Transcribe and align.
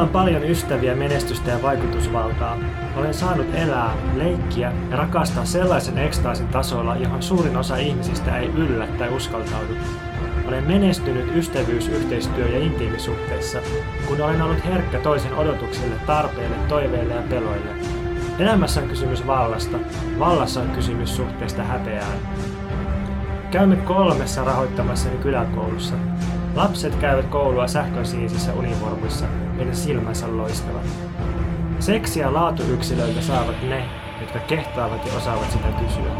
Minulla 0.00 0.18
on 0.18 0.26
paljon 0.26 0.50
ystäviä, 0.50 0.94
menestystä 0.94 1.50
ja 1.50 1.62
vaikutusvaltaa. 1.62 2.58
Olen 2.96 3.14
saanut 3.14 3.46
elää, 3.54 3.94
leikkiä 4.14 4.72
ja 4.90 4.96
rakastaa 4.96 5.44
sellaisen 5.44 5.98
ekstaasin 5.98 6.48
tasolla, 6.48 6.96
johon 6.96 7.22
suurin 7.22 7.56
osa 7.56 7.76
ihmisistä 7.76 8.38
ei 8.38 8.46
yllä 8.46 8.86
tai 8.98 9.16
uskaltaudu. 9.16 9.72
Olen 10.48 10.64
menestynyt 10.64 11.36
ystävyys-, 11.36 11.88
yhteistyö- 11.88 12.48
ja 12.48 12.58
intiimisuhteissa, 12.58 13.58
kun 14.08 14.20
olen 14.20 14.42
ollut 14.42 14.64
herkkä 14.64 14.98
toisen 14.98 15.34
odotuksille, 15.34 15.94
tarpeille, 16.06 16.56
toiveille 16.68 17.14
ja 17.14 17.22
peloille. 17.30 17.70
Elämässä 18.38 18.80
on 18.80 18.88
kysymys 18.88 19.26
vallasta, 19.26 19.78
vallassa 20.18 20.60
on 20.60 20.70
kysymys 20.70 21.16
suhteesta 21.16 21.62
häpeään. 21.62 22.18
Käymme 23.50 23.76
kolmessa 23.76 24.44
rahoittamassani 24.44 25.16
kyläkoulussa. 25.16 25.94
Lapset 26.54 26.94
käyvät 26.94 27.26
koulua 27.26 27.68
sähköisiisissä 27.68 28.52
univormuissa, 28.54 29.26
heidän 29.60 29.76
silmänsä 29.76 30.36
loistavat. 30.36 30.86
Seksiä 31.80 32.34
laatuyksilöitä 32.34 33.20
saavat 33.20 33.62
ne, 33.62 33.84
jotka 34.20 34.38
kehtaavat 34.38 35.06
ja 35.06 35.12
osaavat 35.16 35.50
sitä 35.50 35.68
kysyä. 35.68 36.12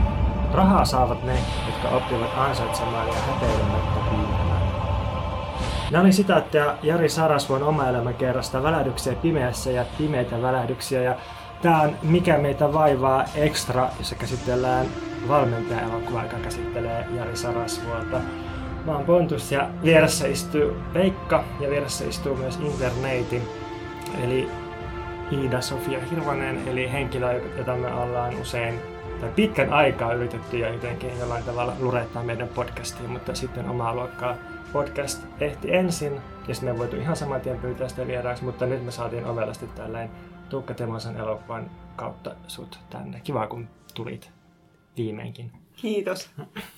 Rahaa 0.53 0.85
saavat 0.85 1.25
ne, 1.25 1.39
jotka 1.67 1.89
oppivat 1.97 2.31
ansaitsemaan 2.37 3.09
ja 3.09 3.15
häpeilemättä 3.15 4.01
pyytämään. 4.11 4.63
Nämä 5.91 6.05
oli 6.05 6.13
sitaatteja 6.13 6.75
Jari 6.83 7.09
Sarasvuon 7.09 7.63
oma 7.63 7.89
elämän 7.89 8.15
kerrasta 8.15 8.63
Välähdyksiä 8.63 9.15
pimeässä 9.15 9.71
ja 9.71 9.85
pimeitä 9.99 10.43
välähdyksiä. 10.43 11.03
Ja 11.03 11.15
tämä 11.63 11.81
on 11.81 11.97
Mikä 12.03 12.39
meitä 12.39 12.73
vaivaa 12.73 13.25
extra, 13.35 13.89
jossa 13.99 14.15
käsitellään 14.15 14.87
valmentaja 15.29 15.81
elokuva, 15.81 16.23
joka 16.23 16.37
käsittelee 16.37 17.07
Jari 17.17 17.37
Sarasvuolta. 17.37 18.21
Mä 18.85 18.97
oon 18.97 19.05
Pontus 19.05 19.53
ja 19.53 19.71
vieressä 19.85 20.27
istuu 20.27 20.73
Veikka 20.95 21.45
ja 21.61 21.71
vieressä 21.71 22.05
istuu 22.05 22.37
myös 22.37 22.57
Internetin, 22.57 23.43
eli 24.23 24.49
Iida-Sofia 25.33 26.01
Hirvonen, 26.11 26.69
eli 26.69 26.93
henkilö, 26.93 27.41
jota 27.59 27.77
me 27.77 27.95
ollaan 27.95 28.41
usein 28.41 28.81
tai 29.21 29.31
pitkän 29.37 29.73
aikaa 29.73 30.15
yritetty 30.15 30.59
jo 30.59 30.73
jotenkin 30.73 31.19
jollain 31.19 31.45
tavalla 31.45 31.73
lurettaa 31.81 32.23
meidän 32.23 32.49
podcastiin, 32.49 33.11
mutta 33.11 33.35
sitten 33.35 33.69
omaa 33.69 33.95
luokkaa 33.95 34.37
podcast 34.73 35.25
ehti 35.41 35.75
ensin, 35.75 36.21
ja 36.49 36.55
sitten 36.55 36.75
me 36.75 36.79
voitu 36.79 36.97
ihan 36.97 37.17
saman 37.17 37.41
tien 37.41 37.59
pyytää 37.59 37.89
sitä 37.89 38.07
vieraaksi, 38.07 38.45
mutta 38.45 38.67
nyt 38.67 38.85
me 38.85 38.91
saatiin 38.91 39.27
ovelasti 39.27 39.67
tällainen 39.67 40.11
Tuukka 40.49 40.75
Temosen 40.75 41.17
elokuvan 41.17 41.71
kautta 41.97 42.35
sut 42.47 42.79
tänne. 42.91 43.21
Kiva, 43.21 43.47
kun 43.47 43.69
tulit 43.95 44.31
viimeinkin. 44.97 45.53
Kiitos. 45.77 46.31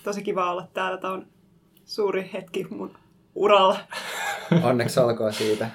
Tosi 0.05 0.23
kiva 0.23 0.51
olla 0.51 0.69
täällä. 0.75 0.99
Tämä 0.99 1.15
on 1.15 1.27
suuri 1.85 2.31
hetki 2.33 2.67
mun 2.71 2.97
uralla. 3.35 3.79
Onneksi 4.63 5.01
alkoi 5.01 5.33
siitä. 5.33 5.71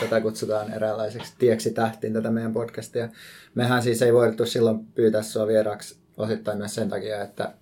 Tätä 0.00 0.20
kutsutaan 0.20 0.72
eräänlaiseksi 0.72 1.34
tieksi 1.38 1.70
tähtiin 1.70 2.12
tätä 2.12 2.30
meidän 2.30 2.52
podcastia. 2.52 3.08
Mehän 3.54 3.82
siis 3.82 4.02
ei 4.02 4.12
voitu 4.12 4.46
silloin 4.46 4.86
pyytää 4.86 5.22
sua 5.22 5.46
vieraaksi 5.46 5.98
osittain 6.16 6.58
myös 6.58 6.74
sen 6.74 6.88
takia, 6.88 7.22
että 7.22 7.54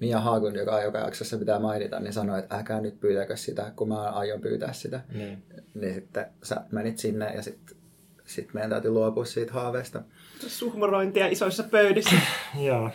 Mia 0.00 0.20
Haagund, 0.20 0.56
joka 0.56 0.82
joka 0.82 0.98
jaksossa 0.98 1.38
pitää 1.38 1.58
mainita, 1.58 2.00
niin 2.00 2.12
sanoi, 2.12 2.38
että 2.38 2.56
älkää 2.56 2.80
nyt 2.80 3.00
pyytäkö 3.00 3.36
sitä, 3.36 3.72
kun 3.76 3.88
mä 3.88 4.10
aion 4.10 4.40
pyytää 4.40 4.72
sitä. 4.72 5.00
Niin, 5.14 5.42
niin 5.74 5.94
sitten 5.94 6.26
sä 6.42 6.56
menit 6.72 6.98
sinne 6.98 7.34
ja 7.34 7.42
sitten 7.42 7.76
sit 8.24 8.54
meidän 8.54 8.70
täytyy 8.70 8.90
luopua 8.90 9.24
siitä 9.24 9.52
haaveesta. 9.52 10.02
Suhmurointia 10.46 11.26
isoissa 11.26 11.62
pöydissä. 11.62 12.16
Joo. 12.66 12.90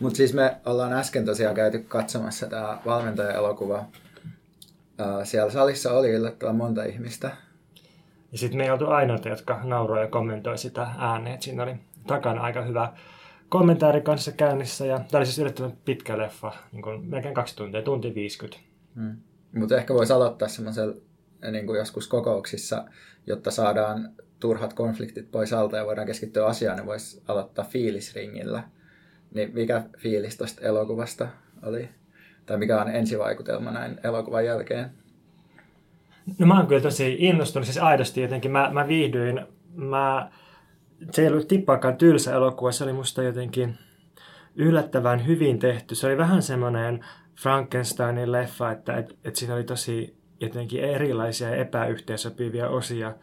Mutta 0.00 0.16
siis 0.16 0.34
me 0.34 0.56
ollaan 0.66 0.92
äsken 0.92 1.24
tosiaan 1.24 1.54
käyty 1.54 1.78
katsomassa 1.78 2.46
tämä 2.46 2.78
valmentaja-elokuva. 2.86 3.84
Siellä 5.24 5.52
salissa 5.52 5.92
oli 5.92 6.10
yllättävän 6.10 6.56
monta 6.56 6.84
ihmistä. 6.84 7.30
Ja 8.32 8.38
sitten 8.38 8.58
me 8.58 8.64
ei 8.64 8.70
oltu 8.70 8.86
ainoita, 8.86 9.28
jotka 9.28 9.60
nauroi 9.64 10.00
ja 10.00 10.08
kommentoi 10.08 10.58
sitä 10.58 10.88
ääneen. 10.98 11.42
Siinä 11.42 11.62
oli 11.62 11.74
takana 12.06 12.42
aika 12.42 12.62
hyvä 12.62 12.92
kommentaari 13.48 14.00
kanssa 14.00 14.32
käynnissä. 14.32 14.86
Ja 14.86 14.98
tämä 14.98 15.18
oli 15.18 15.26
siis 15.26 15.38
yllättävän 15.38 15.76
pitkä 15.84 16.18
leffa, 16.18 16.52
niin 16.72 16.82
kuin 16.82 17.04
melkein 17.04 17.34
kaksi 17.34 17.56
tuntia, 17.56 17.82
tunti 17.82 18.14
50. 18.14 18.58
Hmm. 18.94 19.16
Mutta 19.54 19.76
ehkä 19.76 19.94
voisi 19.94 20.12
aloittaa 20.12 20.48
semmoisella 20.48 20.94
niin 21.50 21.66
kuin 21.66 21.78
joskus 21.78 22.08
kokouksissa, 22.08 22.84
jotta 23.26 23.50
saadaan 23.50 24.10
turhat 24.40 24.72
konfliktit 24.72 25.30
pois 25.30 25.52
alta 25.52 25.76
ja 25.76 25.86
voidaan 25.86 26.06
keskittyä 26.06 26.46
asiaan, 26.46 26.76
niin 26.76 26.86
voisi 26.86 27.22
aloittaa 27.28 27.64
fiilisringillä. 27.64 28.62
Niin 29.34 29.50
mikä 29.54 29.82
fiilis 29.98 30.36
tuosta 30.36 30.60
elokuvasta 30.66 31.28
oli? 31.62 31.88
Tai 32.46 32.58
mikä 32.58 32.80
on 32.80 32.88
ensivaikutelma 32.88 33.70
näin 33.70 34.00
elokuvan 34.04 34.44
jälkeen? 34.44 34.90
No 36.38 36.46
mä 36.46 36.56
oon 36.56 36.66
kyllä 36.66 36.80
tosi 36.80 37.16
innostunut, 37.18 37.66
siis 37.66 37.78
aidosti 37.78 38.20
jotenkin. 38.20 38.50
Mä, 38.50 38.70
mä 38.72 38.88
viihdyin, 38.88 39.46
mä, 39.74 40.30
se 41.10 41.22
ei 41.22 41.28
ollut 41.28 41.48
tippaakaan 41.48 41.96
tylsä 41.96 42.32
elokuva, 42.32 42.72
se 42.72 42.84
oli 42.84 42.92
musta 42.92 43.22
jotenkin 43.22 43.78
yllättävän 44.56 45.26
hyvin 45.26 45.58
tehty. 45.58 45.94
Se 45.94 46.06
oli 46.06 46.18
vähän 46.18 46.42
semmoinen 46.42 47.04
Frankensteinin 47.40 48.32
leffa, 48.32 48.70
että 48.70 48.96
et, 48.96 49.18
et 49.24 49.36
siinä 49.36 49.54
oli 49.54 49.64
tosi 49.64 50.16
jotenkin 50.40 50.84
erilaisia 50.84 51.54
epäyhteensopivia 51.54 52.68
osia. 52.68 53.14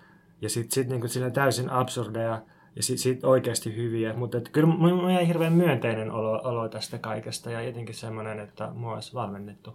Ja 0.41 0.49
sitten 0.49 0.71
sit, 0.71 0.87
niinku 0.87 1.07
täysin 1.33 1.69
absurdeja 1.69 2.41
ja 2.75 2.83
sitten 2.83 3.03
sit 3.03 3.23
oikeasti 3.23 3.75
hyviä. 3.75 4.13
Mutta 4.13 4.37
et, 4.37 4.49
kyllä 4.49 4.67
mulla 4.67 5.11
jäi 5.11 5.27
hirveän 5.27 5.53
myönteinen 5.53 6.11
olo, 6.11 6.41
olo 6.43 6.69
tästä 6.69 6.97
kaikesta 6.97 7.51
ja 7.51 7.61
jotenkin 7.61 7.95
semmoinen, 7.95 8.39
että 8.39 8.71
mua 8.73 8.93
olisi 8.93 9.13
valmennettu. 9.13 9.73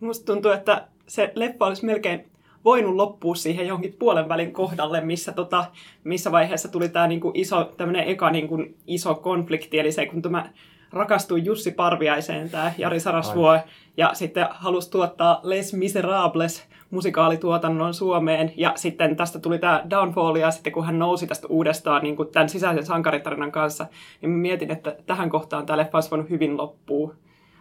Musta 0.00 0.32
tuntuu, 0.32 0.50
että 0.50 0.88
se 1.06 1.32
leffa 1.34 1.66
olisi 1.66 1.86
melkein 1.86 2.30
voinut 2.64 2.94
loppua 2.94 3.34
siihen 3.34 3.66
johonkin 3.66 3.96
puolen 3.98 4.28
välin 4.28 4.52
kohdalle, 4.52 5.00
missä, 5.00 5.32
tota, 5.32 5.64
missä 6.04 6.32
vaiheessa 6.32 6.68
tuli 6.68 6.88
tämä 6.88 7.06
niinku 7.06 7.32
iso, 7.34 7.64
tämmöinen 7.76 8.08
eka 8.08 8.30
niinku 8.30 8.64
iso 8.86 9.14
konflikti, 9.14 9.78
eli 9.78 9.92
se 9.92 10.06
kun 10.06 10.22
tämä 10.22 10.50
rakastui 10.94 11.44
Jussi 11.44 11.70
Parviaiseen, 11.70 12.50
tämä 12.50 12.72
Jari 12.78 13.00
Sarasvuo, 13.00 13.58
ja 13.96 14.10
sitten 14.14 14.46
halusi 14.50 14.90
tuottaa 14.90 15.40
Les 15.42 15.74
Miserables 15.74 16.64
musikaalituotannon 16.90 17.94
Suomeen, 17.94 18.52
ja 18.56 18.72
sitten 18.76 19.16
tästä 19.16 19.38
tuli 19.38 19.58
tämä 19.58 19.82
Downfall, 19.90 20.36
ja 20.36 20.50
sitten 20.50 20.72
kun 20.72 20.86
hän 20.86 20.98
nousi 20.98 21.26
tästä 21.26 21.46
uudestaan 21.46 22.02
niin 22.02 22.16
kuin 22.16 22.28
tämän 22.28 22.48
sisäisen 22.48 22.86
sankaritarinan 22.86 23.52
kanssa, 23.52 23.86
niin 24.20 24.30
mietin, 24.30 24.70
että 24.70 24.96
tähän 25.06 25.30
kohtaan 25.30 25.66
tämä 25.66 25.76
leffa 25.76 25.96
olisi 25.96 26.10
voinut 26.10 26.30
hyvin 26.30 26.56
loppua. 26.56 27.14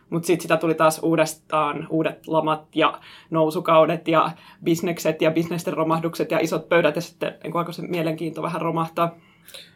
Mutta 0.10 0.28
sitten 0.28 0.42
sitä 0.42 0.58
tuli 0.58 0.74
taas 0.74 1.00
uudestaan 1.04 1.88
uudet 1.90 2.28
lamat 2.28 2.76
ja 2.76 3.00
nousukaudet 3.30 4.08
ja 4.08 4.32
bisnekset 4.64 5.22
ja 5.22 5.32
bisnesten 5.32 5.74
romahdukset 5.74 6.32
ja 6.32 6.40
isot 6.40 6.70
pöydät 6.70 6.96
ja 6.96 7.02
sitten 7.02 7.36
niin 7.44 7.58
alkoi 7.58 7.74
se 7.74 7.82
mielenkiinto 7.82 8.42
vähän 8.42 8.62
romahtaa. 8.62 9.16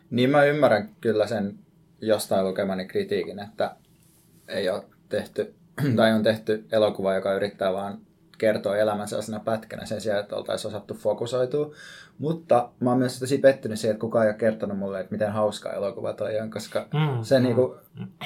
Niin 0.10 0.30
mä 0.30 0.44
ymmärrän 0.44 0.90
kyllä 1.02 1.28
sen 1.28 1.60
jostain 2.02 2.46
lukemani 2.46 2.86
kritiikin, 2.86 3.40
että 3.40 3.76
ei 4.48 4.70
ole 4.70 4.84
tehty, 5.10 5.56
tai 5.96 6.14
on 6.14 6.24
tehty 6.24 6.66
elokuva, 6.72 7.14
joka 7.14 7.34
yrittää 7.34 7.74
vaan 7.74 8.00
kertoa 8.38 8.78
elämänsä 8.78 9.10
sellaisena 9.10 9.40
pätkänä 9.40 9.86
sen 9.86 10.02
sijaan, 10.02 10.20
että 10.20 10.36
oltaisiin 10.36 10.70
osattu 10.70 10.94
fokusoitua. 10.94 11.76
Mutta 12.20 12.70
mä 12.80 12.90
oon 12.90 13.00
myös 13.00 13.20
tosi 13.20 13.38
pettynyt 13.38 13.80
siihen, 13.80 13.94
että 13.94 14.02
kukaan 14.02 14.26
ei 14.26 14.30
ole 14.30 14.38
kertonut 14.38 14.78
mulle, 14.78 15.00
että 15.00 15.12
miten 15.12 15.32
hauska 15.32 15.74
elokuva 15.74 16.14
toi 16.14 16.40
on, 16.40 16.52
koska 16.52 16.88
mm, 16.94 17.24
se 17.24 17.40
mm. 17.40 17.44
Niinku, 17.44 17.76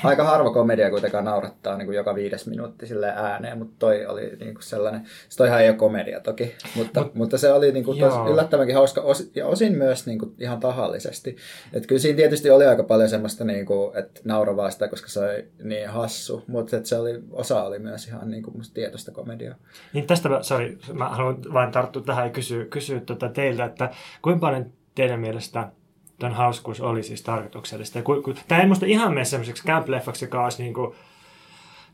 aika 0.04 0.24
harva 0.24 0.54
komedia 0.54 0.90
kuitenkaan 0.90 1.26
naurattaa 1.26 1.78
niinku 1.78 1.92
joka 1.92 2.16
viides 2.16 2.48
minuutti 2.48 2.88
sille 2.88 3.10
ääneen, 3.16 3.58
mutta 3.58 3.76
toi 3.80 4.06
oli 4.06 4.38
niinku 4.40 4.62
sellainen, 4.62 5.02
se 5.30 5.38
toihan 5.38 5.62
ei 5.62 5.70
ole 5.70 5.78
komedia 5.78 6.20
toki, 6.20 6.56
mutta, 6.76 7.02
Mut, 7.02 7.16
mutta 7.16 7.38
se 7.38 7.52
oli 7.52 7.72
niinku 7.72 7.96
tos, 7.96 8.14
yllättävänkin 8.32 8.76
hauska 8.76 9.02
os, 9.02 9.32
ja 9.36 9.48
osin 9.48 9.78
myös 9.78 10.06
niinku 10.06 10.34
ihan 10.40 10.60
tahallisesti. 10.60 11.36
Et 11.74 11.88
kyllä 11.88 12.02
siinä 12.02 12.16
tietysti 12.16 12.50
oli 12.50 12.66
aika 12.66 12.84
paljon 12.84 13.10
semmoista, 13.10 13.44
niinku, 13.44 13.92
että 13.96 14.22
nauravaa 14.24 14.70
sitä, 14.70 14.88
koska 14.88 15.10
se 15.10 15.20
oli 15.20 15.48
niin 15.64 15.90
hassu, 15.90 16.44
mutta 16.48 16.78
se 16.84 16.98
oli, 16.98 17.24
osa 17.32 17.64
oli 17.64 17.80
myös 17.80 18.08
ihan 18.08 18.32
niinku 18.32 18.52
musta 18.52 18.74
tietoista 18.74 19.12
komediaa. 19.12 19.56
Niin 19.94 20.08
tästä, 20.08 20.30
sorry, 20.42 20.78
mä 20.94 21.10
haluan 21.10 21.38
vain 21.54 21.72
tarttua 21.72 22.02
tähän 22.02 22.26
ja 22.26 22.32
kysyä, 22.32 22.66
kysyä 22.66 23.00
tuota 23.00 23.30
teiltä, 23.30 23.66
että 23.66 23.81
kuinka 24.22 24.40
paljon 24.40 24.66
teidän 24.96 25.20
mielestä 25.20 25.72
tämän 26.20 26.36
hauskuus 26.36 26.82
oli 26.82 27.04
siis 27.04 27.22
tarkoituksellista? 27.22 27.98
Ja 27.98 28.04
ku, 28.04 28.22
ku, 28.22 28.34
tämä 28.48 28.62
ei 28.62 28.68
musta 28.68 28.86
ihan 28.86 29.14
mene 29.14 29.26
semmoiseksi 29.26 29.64
camp-leffaksi, 29.68 30.26
joka 30.26 30.44
olisi 30.44 30.64
niin 30.64 30.74
kuin, 30.74 30.96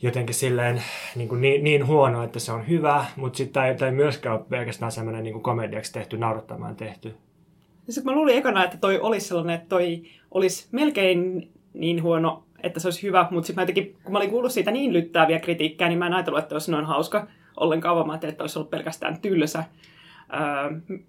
jotenkin 0.02 0.36
silleen 0.36 0.84
niin, 1.16 1.30
kuin 1.30 1.42
niin, 1.42 1.64
niin 1.64 1.88
huono, 1.88 2.24
että 2.24 2.40
se 2.40 2.52
on 2.52 2.68
hyvä, 2.68 3.06
mutta 3.16 3.38
sitten 3.38 3.54
tämä, 3.54 3.74
tämä 3.74 3.90
ei 3.90 3.96
myöskään 3.96 4.36
ole 4.36 4.46
pelkästään 4.50 4.92
semmoinen 4.92 5.24
niin 5.24 5.34
kuin 5.34 5.44
komediaksi 5.44 5.94
tehty, 5.94 6.18
naurattamaan 6.18 6.76
tehty. 6.76 7.16
Sitten 7.90 8.06
mä 8.14 8.18
luulin 8.18 8.38
ekana, 8.38 8.64
että 8.64 8.78
toi 8.78 9.00
olisi 9.00 9.28
sellainen, 9.28 9.56
että 9.56 9.70
toi 9.70 10.04
olisi 10.32 10.68
melkein 10.72 11.52
niin 11.74 12.04
huono, 12.04 12.44
että 12.64 12.80
se 12.80 12.88
olisi 12.88 13.04
hyvä, 13.04 13.28
mutta 13.32 13.48
sitten 13.48 13.62
mä 13.62 13.64
jotenkin, 13.64 13.98
kun 14.04 14.12
mä 14.12 14.18
olin 14.18 14.30
kuullut 14.30 14.52
siitä 14.52 14.72
niin 14.72 14.94
lyttääviä 14.94 15.40
kritiikkejä, 15.40 15.90
niin 15.90 16.00
mä 16.00 16.08
en 16.08 16.14
ajatellut, 16.14 16.40
että 16.40 16.56
olisi 16.56 16.72
noin 16.72 16.86
hauska 16.86 17.28
ollenkaan, 17.58 17.96
vaan 17.96 18.08
mä 18.08 18.20
että 18.22 18.44
olisi 18.44 18.60
ollut 18.60 18.70
pelkästään 18.70 19.22
tylsä. 19.22 19.64
Öö, 20.34 21.00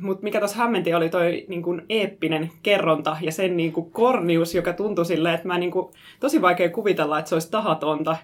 mutta 0.00 0.24
mikä 0.24 0.38
tuossa 0.38 0.56
hämmenti 0.56 0.94
oli 0.94 1.08
toi 1.08 1.44
niin 1.48 1.62
kuin 1.62 1.82
eeppinen 1.88 2.50
kerronta 2.62 3.16
ja 3.20 3.32
sen 3.32 3.56
niin 3.56 3.72
kuin 3.72 3.90
kornius, 3.90 4.54
joka 4.54 4.72
tuntui 4.72 5.06
silleen, 5.06 5.34
että 5.34 5.48
mä 5.48 5.58
niin 5.58 5.70
kuin, 5.70 5.92
tosi 6.20 6.42
vaikea 6.42 6.70
kuvitella, 6.70 7.18
että 7.18 7.28
se 7.28 7.34
olisi 7.34 7.50
tahatonta, 7.50 8.16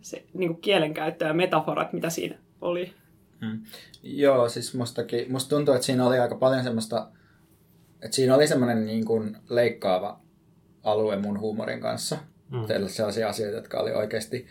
se 0.00 0.24
niin 0.34 0.48
kuin 0.48 0.60
kielenkäyttö 0.60 1.24
ja 1.24 1.34
metaforat, 1.34 1.92
mitä 1.92 2.10
siinä 2.10 2.38
oli. 2.60 2.92
Mm. 3.40 3.60
Joo, 4.02 4.48
siis 4.48 4.74
mustakin, 4.74 5.32
musta 5.32 5.56
tuntuu, 5.56 5.74
että 5.74 5.86
siinä 5.86 6.06
oli 6.06 6.18
aika 6.18 6.34
paljon 6.34 6.64
semmoista, 6.64 7.08
että 8.02 8.14
siinä 8.14 8.34
oli 8.34 8.46
semmoinen 8.46 8.86
niin 8.86 9.04
kuin 9.04 9.36
leikkaava 9.48 10.20
alue 10.84 11.16
mun 11.16 11.40
huumorin 11.40 11.80
kanssa. 11.80 12.18
Mm. 12.50 12.66
Teillä 12.66 12.88
sellaisia 12.88 13.28
asioita, 13.28 13.56
jotka 13.56 13.80
oli 13.80 13.92
oikeasti 13.92 14.46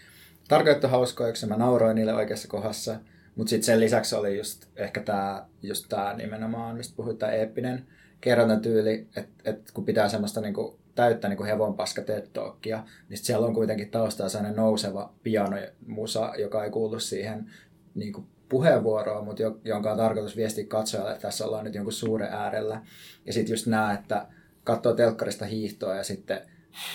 tarkoitettu 0.48 0.88
hauskoja, 0.88 1.34
mä 1.48 1.58
nauroin 1.58 1.96
niille 1.96 2.14
oikeassa 2.14 2.48
kohdassa. 2.48 2.96
Mutta 3.38 3.50
sitten 3.50 3.66
sen 3.66 3.80
lisäksi 3.80 4.16
oli 4.16 4.38
just 4.38 4.66
ehkä 4.76 5.02
tämä 5.02 5.46
just 5.62 5.86
tää 5.90 6.14
nimenomaan, 6.14 6.78
mistä 6.78 6.96
puhuit, 6.96 7.20
tämä 7.20 7.32
eeppinen 7.32 7.88
kerrontatyyli, 8.22 9.08
että 9.16 9.52
et 9.52 9.72
kun 9.72 9.86
pitää 9.86 10.10
semmoista 10.10 10.42
niinku 10.42 10.80
täyttä 10.96 11.28
niinku 11.28 11.44
hevonpaska 11.44 12.02
TED-talkia, 12.02 12.84
niin 13.10 13.18
siellä 13.18 13.48
on 13.48 13.54
kuitenkin 13.54 13.92
taustalla 13.92 14.30
sellainen 14.30 14.58
nouseva 14.58 15.14
pianomusa, 15.24 16.34
joka 16.38 16.64
ei 16.64 16.72
kuulu 16.72 17.00
siihen 17.00 17.52
niinku 17.96 18.28
puheenvuoroon, 18.50 19.26
mutta 19.26 19.44
jonka 19.64 19.92
on 19.92 19.98
tarkoitus 19.98 20.38
viestiä 20.38 20.66
katsojalle, 20.66 21.12
että 21.12 21.22
tässä 21.22 21.46
ollaan 21.46 21.66
nyt 21.66 21.76
jonkun 21.76 21.94
suuren 21.94 22.34
äärellä. 22.34 22.82
Ja 23.26 23.34
sitten 23.34 23.54
just 23.54 23.68
nämä, 23.68 23.94
että 23.94 24.28
katsoo 24.64 24.94
telkkarista 24.94 25.46
hiihtoa 25.46 25.96
ja 25.96 26.04
sitten 26.04 26.42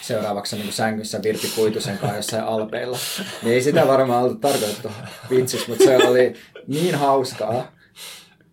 seuraavaksi 0.00 0.56
niin 0.56 0.72
sängyssä 0.72 1.22
Virpi 1.22 1.48
Kuitusen 1.54 1.98
kanssa 1.98 2.16
jossain 2.16 2.44
alpeilla. 2.44 2.98
Niin 3.42 3.54
ei 3.54 3.62
sitä 3.62 3.86
varmaan 3.86 4.24
ollut 4.24 4.40
tarkoitettu 4.40 4.88
vitsiksi, 5.30 5.68
mutta 5.68 5.84
se 5.84 5.96
oli 5.96 6.34
niin 6.66 6.94
hauskaa. 6.94 7.72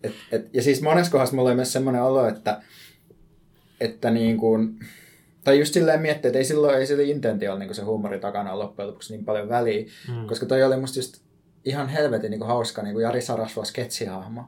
Et, 0.02 0.14
et, 0.32 0.54
ja 0.54 0.62
siis 0.62 0.82
monessa 0.82 1.12
kohdassa 1.12 1.36
mulla 1.36 1.48
oli 1.48 1.56
myös 1.56 1.72
semmoinen 1.72 2.02
olo, 2.02 2.28
että, 2.28 2.62
että 3.80 4.10
niin 4.10 4.36
kuin, 4.36 4.78
tai 5.44 5.58
just 5.58 5.74
silleen 5.74 6.02
miettiä, 6.02 6.28
että 6.28 6.38
ei 6.38 6.44
silloin 6.44 6.78
ei 6.78 6.86
sillä 6.86 7.02
intentio 7.02 7.58
niin 7.58 7.74
se 7.74 7.82
huumori 7.82 8.20
takana 8.20 8.58
loppujen 8.58 8.88
lopuksi 8.88 9.12
niin 9.12 9.24
paljon 9.24 9.48
väliä, 9.48 9.86
mm. 10.08 10.26
koska 10.26 10.46
toi 10.46 10.62
oli 10.62 10.76
musta 10.76 10.98
just 10.98 11.16
ihan 11.64 11.88
helvetin 11.88 12.30
niin 12.30 12.40
kuin 12.40 12.48
hauska 12.48 12.82
niin 12.82 12.92
kuin 12.92 13.02
Jari 13.02 13.22
Sarasvuo 13.22 13.64
sketsihahmo 13.64 14.44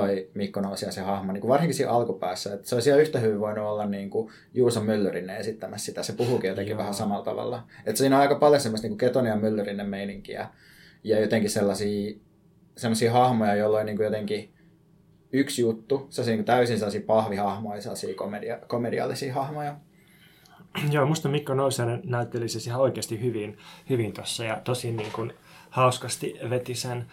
toi 0.00 0.30
Mikko 0.34 0.60
se 0.90 1.00
hahmo, 1.00 1.32
niin 1.32 1.40
kuin 1.40 1.48
varsinkin 1.48 1.74
siinä 1.74 1.92
alkupäässä. 1.92 2.54
Että 2.54 2.68
se 2.68 2.74
olisi 2.74 2.90
ihan 2.90 3.00
yhtä 3.00 3.18
hyvin 3.18 3.40
voinut 3.40 3.64
olla 3.64 3.86
niin 3.86 4.10
kuin 4.10 4.32
Juuso 4.54 4.80
Myllyrinen 4.80 5.36
esittämässä 5.36 5.86
sitä. 5.86 6.02
Se 6.02 6.12
puhuukin 6.12 6.48
jotenkin 6.48 6.70
Joo. 6.70 6.78
vähän 6.78 6.94
samalla 6.94 7.24
tavalla. 7.24 7.62
Että 7.86 7.98
siinä 7.98 8.16
on 8.16 8.22
aika 8.22 8.34
paljon 8.34 8.60
semmoista 8.60 8.88
niin 8.88 8.98
Ketonia 8.98 9.36
Myllyrinen 9.36 9.88
meininkiä 9.88 10.48
ja 11.04 11.20
jotenkin 11.20 11.50
sellaisia, 11.50 12.16
sellaisia 12.76 13.12
hahmoja, 13.12 13.54
jolloin 13.54 13.86
niin 13.86 13.96
kuin 13.96 14.04
jotenkin 14.04 14.52
yksi 15.32 15.62
juttu, 15.62 16.06
se 16.10 16.20
on 16.20 16.26
niin 16.26 16.44
täysin 16.44 16.78
sellaisia 16.78 17.02
pahvihahmoja, 17.06 17.80
sellaisia 17.80 18.14
komedia, 18.14 18.58
komediallisia 18.66 19.34
hahmoja. 19.34 19.76
Joo, 20.92 21.06
musta 21.06 21.28
Mikko 21.28 21.54
Nousanen 21.54 22.00
näytteli 22.04 22.48
siis 22.48 22.66
ihan 22.66 22.80
oikeasti 22.80 23.20
hyvin, 23.20 23.58
hyvin 23.90 24.12
tuossa 24.12 24.44
ja 24.44 24.60
tosi 24.64 24.92
niin 24.92 25.12
kuin 25.12 25.32
hauskasti 25.70 26.34
veti 26.50 26.74
sen 26.74 27.06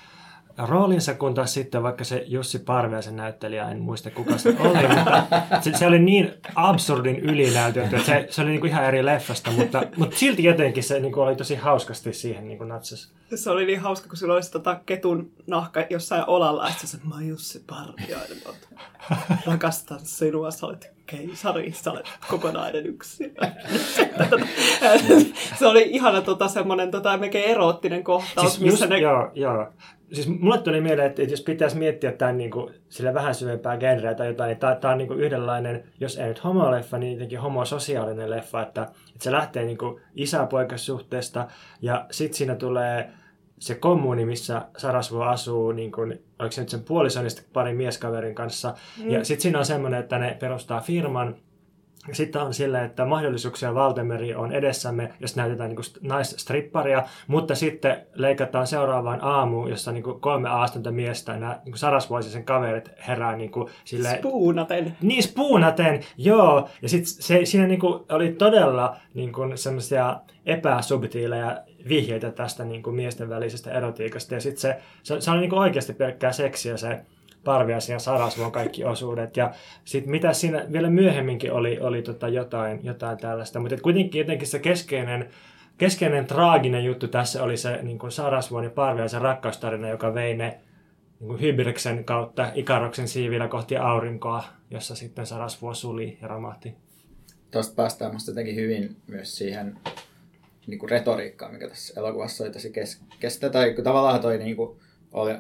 roolinsa, 0.57 1.13
kun 1.13 1.33
taas 1.33 1.53
sitten 1.53 1.83
vaikka 1.83 2.03
se 2.03 2.23
Jussi 2.27 2.59
Parviaisen 2.59 3.15
näyttelijä, 3.15 3.69
en 3.69 3.79
muista 3.79 4.11
kuka 4.11 4.37
se 4.37 4.55
oli, 4.59 4.87
mutta 4.87 5.27
se, 5.61 5.71
se 5.77 5.87
oli 5.87 5.99
niin 5.99 6.33
absurdin 6.55 7.19
ylinäytelty, 7.19 7.95
että 7.95 8.05
se, 8.05 8.27
se 8.29 8.41
oli 8.41 8.49
niinku 8.49 8.67
ihan 8.67 8.85
eri 8.85 9.05
leffasta, 9.05 9.51
mutta, 9.51 9.83
mutta 9.97 10.17
silti 10.17 10.43
jotenkin 10.43 10.83
se 10.83 10.99
niinku 10.99 11.21
oli 11.21 11.35
tosi 11.35 11.55
hauskasti 11.55 12.13
siihen 12.13 12.47
niinku 12.47 12.63
natsas. 12.63 13.11
Se 13.35 13.49
oli 13.49 13.65
niin 13.65 13.79
hauska, 13.79 14.07
kun 14.07 14.17
sillä 14.17 14.33
olisi 14.33 14.51
tota 14.51 14.79
ketun 14.85 15.31
nahka 15.47 15.85
jossain 15.89 16.23
olalla, 16.27 16.69
että 16.69 16.87
se 16.87 16.97
mä 17.03 17.15
oon 17.15 17.27
Jussi 17.27 17.63
Parviainen, 17.67 18.37
rakastan 19.45 19.99
sinua, 20.03 20.51
sä 20.51 20.65
olet 20.65 20.94
keisari, 21.05 21.71
sä 21.71 21.91
olet 21.91 22.05
kokonainen 22.29 22.85
yksi. 22.85 23.33
se 25.59 25.67
oli 25.67 25.87
ihana 25.89 26.21
tota, 26.21 26.47
semmoinen 26.47 26.91
tota, 26.91 27.17
melkein 27.17 27.51
eroottinen 27.51 28.03
kohtaus. 28.03 28.47
Siis 28.47 28.63
missä 28.63 28.85
just, 28.85 28.89
ne... 28.89 28.99
joo, 28.99 29.31
joo 29.33 29.71
siis 30.13 30.27
mulle 30.27 30.57
tuli 30.57 30.81
mieleen, 30.81 31.07
että, 31.07 31.21
jos 31.21 31.41
pitäisi 31.41 31.77
miettiä 31.77 32.11
tämän 32.11 32.37
niin 32.37 32.51
kuin, 32.51 32.73
sille 32.89 33.13
vähän 33.13 33.35
syvempää 33.35 33.77
genreä 33.77 34.15
tai 34.15 34.27
jotain, 34.27 34.47
niin 34.47 34.77
tämä, 34.81 34.91
on 34.91 34.97
niin 34.97 35.07
kuin 35.07 35.19
yhdenlainen, 35.19 35.83
jos 35.99 36.17
ei 36.17 36.27
nyt 36.27 36.43
homoleffa, 36.43 36.97
niin 36.97 37.13
jotenkin 37.13 37.39
homososiaalinen 37.39 38.29
leffa, 38.29 38.61
että, 38.61 38.81
että 38.81 39.23
se 39.23 39.31
lähtee 39.31 39.65
niin 39.65 39.77
isä-poikasuhteesta 40.15 41.47
ja 41.81 42.05
sitten 42.11 42.37
siinä 42.37 42.55
tulee 42.55 43.09
se 43.59 43.75
kommuni, 43.75 44.25
missä 44.25 44.61
Sarasvo 44.77 45.23
asuu, 45.23 45.71
niin 45.71 45.91
kuin, 45.91 46.23
oliko 46.39 46.51
se 46.51 46.61
nyt 46.61 46.69
sen 46.69 46.83
puolison 46.83 47.25
ja 47.25 47.31
parin 47.53 47.75
mieskaverin 47.75 48.35
kanssa. 48.35 48.73
Mm. 49.03 49.09
Ja 49.09 49.25
sitten 49.25 49.41
siinä 49.41 49.59
on 49.59 49.65
semmoinen, 49.65 49.99
että 49.99 50.19
ne 50.19 50.37
perustaa 50.39 50.81
firman, 50.81 51.35
sitten 52.11 52.41
on 52.41 52.53
sille, 52.53 52.83
että 52.83 53.05
mahdollisuuksia 53.05 53.73
valtemeri 53.73 54.35
on 54.35 54.51
edessämme, 54.51 55.13
jos 55.19 55.35
näytetään 55.35 55.69
niin 55.69 55.93
naisstripparia, 56.01 57.03
mutta 57.27 57.55
sitten 57.55 58.01
leikataan 58.13 58.67
seuraavaan 58.67 59.23
aamuun, 59.23 59.69
jossa 59.69 59.91
niin 59.91 60.03
kuin 60.03 60.19
kolme 60.19 60.49
aastonta 60.49 60.91
miestä, 60.91 61.37
nämä 61.37 61.59
niin 61.65 61.77
sarasvuosisen 61.77 62.45
kaverit 62.45 62.89
herää 63.07 63.35
niin 63.35 63.51
kuin 63.51 63.69
sille... 63.85 64.17
Spuunaten. 64.17 64.97
Niin, 65.01 65.23
spuunaten, 65.23 66.03
joo. 66.17 66.69
Ja 66.81 66.89
sitten 66.89 67.13
se, 67.23 67.45
siinä 67.45 67.67
niin 67.67 67.79
kuin 67.79 68.03
oli 68.09 68.31
todella 68.31 68.97
niin 69.13 69.33
kuin 69.33 69.57
semmoisia 69.57 70.19
epäsubtiileja 70.45 71.61
vihjeitä 71.89 72.31
tästä 72.31 72.65
niin 72.65 72.83
kuin 72.83 72.95
miesten 72.95 73.29
välisestä 73.29 73.71
erotiikasta. 73.71 74.33
Ja 74.33 74.41
sitten 74.41 74.61
se, 74.61 74.81
se, 75.03 75.21
se 75.21 75.31
oli 75.31 75.39
niin 75.39 75.49
kuin 75.49 75.59
oikeasti 75.59 75.93
pelkkää 75.93 76.31
seksiä 76.31 76.77
se 76.77 76.99
Parvias 77.43 77.89
ja 77.89 77.99
Sarasvon 77.99 78.51
kaikki 78.51 78.83
osuudet. 78.93 79.37
Ja 79.37 79.51
sitten 79.85 80.11
mitä 80.11 80.33
siinä 80.33 80.65
vielä 80.71 80.89
myöhemminkin 80.89 81.51
oli, 81.51 81.79
oli 81.79 82.01
tota 82.01 82.27
jotain, 82.27 82.79
jotain 82.83 83.17
tällaista. 83.17 83.59
Mutta 83.59 83.77
kuitenkin 83.81 84.19
jotenkin 84.19 84.47
se 84.47 84.59
keskeinen, 84.59 85.29
keskeinen 85.77 86.25
traaginen 86.25 86.85
juttu 86.85 87.07
tässä 87.07 87.43
oli 87.43 87.57
se 87.57 87.79
niin 87.81 87.99
kuin 87.99 88.11
Sarasvon 88.11 88.63
ja 88.63 88.69
Parviaisen 88.69 89.21
rakkaustarina, 89.21 89.89
joka 89.89 90.13
vei 90.13 90.37
ne 90.37 90.59
niin 91.19 91.27
kuin 91.27 91.41
Hybiriksen 91.41 92.05
kautta 92.05 92.51
Ikaroksen 92.55 93.07
siivillä 93.07 93.47
kohti 93.47 93.77
aurinkoa, 93.77 94.43
jossa 94.71 94.95
sitten 94.95 95.25
Sarasvuo 95.25 95.73
suli 95.73 96.17
ja 96.21 96.27
romahti. 96.27 96.73
Tuosta 97.51 97.75
päästään 97.75 98.13
musta 98.13 98.31
jotenkin 98.31 98.55
hyvin 98.55 98.95
myös 99.07 99.37
siihen 99.37 99.77
niin 100.67 100.79
kuin 100.79 100.89
retoriikkaan, 100.89 101.53
mikä 101.53 101.69
tässä 101.69 101.99
elokuvassa 101.99 102.43
oli 102.43 102.51
tosi 102.51 102.69
kes- 102.69 103.01
kestä. 103.19 103.49
Tai 103.49 103.75
tavallaan 103.83 104.21
toi 104.21 104.37
niin 104.37 104.55
kuin, 104.55 104.79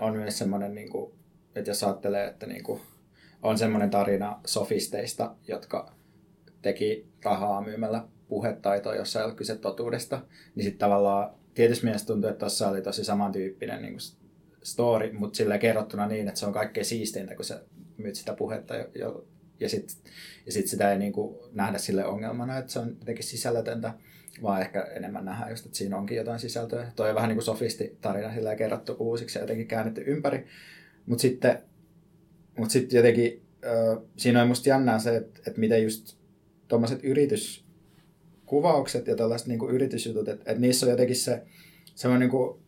on 0.01 0.15
myös 0.15 0.37
semmoinen 0.37 0.75
niin 0.75 0.89
kuin, 0.89 1.13
että 1.55 1.71
jos 1.71 1.83
ajattelee, 1.83 2.27
että 2.27 2.45
niin 2.45 2.63
kuin 2.63 2.81
on 3.41 3.57
semmoinen 3.57 3.89
tarina 3.89 4.39
sofisteista, 4.45 5.35
jotka 5.47 5.93
teki 6.61 7.07
rahaa 7.23 7.61
myymällä 7.61 8.07
puhetaitoa, 8.27 8.95
jossa 8.95 9.19
ei 9.19 9.25
ole 9.25 9.35
kyse 9.35 9.55
totuudesta, 9.55 10.21
niin 10.55 10.63
sitten 10.63 10.79
tavallaan 10.79 11.35
tietysti 11.53 11.85
mielessä 11.85 12.07
tuntuu, 12.07 12.29
että 12.29 12.39
tuossa 12.39 12.69
oli 12.69 12.81
tosi 12.81 13.03
samantyyppinen 13.03 13.81
niin 13.81 13.93
kuin 13.93 14.01
story, 14.63 15.11
mutta 15.11 15.37
sillä 15.37 15.57
kerrottuna 15.57 16.07
niin, 16.07 16.27
että 16.27 16.39
se 16.39 16.45
on 16.45 16.53
kaikkein 16.53 16.85
siisteintä, 16.85 17.35
kun 17.35 17.45
sä 17.45 17.61
myyt 17.97 18.15
sitä 18.15 18.33
puhetta 18.33 18.75
jo, 18.75 19.25
ja 19.59 19.69
sitten 19.69 19.95
ja 20.45 20.51
sit 20.51 20.67
sitä 20.67 20.91
ei 20.91 20.99
niin 20.99 21.13
kuin 21.13 21.37
nähdä 21.51 21.77
sille 21.77 22.05
ongelmana, 22.05 22.57
että 22.57 22.71
se 22.71 22.79
on 22.79 22.95
jotenkin 22.99 23.23
sisällötöntä, 23.23 23.93
vaan 24.41 24.61
ehkä 24.61 24.81
enemmän 24.81 25.25
nähdään 25.25 25.49
just, 25.49 25.65
että 25.65 25.77
siinä 25.77 25.97
onkin 25.97 26.17
jotain 26.17 26.39
sisältöä. 26.39 26.91
Toi 26.95 27.09
on 27.09 27.15
vähän 27.15 27.27
niin 27.27 27.35
kuin 27.35 27.45
sofisti 27.45 27.97
tarina 28.01 28.33
sillä 28.33 28.55
kerrottu 28.55 28.95
uusiksi 28.99 29.39
ja 29.39 29.43
jotenkin 29.43 29.67
käännetty 29.67 30.03
ympäri. 30.07 30.45
Mutta 31.05 31.21
sitten, 31.21 31.61
mut 32.57 32.71
sitten 32.71 32.97
jotenkin 32.97 33.45
ö, 33.65 34.01
siinä 34.17 34.41
on 34.41 34.47
musta 34.47 34.69
jännää 34.69 34.99
se, 34.99 35.15
että, 35.15 35.39
että 35.47 35.59
miten 35.59 35.83
just 35.83 36.17
tuommoiset 36.67 36.99
yrityskuvaukset 37.03 39.07
ja 39.07 39.15
tällaiset 39.15 39.47
niin 39.47 39.69
yritysjutut, 39.69 40.27
että, 40.27 40.51
että 40.51 40.61
niissä 40.61 40.85
on 40.85 40.89
jotenkin 40.89 41.15
se 41.15 41.43
semmoinen 41.95 42.29
niin 42.29 42.59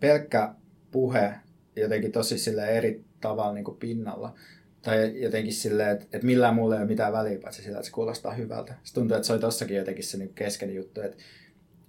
pelkkä 0.00 0.54
puhe 0.90 1.34
jotenkin 1.76 2.12
tosi 2.12 2.38
sille 2.38 2.66
eri 2.66 3.04
tavalla 3.20 3.52
niin 3.52 3.76
pinnalla. 3.78 4.34
Tai 4.82 5.22
jotenkin 5.22 5.52
silleen, 5.52 5.90
että, 5.90 6.04
että 6.04 6.26
millään 6.26 6.54
muulla 6.54 6.74
ei 6.74 6.80
ole 6.80 6.88
mitään 6.88 7.12
väliä, 7.12 7.38
paitsi 7.38 7.62
sillä, 7.62 7.78
että 7.78 7.86
se 7.86 7.92
kuulostaa 7.92 8.32
hyvältä. 8.34 8.74
Se 8.82 8.94
tuntuu, 8.94 9.16
että 9.16 9.26
se 9.26 9.32
oli 9.32 9.40
tossakin 9.40 9.76
jotenkin 9.76 10.04
se 10.04 10.18
niin 10.18 10.34
keskeinen 10.34 10.76
juttu, 10.76 11.00
että, 11.00 11.16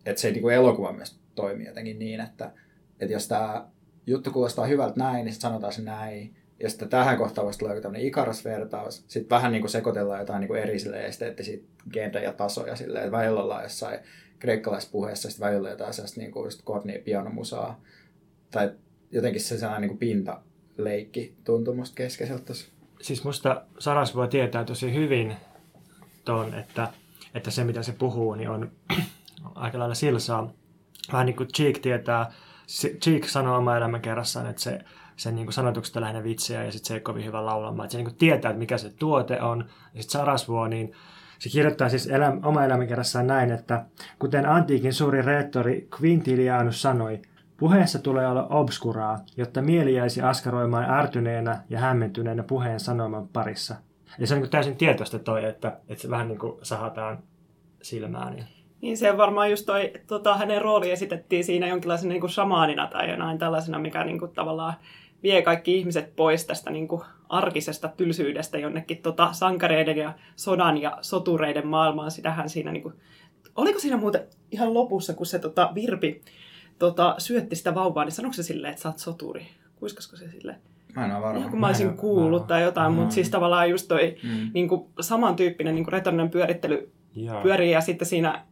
että 0.06 0.22
se 0.22 0.32
niin 0.32 0.52
elokuva 0.52 0.94
myös 0.94 1.20
toimii 1.36 1.68
jotenkin 1.68 2.00
niin, 2.00 2.20
että, 2.20 2.52
että 3.00 3.14
jos 3.14 3.28
tämä 3.28 3.68
juttu 4.08 4.32
kuulostaa 4.32 4.66
hyvältä 4.66 5.00
näin, 5.00 5.26
niin 5.26 5.34
sitten 5.34 5.50
sanotaan 5.50 5.74
se 5.74 5.82
näin. 5.82 6.36
Ja 6.60 6.70
sitten 6.70 6.90
tähän 6.90 7.18
kohtaan 7.18 7.46
voisi 7.46 7.60
tulla 7.60 7.82
tämmöinen 7.82 8.08
Ikaras-vertaus. 8.08 9.04
Sitten 9.08 9.30
vähän 9.30 9.52
niin 9.52 9.62
kuin 9.62 9.72
sekoitellaan 9.72 10.20
jotain 10.20 10.40
niin 10.40 10.48
kuin 10.48 10.62
eri 10.62 10.78
esteettisiä 11.06 11.58
genrejä 11.94 12.34
tasoja 12.34 12.76
silleen, 12.76 13.06
että 13.06 13.18
välillä 13.18 13.44
ollaan 13.44 13.64
jossain 13.64 14.00
kreikkalaispuheessa, 14.40 15.30
sitten 15.30 15.48
välillä 15.48 15.70
jotain 15.70 15.94
sellaista 15.94 16.20
niin 16.20 16.32
kuin 16.32 16.46
just 16.46 16.62
kornia 16.64 17.00
pianomusaa. 17.06 17.82
Tai 18.52 18.72
jotenkin 19.12 19.42
se 19.42 19.58
sellainen 19.58 19.82
niin 19.82 19.98
kuin 19.98 20.00
pintaleikki 20.00 21.36
tuntuu 21.44 21.74
musta 21.74 21.96
keskeiseltä 21.96 22.46
tossa. 22.46 22.73
Siis 23.03 23.24
musta 23.24 23.62
Saras 23.79 24.15
voi 24.15 24.27
tietää 24.27 24.65
tosi 24.65 24.93
hyvin 24.93 25.36
ton, 26.25 26.53
että, 26.53 26.88
että 27.33 27.51
se 27.51 27.63
mitä 27.63 27.83
se 27.83 27.91
puhuu, 27.91 28.36
niin 28.36 28.50
on 28.50 28.72
aika 29.55 29.79
lailla 29.79 29.95
silsaa. 29.95 30.50
Vähän 31.13 31.25
niin 31.25 31.36
kuin 31.36 31.50
Cheek 31.53 31.79
tietää 31.79 32.31
Cheek 33.01 33.29
sanoo 33.29 33.57
oma 33.57 33.77
elämän 33.77 34.01
kerrassaan, 34.01 34.50
että 34.50 34.62
se, 34.62 34.79
sen 35.15 35.36
niin 35.36 35.53
sanotuksesta 35.53 36.01
lähinnä 36.01 36.24
vitsiä 36.24 36.63
ja 36.63 36.72
sitten 36.72 36.88
se 36.88 36.93
ei 36.93 37.00
kovin 37.00 37.25
hyvä 37.25 37.45
laulamaan. 37.45 37.86
Että 37.86 37.91
se 37.91 38.03
niin 38.03 38.15
tietää, 38.15 38.51
että 38.51 38.60
mikä 38.60 38.77
se 38.77 38.89
tuote 39.00 39.41
on. 39.41 39.60
Ja 39.93 40.01
sitten 40.01 40.19
Sarasvuo, 40.19 40.67
niin 40.67 40.93
se 41.39 41.50
kirjoittaa 41.50 41.89
siis 41.89 42.07
elä, 42.07 42.38
oma 42.43 42.65
elämänkerrassaan 42.65 43.27
näin, 43.27 43.51
että 43.51 43.86
kuten 44.19 44.50
antiikin 44.50 44.93
suuri 44.93 45.22
rehtori 45.22 45.88
Quintilianus 46.01 46.81
sanoi, 46.81 47.22
Puheessa 47.57 48.00
tulee 48.00 48.27
olla 48.27 48.48
obskuraa, 48.48 49.19
jotta 49.38 49.62
mieli 49.62 49.93
jäisi 49.93 50.22
askaroimaan 50.22 50.89
ärtyneenä 50.89 51.63
ja 51.69 51.79
hämmentyneenä 51.79 52.43
puheen 52.43 52.79
sanoman 52.79 53.27
parissa. 53.27 53.75
Ja 54.19 54.27
se 54.27 54.36
on 54.36 54.41
niin 54.41 54.50
täysin 54.50 54.75
tietoista 54.75 55.19
toi, 55.19 55.45
että, 55.45 55.77
että 55.89 56.01
se 56.01 56.10
vähän 56.10 56.27
niin 56.27 56.39
kuin 56.39 56.60
sahataan 56.62 57.24
silmään. 57.81 58.38
Ja... 58.38 58.43
Niin 58.81 58.98
se 58.98 59.17
varmaan 59.17 59.50
just 59.50 59.65
toi, 59.65 59.93
tota, 60.07 60.38
hänen 60.38 60.62
rooli 60.62 60.91
esitettiin 60.91 61.43
siinä 61.43 61.67
jonkinlaisena 61.67 62.10
niin 62.10 62.22
kuin 62.22 62.31
shamaanina 62.31 62.88
tai 62.88 63.10
jonain 63.10 63.38
tällaisena, 63.38 63.79
mikä 63.79 64.03
niin 64.03 64.19
kuin, 64.19 64.31
tavallaan 64.31 64.74
vie 65.24 65.41
kaikki 65.41 65.77
ihmiset 65.77 66.15
pois 66.15 66.45
tästä 66.45 66.72
niin 66.72 66.88
kuin, 66.88 67.01
arkisesta 67.29 67.88
tylsyydestä 67.88 68.57
jonnekin 68.57 69.01
tota, 69.01 69.33
sankareiden 69.33 69.98
ja 69.98 70.13
sodan 70.36 70.81
ja 70.81 70.98
sotureiden 71.01 71.67
maailmaan. 71.67 72.12
Sitähän 72.12 72.50
siinä, 72.50 72.72
niin 72.72 72.83
kuin... 72.83 72.93
oliko 73.55 73.79
siinä 73.79 73.98
muuten 73.98 74.27
ihan 74.51 74.74
lopussa, 74.74 75.13
kun 75.13 75.25
se 75.25 75.39
tota, 75.39 75.72
Virpi 75.75 76.22
tota, 76.80 77.15
syötti 77.18 77.56
sitä 77.56 77.75
vauvaa, 77.75 78.06
niin 78.06 78.12
sanoiko 78.12 78.34
se 78.34 78.44
silleen, 78.44 78.72
että 78.72 78.82
sä 78.82 78.89
oot 78.89 79.00
soturi? 79.00 79.48
Kuiskasko 79.75 80.18
se 80.18 80.32
silleen? 80.32 80.58
Mä 80.96 81.06
en 81.06 81.12
ole 81.12 81.22
varma. 81.22 81.39
Ihan 81.39 81.51
kun 81.51 81.60
mä 81.60 81.68
olisin 81.68 81.98
kuullut 81.98 82.48
tai 82.48 82.63
jotain, 82.63 82.92
mm. 82.92 83.00
mutta 83.00 83.15
siis 83.15 83.30
tavallaan 83.30 83.70
just 83.70 83.88
toi 83.88 84.15
mm. 84.24 84.51
niin 84.53 84.70
kuin, 84.70 84.86
samantyyppinen 85.00 85.75
niin 85.75 85.86
kuin 85.86 85.94
retorinen 85.94 86.30
pyörittely 86.30 86.92
Jaa. 87.15 87.42
pyörii 87.42 87.72
ja 87.72 87.82
sitten 87.82 88.08
siinä 88.08 88.46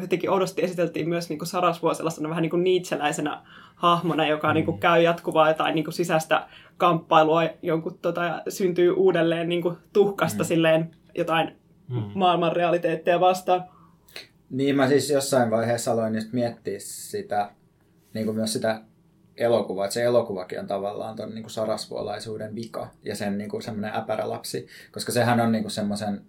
jotenkin 0.00 0.30
oudosti 0.30 0.62
esiteltiin 0.62 1.08
myös 1.08 1.28
niin 1.28 1.38
kuin 1.38 1.48
Sarasvuo 1.48 1.94
sellaisena 1.94 2.28
vähän 2.28 2.42
niin 2.42 2.50
kuin 2.50 2.64
niitseläisenä 2.64 3.42
hahmona, 3.74 4.26
joka 4.26 4.48
mm. 4.48 4.54
niin 4.54 4.64
kuin, 4.64 4.78
käy 4.78 5.02
jatkuvaa 5.02 5.48
jotain 5.48 5.74
niin 5.74 5.84
kuin 5.84 5.94
sisäistä 5.94 6.46
kamppailua 6.76 7.42
jonkun, 7.62 7.98
tota, 8.02 8.24
ja 8.24 8.42
syntyy 8.48 8.90
uudelleen 8.90 9.48
niin 9.48 9.62
kuin, 9.62 9.76
tuhkasta 9.92 10.42
mm. 10.42 10.46
silleen 10.46 10.90
jotain 11.14 11.56
mm. 11.88 12.02
maailman 12.14 12.56
realiteetteja 12.56 13.20
vastaan. 13.20 13.64
Niin, 14.50 14.76
mä 14.76 14.88
siis 14.88 15.10
jossain 15.10 15.50
vaiheessa 15.50 15.92
aloin 15.92 16.14
just 16.14 16.32
miettiä 16.32 16.78
sitä, 16.78 17.50
niin 18.16 18.24
kuin 18.24 18.36
myös 18.36 18.52
sitä 18.52 18.80
elokuvaa, 19.36 19.84
että 19.84 19.94
se 19.94 20.02
elokuvakin 20.02 20.60
on 20.60 20.66
tavallaan 20.66 21.16
ton 21.16 21.30
niin 21.34 21.42
kuin 21.42 21.50
sarasvuolaisuuden 21.50 22.54
vika 22.54 22.90
ja 23.02 23.16
sen 23.16 23.38
niin 23.38 23.50
kuin 23.50 23.62
semmoinen 23.62 23.96
äpärälapsi, 23.96 24.66
koska 24.92 25.12
sehän 25.12 25.40
on 25.40 25.52
niin 25.52 25.62
kuin 25.62 25.72
semmoisen 25.72 26.20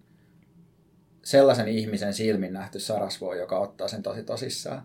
sellaisen 1.24 1.68
ihmisen 1.68 2.14
silmin 2.14 2.54
nähty 2.54 2.80
sarasvuo, 2.80 3.34
joka 3.34 3.60
ottaa 3.60 3.88
sen 3.88 4.04
tosi 4.04 4.24
tosissaan. 4.24 4.84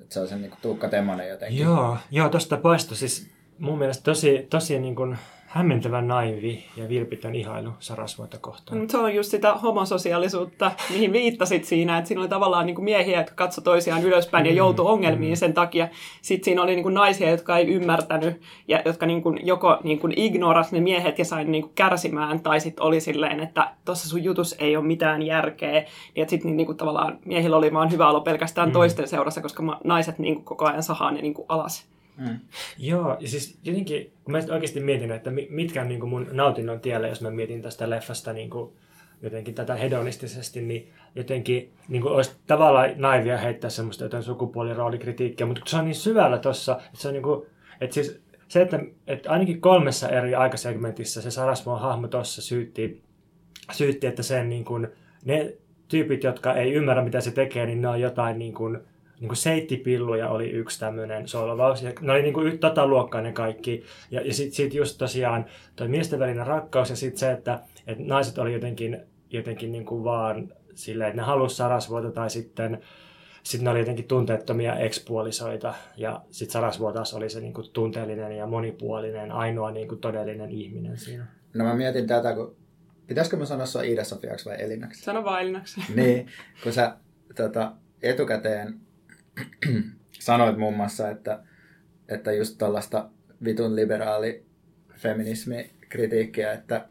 Että 0.00 0.14
se 0.14 0.20
on 0.20 0.28
sen 0.28 0.42
niin 0.42 0.50
kuin 0.50 0.60
Tuukka 0.62 0.88
Temmonen 0.88 1.28
jotenkin. 1.28 1.60
Joo, 1.60 1.96
joo 2.10 2.28
tuosta 2.28 2.56
poistui 2.56 2.96
siis 2.96 3.30
mun 3.58 3.78
mielestä 3.78 4.04
tosi, 4.04 4.46
tosi 4.50 4.78
niin 4.78 4.96
kuin 4.96 5.18
hämmentävän 5.56 6.08
naivi 6.08 6.64
ja 6.76 6.88
vilpitön 6.88 7.34
ihailu 7.34 7.70
Sarasvuota 7.78 8.38
kohtaan. 8.38 8.90
Se 8.90 8.98
on 8.98 9.14
just 9.14 9.30
sitä 9.30 9.54
homososiaalisuutta, 9.54 10.72
mihin 10.90 11.12
viittasit 11.12 11.64
siinä, 11.64 11.98
että 11.98 12.08
siinä 12.08 12.20
oli 12.20 12.28
tavallaan 12.28 12.66
niin 12.66 12.74
kuin 12.74 12.84
miehiä, 12.84 13.18
jotka 13.18 13.34
katsoi 13.34 13.64
toisiaan 13.64 14.02
ylöspäin 14.02 14.46
ja 14.46 14.52
mm, 14.52 14.56
joutui 14.56 14.86
ongelmiin 14.86 15.32
mm. 15.32 15.36
sen 15.36 15.54
takia. 15.54 15.88
Sitten 16.22 16.44
siinä 16.44 16.62
oli 16.62 16.74
niin 16.74 16.82
kuin 16.82 16.94
naisia, 16.94 17.30
jotka 17.30 17.56
ei 17.56 17.66
ymmärtänyt 17.66 18.40
ja 18.68 18.82
jotka 18.84 19.06
niin 19.06 19.22
kuin 19.22 19.46
joko 19.46 19.78
niin 19.84 19.98
kuin 19.98 20.12
ignoras 20.16 20.72
ne 20.72 20.80
miehet 20.80 21.18
ja 21.18 21.24
sai 21.24 21.44
niin 21.44 21.62
kuin 21.62 21.72
kärsimään, 21.74 22.40
tai 22.40 22.60
sitten 22.60 22.84
oli 22.84 23.00
silleen, 23.00 23.40
että 23.40 23.70
tuossa 23.84 24.08
sun 24.08 24.24
jutus 24.24 24.56
ei 24.58 24.76
ole 24.76 24.84
mitään 24.84 25.22
järkeä. 25.22 25.84
Ja 26.16 26.28
sitten 26.28 26.56
niin 26.56 26.66
kuin 26.66 26.78
tavallaan 26.78 27.18
miehillä 27.24 27.56
oli 27.56 27.72
vaan 27.72 27.90
hyvä 27.90 28.10
olo 28.10 28.20
pelkästään 28.20 28.68
mm. 28.68 28.72
toisten 28.72 29.08
seurassa, 29.08 29.42
koska 29.42 29.62
naiset 29.84 30.18
niin 30.18 30.34
kuin 30.34 30.44
koko 30.44 30.66
ajan 30.66 30.82
sahaa 30.82 31.10
ne 31.10 31.22
niin 31.22 31.34
kuin 31.34 31.46
alas. 31.48 31.95
Mm. 32.18 32.38
Joo, 32.78 33.16
ja 33.20 33.28
siis 33.28 33.58
jotenkin, 33.64 34.12
kun 34.24 34.32
mä 34.32 34.38
oikeasti 34.38 34.80
mietin, 34.80 35.10
että 35.10 35.30
mitkä 35.50 35.82
on 35.82 35.88
niin 35.88 36.00
kuin 36.00 36.10
mun 36.10 36.28
nautinnon 36.32 36.80
tiellä, 36.80 37.08
jos 37.08 37.20
mä 37.20 37.30
mietin 37.30 37.62
tästä 37.62 37.90
leffasta 37.90 38.32
niin 38.32 38.50
kuin 38.50 38.72
jotenkin 39.22 39.54
tätä 39.54 39.74
hedonistisesti, 39.74 40.62
niin 40.62 40.92
jotenkin 41.14 41.72
niin 41.88 42.02
kuin 42.02 42.14
olisi 42.14 42.32
tavallaan 42.46 42.90
naivia 42.96 43.38
heittää 43.38 43.70
semmoista 43.70 44.04
jotain 44.04 44.22
sukupuoliroolikritiikkiä, 44.22 45.46
mutta 45.46 45.62
se 45.66 45.76
on 45.76 45.84
niin 45.84 45.94
syvällä 45.94 46.38
tossa, 46.38 46.72
että 46.86 46.98
se 46.98 47.08
on 47.08 47.14
niin 47.14 47.22
kuin, 47.22 47.46
että 47.80 47.94
siis 47.94 48.20
se, 48.48 48.62
että, 48.62 48.80
että 49.06 49.30
ainakin 49.30 49.60
kolmessa 49.60 50.08
eri 50.08 50.34
aikasegmentissä 50.34 51.22
se 51.22 51.30
Sarasvuon 51.30 51.80
hahmo 51.80 52.08
tuossa 52.08 52.42
syytti, 52.42 53.02
syytti, 53.72 54.06
että 54.06 54.22
sen 54.22 54.48
niin 54.48 54.64
kuin, 54.64 54.88
ne 55.24 55.56
tyypit, 55.88 56.24
jotka 56.24 56.54
ei 56.54 56.72
ymmärrä, 56.72 57.04
mitä 57.04 57.20
se 57.20 57.30
tekee, 57.30 57.66
niin 57.66 57.82
ne 57.82 57.88
on 57.88 58.00
jotain 58.00 58.38
niin 58.38 58.54
kuin, 58.54 58.78
niin 59.20 59.28
kuin 59.28 59.36
seittipilluja 59.36 60.28
oli 60.28 60.50
yksi 60.50 60.80
tämmöinen 60.80 61.28
solvaus. 61.28 61.82
Ja 61.82 61.92
ne 62.00 62.12
oli 62.12 62.22
niin 62.22 62.34
kuin 62.34 62.58
tota 62.58 62.86
luokkaa 62.86 63.20
ne 63.20 63.32
kaikki. 63.32 63.84
Ja, 64.10 64.20
ja 64.20 64.34
sitten 64.34 64.54
sit 64.56 64.74
just 64.74 64.98
tosiaan 64.98 65.46
toi 65.76 65.88
miesten 65.88 66.18
välinen 66.18 66.46
rakkaus 66.46 66.90
ja 66.90 66.96
sitten 66.96 67.18
se, 67.18 67.32
että, 67.32 67.60
että 67.86 68.04
naiset 68.06 68.38
oli 68.38 68.52
jotenkin, 68.52 69.00
jotenkin 69.30 69.72
niin 69.72 69.86
kuin 69.86 70.04
vaan 70.04 70.52
silleen, 70.74 71.08
että 71.08 71.20
ne 71.20 71.26
halusi 71.26 71.56
sarasvuota 71.56 72.10
tai 72.10 72.30
sitten 72.30 72.80
sitten 73.46 73.64
ne 73.64 73.70
oli 73.70 73.78
jotenkin 73.78 74.04
tunteettomia 74.04 74.76
ekspuolisoita 74.76 75.74
ja 75.96 76.22
sitten 76.30 76.52
Sarasvuo 76.52 76.92
taas 76.92 77.14
oli 77.14 77.30
se 77.30 77.40
niinku 77.40 77.62
tunteellinen 77.62 78.36
ja 78.36 78.46
monipuolinen, 78.46 79.32
ainoa 79.32 79.70
niinku 79.70 79.96
todellinen 79.96 80.50
ihminen 80.50 80.98
siinä. 80.98 81.26
No 81.54 81.64
mä 81.64 81.74
mietin 81.74 82.06
tätä, 82.06 82.34
kun 82.34 82.56
pitäisikö 83.06 83.36
mä 83.36 83.44
sanoa 83.44 83.66
sua 83.66 83.82
Iida 83.82 84.04
Sofiaksi 84.04 84.44
vai 84.44 84.62
Elinaksi? 84.62 85.02
Sano 85.02 85.24
vaan 85.24 85.42
Elinaksi. 85.42 85.80
niin, 85.94 86.26
kun 86.62 86.72
sä 86.72 86.96
tota, 87.36 87.72
etukäteen 88.02 88.80
sanoit 90.12 90.58
muun 90.58 90.76
muassa, 90.76 91.10
että, 91.10 91.38
että 92.08 92.32
just 92.32 92.58
tällaista 92.58 93.08
vitun 93.44 93.76
liberaali 93.76 94.46
feminismikritiikkiä, 94.96 96.52
että, 96.52 96.84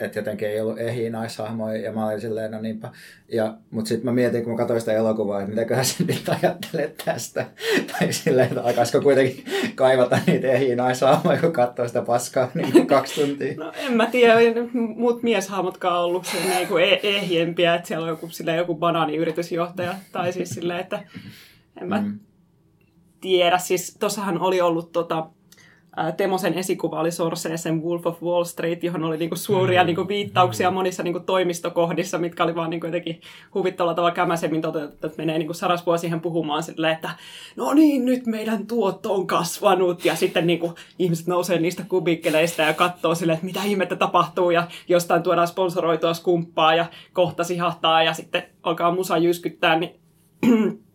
että 0.00 0.18
jotenkin 0.18 0.48
ei 0.48 0.60
ollut 0.60 0.78
ehi 0.78 1.10
naishahmoja, 1.10 1.76
ja 1.76 1.92
mä 1.92 2.06
olin 2.06 2.20
silleen, 2.20 2.50
no 2.50 2.60
niinpä. 2.60 2.90
Ja, 3.28 3.54
mutta 3.70 3.88
sitten 3.88 4.04
mä 4.04 4.12
mietin, 4.12 4.44
kun 4.44 4.52
mä 4.52 4.58
katsoin 4.58 4.80
sitä 4.80 4.92
elokuvaa, 4.92 5.40
että 5.40 5.50
mitäköhän 5.50 5.84
sä 5.84 6.04
nyt 6.04 6.28
ajattelet 6.28 7.02
tästä. 7.04 7.46
tai 7.92 8.12
silleen, 8.12 8.48
että 8.48 8.62
alkaisiko 8.62 9.00
kuitenkin 9.00 9.44
kaivata 9.74 10.18
niitä 10.26 10.48
ehi 10.48 10.76
naishahmoja, 10.76 11.40
kun 11.40 11.52
katsoo 11.52 11.88
sitä 11.88 12.02
paskaa 12.02 12.50
niin 12.54 12.86
kaksi 12.86 13.20
tuntia. 13.20 13.54
No 13.56 13.72
en 13.76 13.92
mä 13.92 14.06
tiedä, 14.06 14.34
muut 14.72 15.22
mieshahmotkaan 15.22 16.04
ollut 16.04 16.26
se 16.26 16.36
niin 16.36 16.68
e- 16.82 17.00
ehjempiä, 17.02 17.74
että 17.74 17.88
siellä 17.88 18.04
on 18.04 18.10
joku, 18.10 18.28
silleen, 18.28 18.58
joku 18.58 18.74
banaaniyritysjohtaja, 18.74 19.94
tai 20.12 20.32
siis 20.32 20.50
silleen, 20.50 20.80
että 20.80 21.02
en 21.80 21.88
mä 21.88 22.00
mm. 22.00 22.18
tiedä. 23.20 23.58
Siis 23.58 23.96
tossahan 24.00 24.40
oli 24.40 24.60
ollut 24.60 24.92
tota, 24.92 25.26
Temosen 26.16 26.54
esikuva 26.54 27.00
oli 27.00 27.10
Sorceesen 27.10 27.82
Wolf 27.82 28.06
of 28.06 28.22
Wall 28.22 28.44
Street, 28.44 28.84
johon 28.84 29.04
oli 29.04 29.16
niinku 29.16 29.36
suuria 29.36 29.82
mm. 29.82 29.86
niinku 29.86 30.08
viittauksia 30.08 30.70
monissa 30.70 31.02
niinku 31.02 31.20
toimistokohdissa, 31.20 32.18
mitkä 32.18 32.44
oli 32.44 32.54
vaan 32.54 32.70
niinku 32.70 32.86
jotenkin 32.86 33.20
huvittavalla 33.54 33.94
tavalla 33.94 34.14
kämäsemmin 34.14 34.62
toteutettu, 34.62 35.06
että 35.06 35.22
menee 35.22 35.38
niinku 35.38 35.54
sarasvua 35.54 35.96
siihen 35.96 36.20
puhumaan 36.20 36.62
silleen, 36.62 36.92
että 36.92 37.10
no 37.56 37.74
niin, 37.74 38.04
nyt 38.04 38.26
meidän 38.26 38.66
tuotto 38.66 39.14
on 39.14 39.26
kasvanut, 39.26 40.04
ja 40.04 40.16
sitten 40.16 40.46
niinku 40.46 40.74
ihmiset 40.98 41.26
nousee 41.26 41.58
niistä 41.58 41.84
kubikkeleista 41.88 42.62
ja 42.62 42.74
katsoo 42.74 43.14
silleen, 43.14 43.34
että 43.34 43.46
mitä 43.46 43.62
ihmettä 43.64 43.96
tapahtuu, 43.96 44.50
ja 44.50 44.66
jostain 44.88 45.22
tuodaan 45.22 45.48
sponsoroitua 45.48 46.14
skumppaa, 46.14 46.74
ja 46.74 46.86
kohta 47.12 47.44
sihahtaa, 47.44 48.02
ja 48.02 48.14
sitten 48.14 48.42
alkaa 48.62 48.94
musa 48.94 49.18
jyskyttää, 49.18 49.78
niin 49.78 50.00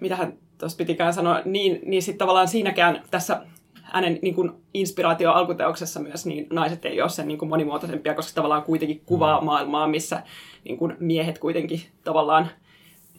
mitähän 0.00 0.38
tuossa 0.58 0.76
pitikään 0.76 1.14
sanoa, 1.14 1.42
niin, 1.44 1.80
niin 1.86 2.02
sitten 2.02 2.18
tavallaan 2.18 2.48
siinäkään 2.48 3.02
tässä 3.10 3.46
hänen 3.82 4.18
niin 4.22 4.34
kuin, 4.34 4.52
inspiraatio 4.74 5.32
alkuteoksessa 5.32 6.00
myös, 6.00 6.26
niin 6.26 6.46
naiset 6.50 6.84
ei 6.84 7.00
ole 7.00 7.10
sen 7.10 7.28
niin 7.28 7.38
kuin, 7.38 7.48
monimuotoisempia, 7.48 8.14
koska 8.14 8.34
tavallaan 8.34 8.62
kuitenkin 8.62 9.02
kuvaa 9.06 9.40
mm. 9.40 9.44
maailmaa, 9.44 9.88
missä 9.88 10.22
niin 10.64 10.78
kuin, 10.78 10.96
miehet 11.00 11.38
kuitenkin 11.38 11.82
tavallaan, 12.04 12.48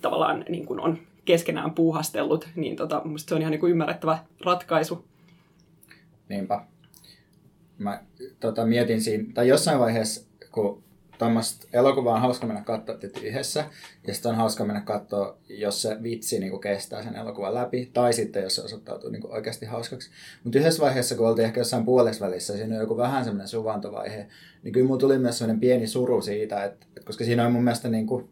tavallaan 0.01 0.45
niin 0.49 0.65
kuin, 0.65 0.79
on 0.79 0.97
keskenään 1.25 1.71
puuhastellut, 1.71 2.47
niin 2.55 2.75
tota, 2.75 3.01
se 3.17 3.35
on 3.35 3.41
ihan 3.41 3.51
niin 3.51 3.59
kuin, 3.59 3.71
ymmärrettävä 3.71 4.19
ratkaisu. 4.45 5.05
Niinpä. 6.29 6.61
Mä 7.77 8.01
tota, 8.39 8.65
mietin 8.65 9.01
siinä, 9.01 9.23
tai 9.33 9.47
jossain 9.47 9.79
vaiheessa, 9.79 10.27
kun 10.51 10.83
tuommoista 11.17 11.67
elokuvaa 11.73 12.15
on 12.15 12.21
hauska 12.21 12.47
mennä 12.47 12.61
katsoa 12.61 12.95
yhdessä, 13.21 13.65
ja 14.07 14.13
sitten 14.13 14.31
on 14.31 14.37
hauska 14.37 14.65
mennä 14.65 14.81
katsoa, 14.81 15.37
jos 15.49 15.81
se 15.81 16.03
vitsi 16.03 16.39
niin 16.39 16.61
kestää 16.61 17.03
sen 17.03 17.15
elokuvan 17.15 17.53
läpi, 17.53 17.89
tai 17.93 18.13
sitten 18.13 18.43
jos 18.43 18.55
se 18.55 18.61
osoittautuu 18.61 19.09
niin 19.09 19.27
oikeasti 19.27 19.65
hauskaksi. 19.65 20.09
Mutta 20.43 20.59
yhdessä 20.59 20.83
vaiheessa, 20.83 21.15
kun 21.15 21.27
oltiin 21.27 21.45
ehkä 21.45 21.59
jossain 21.59 21.85
puolessa 21.85 22.25
välissä, 22.25 22.57
siinä 22.57 22.75
on 22.75 22.81
joku 22.81 22.97
vähän 22.97 23.23
semmoinen 23.23 23.47
suvantovaihe, 23.47 24.27
niin 24.63 24.73
kyllä 24.73 24.87
mulla 24.87 24.99
tuli 24.99 25.19
myös 25.19 25.37
semmoinen 25.37 25.59
pieni 25.59 25.87
suru 25.87 26.21
siitä, 26.21 26.63
että, 26.63 26.85
että 26.89 27.07
koska 27.07 27.23
siinä 27.23 27.45
on 27.45 27.51
mun 27.51 27.63
mielestä 27.63 27.89
niin 27.89 28.07
kuin, 28.07 28.29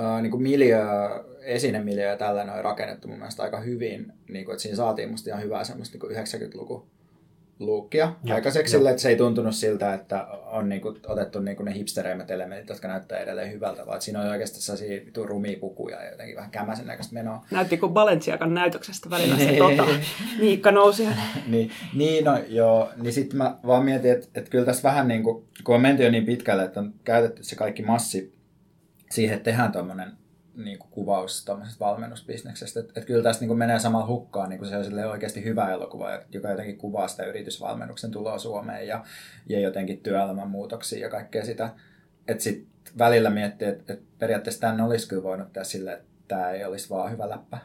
äh, 0.00 0.22
niin 0.22 0.30
kuin 0.30 0.42
miljö, 0.42 0.78
esinemiljöö 1.40 2.10
ja 2.10 2.16
tällainen 2.16 2.54
on 2.54 2.64
rakennettu 2.64 3.08
mun 3.08 3.18
mielestä 3.18 3.42
aika 3.42 3.60
hyvin, 3.60 4.12
niin 4.28 4.44
kuin, 4.44 4.52
että 4.52 4.62
siinä 4.62 4.76
saatiin 4.76 5.10
musta 5.10 5.30
ihan 5.30 5.42
hyvää 5.42 5.64
semmoista 5.64 5.98
niin 5.98 6.16
90-luku 6.16 6.86
luukkia 7.66 8.12
ja, 8.24 8.34
aikaiseksi 8.34 8.70
sille, 8.70 8.90
että 8.90 9.02
se 9.02 9.08
ei 9.08 9.16
tuntunut 9.16 9.54
siltä, 9.54 9.94
että 9.94 10.26
on 10.46 10.68
niinku 10.68 10.94
otettu 11.06 11.40
niinku 11.40 11.62
ne 11.62 11.74
hipstereimmät 11.74 12.30
elementit, 12.30 12.68
jotka 12.68 12.88
näyttää 12.88 13.18
edelleen 13.18 13.52
hyvältä, 13.52 13.86
vaan 13.86 14.02
siinä 14.02 14.20
on 14.20 14.26
oikeasti 14.26 14.60
sellaisia 14.60 15.00
rumia 15.24 15.58
pukuja 15.60 16.02
ja 16.04 16.10
jotenkin 16.10 16.36
vähän 16.36 16.50
kämäsen 16.50 16.86
näköistä 16.86 17.14
menoa. 17.14 17.46
Näytti 17.50 17.76
kuin 17.76 17.92
Balenciagan 17.92 18.54
näytöksestä 18.54 19.10
välillä 19.10 19.36
se 19.36 19.56
tota, 19.58 19.86
Miikka 20.38 20.72
nousi. 20.72 21.08
niin, 21.46 21.70
niin, 21.94 22.24
no 22.24 22.38
joo, 22.48 22.90
niin 22.96 23.12
sitten 23.12 23.38
mä 23.38 23.56
vaan 23.66 23.84
mietin, 23.84 24.12
että, 24.12 24.26
että 24.34 24.50
kyllä 24.50 24.64
tässä 24.64 24.82
vähän 24.82 25.08
niin 25.08 25.22
kuin, 25.22 25.44
kun 25.64 25.74
on 25.74 25.80
menty 25.80 26.02
jo 26.02 26.10
niin 26.10 26.26
pitkälle, 26.26 26.64
että 26.64 26.80
on 26.80 26.94
käytetty 27.04 27.44
se 27.44 27.56
kaikki 27.56 27.82
massi 27.82 28.34
siihen, 29.10 29.36
että 29.36 29.50
tehdään 29.50 29.72
tuommoinen 29.72 30.21
niin 30.56 30.78
kuin 30.78 30.90
kuvaus 30.90 31.46
valmennusbisneksestä. 31.80 32.80
Että 32.80 33.00
et 33.00 33.06
kyllä 33.06 33.22
tässä 33.22 33.40
niin 33.40 33.48
kuin 33.48 33.58
menee 33.58 33.78
samalla 33.78 34.06
hukkaan 34.06 34.48
niin 34.48 34.58
kuin 34.58 34.68
se 34.68 34.76
on 34.76 35.10
oikeasti 35.10 35.44
hyvä 35.44 35.72
elokuva, 35.72 36.10
joka 36.32 36.50
jotenkin 36.50 36.78
kuvaa 36.78 37.08
sitä 37.08 37.24
yritysvalmennuksen 37.24 38.10
tuloa 38.10 38.38
Suomeen 38.38 38.86
ja, 38.86 39.04
ja 39.48 39.60
jotenkin 39.60 40.00
työelämän 40.00 40.50
muutoksia 40.50 41.00
ja 41.00 41.10
kaikkea 41.10 41.44
sitä. 41.44 41.70
Että 42.28 42.44
sitten 42.44 42.72
välillä 42.98 43.30
miettii, 43.30 43.68
että, 43.68 43.92
että 43.92 44.04
periaatteessa 44.18 44.60
tänne 44.60 44.82
olisi 44.82 45.08
kyllä 45.08 45.22
voinut 45.22 45.52
tehdä 45.52 45.64
silleen, 45.64 45.96
että 45.96 46.08
tämä 46.28 46.50
ei 46.50 46.64
olisi 46.64 46.90
vaan 46.90 47.10
hyvä 47.10 47.30
läppä. 47.30 47.58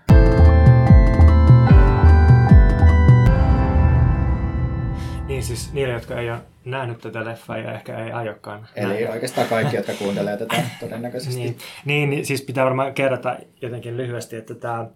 Niin 5.28 5.44
siis 5.44 5.74
niille, 5.74 5.94
jotka 5.94 6.20
ei 6.20 6.32
ole 6.32 6.40
nähnyt 6.72 6.98
tätä 6.98 7.26
leffaa 7.26 7.58
ja 7.58 7.74
ehkä 7.74 8.06
ei 8.06 8.12
aiokkaan. 8.12 8.68
Eli 8.76 8.94
nähdä. 8.94 9.12
oikeastaan 9.12 9.48
kaikki, 9.48 9.76
jotka 9.76 9.94
kuuntelee 10.04 10.38
tätä 10.38 10.64
todennäköisesti. 10.80 11.40
niin, 11.40 11.58
niin, 11.86 12.10
niin, 12.10 12.26
siis 12.26 12.42
pitää 12.42 12.66
varmaan 12.66 12.94
kerrata 12.94 13.38
jotenkin 13.62 13.98
lyhyesti, 13.98 14.36
että 14.36 14.56
tämä, 14.56 14.88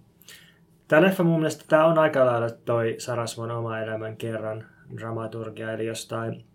tämä 0.87 1.01
leffa 1.01 1.23
mun 1.23 1.39
mielestä 1.39 1.65
tämä 1.67 1.85
on 1.85 1.97
aika 1.97 2.25
lailla 2.25 2.49
toi 2.49 2.95
Sarasvon 2.97 3.51
oma 3.51 3.79
elämän 3.79 4.17
kerran 4.17 4.65
dramaturgia, 4.97 5.71
eli 5.71 5.85
jostain, 5.85 6.45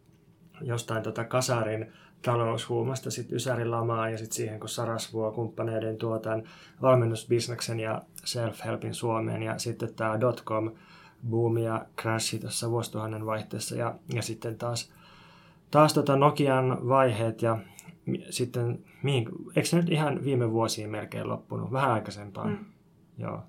jostain 0.60 1.02
tota 1.02 1.24
kasarin 1.24 1.92
taloushuumasta 2.22 3.10
sitten 3.10 3.36
Ysärin 3.36 3.70
lamaa 3.70 4.10
ja 4.10 4.18
sitten 4.18 4.36
siihen, 4.36 4.60
kun 4.60 4.68
Sarasvuo 4.68 5.32
kumppaneiden 5.32 5.96
tuotan 5.96 6.42
valmennusbisneksen 6.82 7.80
ja 7.80 8.02
self-helpin 8.24 8.94
Suomeen 8.94 9.42
ja 9.42 9.58
sitten 9.58 9.94
tämä 9.94 10.20
dotcom 10.20 10.72
boomi 11.28 11.64
ja 11.64 11.86
crashi 12.00 12.38
tuossa 12.38 12.70
vuosituhannen 12.70 13.26
vaihteessa 13.26 13.76
ja, 13.76 13.94
ja 14.14 14.22
sitten 14.22 14.58
taas, 14.58 14.92
taas 15.70 15.94
tota 15.94 16.16
Nokian 16.16 16.88
vaiheet 16.88 17.42
ja 17.42 17.58
sitten, 18.30 18.84
mihin, 19.02 19.28
eikö 19.56 19.68
se 19.68 19.76
nyt 19.76 19.90
ihan 19.90 20.24
viime 20.24 20.52
vuosiin 20.52 20.90
melkein 20.90 21.28
loppunut, 21.28 21.72
vähän 21.72 21.90
aikaisempaan, 21.90 22.48
mm. 22.48 22.64
joo. 23.18 23.42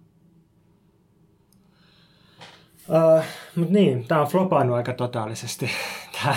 Uh, 2.89 3.23
Mutta 3.55 3.73
niin, 3.73 4.07
tämä 4.07 4.21
on 4.21 4.27
flopannut 4.27 4.75
aika 4.75 4.93
totaalisesti, 4.93 5.69
tämä 6.23 6.35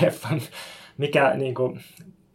leffan. 0.00 0.40
Mikä, 0.98 1.34
niin 1.34 1.54
kuin, 1.54 1.80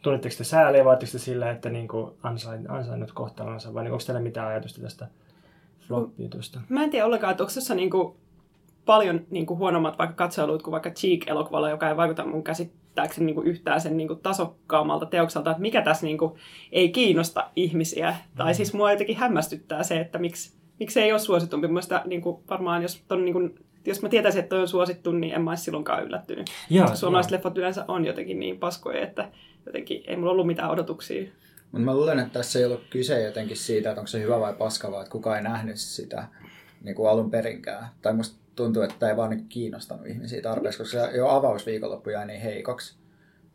tunnetteko 0.02 0.36
te 0.38 0.44
sääliä, 0.44 0.86
vai 0.86 0.98
te 0.98 1.06
sillä, 1.06 1.52
että 1.52 1.70
niin 1.70 1.88
kuin, 1.88 2.12
ansain, 2.24 2.72
ansainnut 2.72 3.12
kohtalonsa, 3.12 3.74
vai 3.74 3.84
niin, 3.84 3.92
onko 3.92 4.04
teillä 4.06 4.22
mitään 4.22 4.48
ajatusta 4.48 4.82
tästä 4.82 5.08
flop 5.88 6.14
Mä 6.70 6.84
en 6.84 6.90
tiedä 6.90 7.06
ollenkaan, 7.06 7.32
että 7.32 7.44
onko 7.44 7.54
tässä 7.54 7.76
niin 7.76 7.90
kuin 7.90 8.18
paljon 8.86 9.26
niin 9.30 9.46
kuin 9.46 9.58
huonommat 9.58 9.98
vaikka 9.98 10.16
katselut 10.16 10.64
kuin 10.64 10.72
vaikka 10.72 10.90
Cheek-elokuvalla, 10.90 11.70
joka 11.70 11.90
ei 11.90 11.98
vaikuta 11.98 12.26
mun 12.26 12.44
käsittääkseni 12.44 13.26
niin 13.26 13.36
kuin 13.36 13.48
yhtään 13.48 13.82
sen 13.82 13.98
niin 13.98 14.08
kuin 14.08 14.20
tasokkaammalta 14.20 15.06
teokselta, 15.06 15.52
että 15.52 15.62
mikä 15.62 15.82
tässä 15.82 16.06
niin 16.06 16.18
kuin 16.18 16.34
ei 16.72 16.90
kiinnosta 16.90 17.50
ihmisiä. 17.56 18.10
Mm. 18.12 18.38
Tai 18.38 18.54
siis 18.54 18.74
mua 18.74 18.92
jotenkin 18.92 19.18
hämmästyttää 19.18 19.84
se, 19.84 20.00
että 20.00 20.20
miksi, 20.20 20.58
miksi 20.80 20.94
se 20.94 21.04
ei 21.04 21.12
ole 21.12 21.20
suositumpi. 21.20 21.68
Mielestäni 21.68 22.02
niin 22.06 22.22
kuin 22.22 22.44
varmaan, 22.50 22.82
jos, 22.82 23.04
ton, 23.08 23.26
niin 23.26 23.34
kuin, 23.34 23.56
jos 23.86 24.02
mä 24.02 24.10
tietäisin, 24.10 24.40
että 24.40 24.50
toi 24.50 24.62
on 24.62 24.68
suosittu, 24.68 25.12
niin 25.12 25.34
en 25.34 25.42
mä 25.42 25.52
olisi 25.52 25.64
silloinkaan 25.64 26.04
yllättynyt. 26.04 26.48
Joo, 26.70 26.96
suomalaiset 26.96 27.32
joo. 27.32 27.38
leffat 27.38 27.58
yleensä 27.58 27.86
on 27.88 28.06
jotenkin 28.06 28.40
niin 28.40 28.60
paskoja, 28.60 29.02
että 29.02 29.30
jotenkin 29.66 30.04
ei 30.08 30.18
mulla 30.18 30.32
ollut 30.32 30.48
mitään 30.48 30.72
odotuksia. 30.72 31.30
Mutta 31.72 31.86
mä 31.86 31.96
luulen, 31.96 32.20
että 32.20 32.34
tässä 32.34 32.60
ei 32.60 32.66
ollut 32.66 32.84
kyse 32.90 33.24
jotenkin 33.24 33.58
siitä, 33.58 33.90
että 33.90 34.02
onko 34.02 34.08
se 34.08 34.22
hyvä 34.22 34.40
vai 34.40 34.54
paska, 34.54 34.92
vaan 34.92 35.02
että 35.02 35.12
kukaan 35.12 35.38
ei 35.38 35.44
nähnyt 35.44 35.78
sitä 35.78 36.28
niin 36.82 36.96
kuin 36.96 37.10
alun 37.10 37.32
perinkään. 37.32 37.88
Tai 38.02 38.14
musta 38.14 38.43
tuntuu, 38.56 38.84
että 38.84 38.96
tämä 39.00 39.10
ei 39.10 39.18
vaan 39.18 39.30
niin 39.30 39.46
kiinnostanut 39.50 40.08
ihmisiä 40.08 40.42
tarpeeksi, 40.42 40.80
koska 40.80 41.08
se 41.08 41.18
jo 41.18 41.28
avausviikonloppu 41.28 42.10
jäi 42.10 42.28
niin 42.28 42.42
heikoksi. 42.42 42.96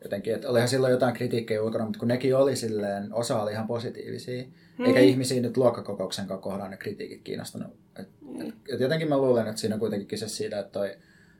Jotenkin, 0.03 0.35
että 0.35 0.49
olihan 0.49 0.67
silloin 0.67 0.91
jotain 0.91 1.13
kritiikkiä 1.13 1.63
ulkona, 1.63 1.85
mutta 1.85 1.99
kun 1.99 2.07
nekin 2.07 2.35
oli 2.35 2.55
silleen, 2.55 3.13
osa 3.13 3.41
oli 3.41 3.51
ihan 3.51 3.67
positiivisia, 3.67 4.43
mm. 4.77 4.85
eikä 4.85 4.99
ihmisiä 4.99 5.41
nyt 5.41 5.57
luokkakokouksen 5.57 6.27
kohdalla 6.27 6.69
ne 6.69 6.77
kritiikit 6.77 7.21
kiinnostanut. 7.23 7.73
Et, 7.99 8.09
mm. 8.21 8.41
et, 8.41 8.53
et 8.73 8.79
jotenkin 8.79 9.09
mä 9.09 9.17
luulen, 9.17 9.47
että 9.47 9.61
siinä 9.61 9.75
on 9.75 9.79
kuitenkin 9.79 10.07
kyse 10.07 10.27
siitä, 10.27 10.59
että 10.59 10.71
toi 10.71 10.97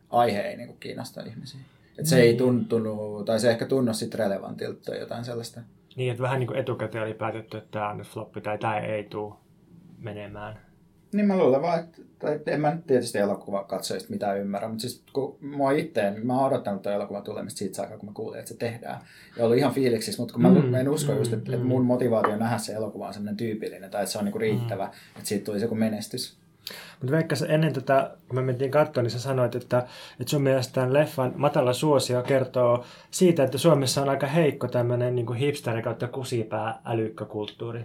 aihe 0.09 0.41
ei 0.41 0.57
niinku 0.57 0.73
kiinnosta 0.79 1.21
ihmisiä. 1.21 1.59
Et 1.99 2.05
se 2.05 2.15
mm. 2.15 2.21
ei 2.21 2.33
tuntunut, 2.35 3.25
tai 3.25 3.39
se 3.39 3.49
ehkä 3.49 3.65
tunnu 3.65 3.93
sitten 3.93 4.19
relevantilta 4.19 4.79
tai 4.85 4.99
jotain 4.99 5.25
sellaista. 5.25 5.61
Niin, 5.95 6.11
että 6.11 6.23
vähän 6.23 6.39
niin 6.39 6.47
kuin 6.47 6.59
etukäteen 6.59 7.03
oli 7.03 7.13
päätetty, 7.13 7.57
että 7.57 7.71
tämä 7.71 7.89
on 7.89 7.97
nyt 7.97 8.07
floppi 8.07 8.41
tai 8.41 8.57
tämä 8.57 8.79
ei 8.79 9.03
tule 9.03 9.33
menemään. 9.99 10.68
Niin 11.13 11.25
mä 11.25 11.37
luulen 11.37 11.61
vaan, 11.61 11.79
että 11.79 12.01
tai 12.19 12.39
en 12.45 12.61
mä 12.61 12.73
nyt 12.73 12.87
tietysti 12.87 13.17
elokuvakatsojista 13.17 14.09
mitään 14.09 14.39
ymmärrä, 14.39 14.67
mutta 14.67 14.81
siis 14.81 15.03
kun 15.13 15.37
mua 15.41 15.71
itteen, 15.71 16.27
mä 16.27 16.37
oon 16.37 16.47
odottanut 16.47 16.81
tämän 16.81 16.95
elokuvan 16.95 17.23
tulemista 17.23 17.57
siitä 17.57 17.81
aikaa, 17.81 17.97
kun 17.97 18.09
mä 18.09 18.13
kuulin, 18.13 18.39
että 18.39 18.49
se 18.49 18.57
tehdään. 18.57 19.01
Ja 19.37 19.45
ollut 19.45 19.57
ihan 19.57 19.73
fiiliksissä, 19.73 20.21
mutta 20.21 20.33
kun 20.33 20.41
mä, 20.41 20.49
mm, 20.49 20.73
en 20.73 20.89
usko 20.89 21.11
mm, 21.11 21.17
just, 21.17 21.33
että, 21.33 21.49
mm. 21.49 21.53
että 21.53 21.67
mun 21.67 21.85
motivaatio 21.85 22.37
nähdä 22.37 22.57
se 22.57 22.73
elokuva 22.73 23.07
on 23.07 23.13
sellainen 23.13 23.37
tyypillinen, 23.37 23.91
tai 23.91 24.03
että 24.03 24.11
se 24.11 24.17
on 24.17 24.25
niinku 24.25 24.39
riittävä, 24.39 24.85
mm. 24.85 24.91
että 25.17 25.29
siitä 25.29 25.45
tulisi 25.45 25.65
joku 25.65 25.75
menestys. 25.75 26.37
Mutta 26.99 27.11
Veikka, 27.11 27.35
ennen 27.47 27.73
tätä, 27.73 28.11
kun 28.27 28.35
me 28.35 28.41
mentiin 28.41 28.71
katsomaan, 28.71 29.03
niin 29.03 29.11
sä 29.11 29.19
sanoit, 29.19 29.55
että, 29.55 29.77
että 30.19 30.31
sun 30.31 30.41
mielestä 30.41 30.73
tämän 30.73 30.93
leffan 30.93 31.33
matala 31.35 31.73
suosio 31.73 32.23
kertoo 32.23 32.85
siitä, 33.11 33.43
että 33.43 33.57
Suomessa 33.57 34.01
on 34.01 34.09
aika 34.09 34.27
heikko 34.27 34.67
tämmöinen 34.67 35.15
niin 35.15 35.33
hipsteri 35.33 35.81
kautta 35.81 36.07
kusipää 36.07 36.81
älykkökulttuuri. 36.85 37.79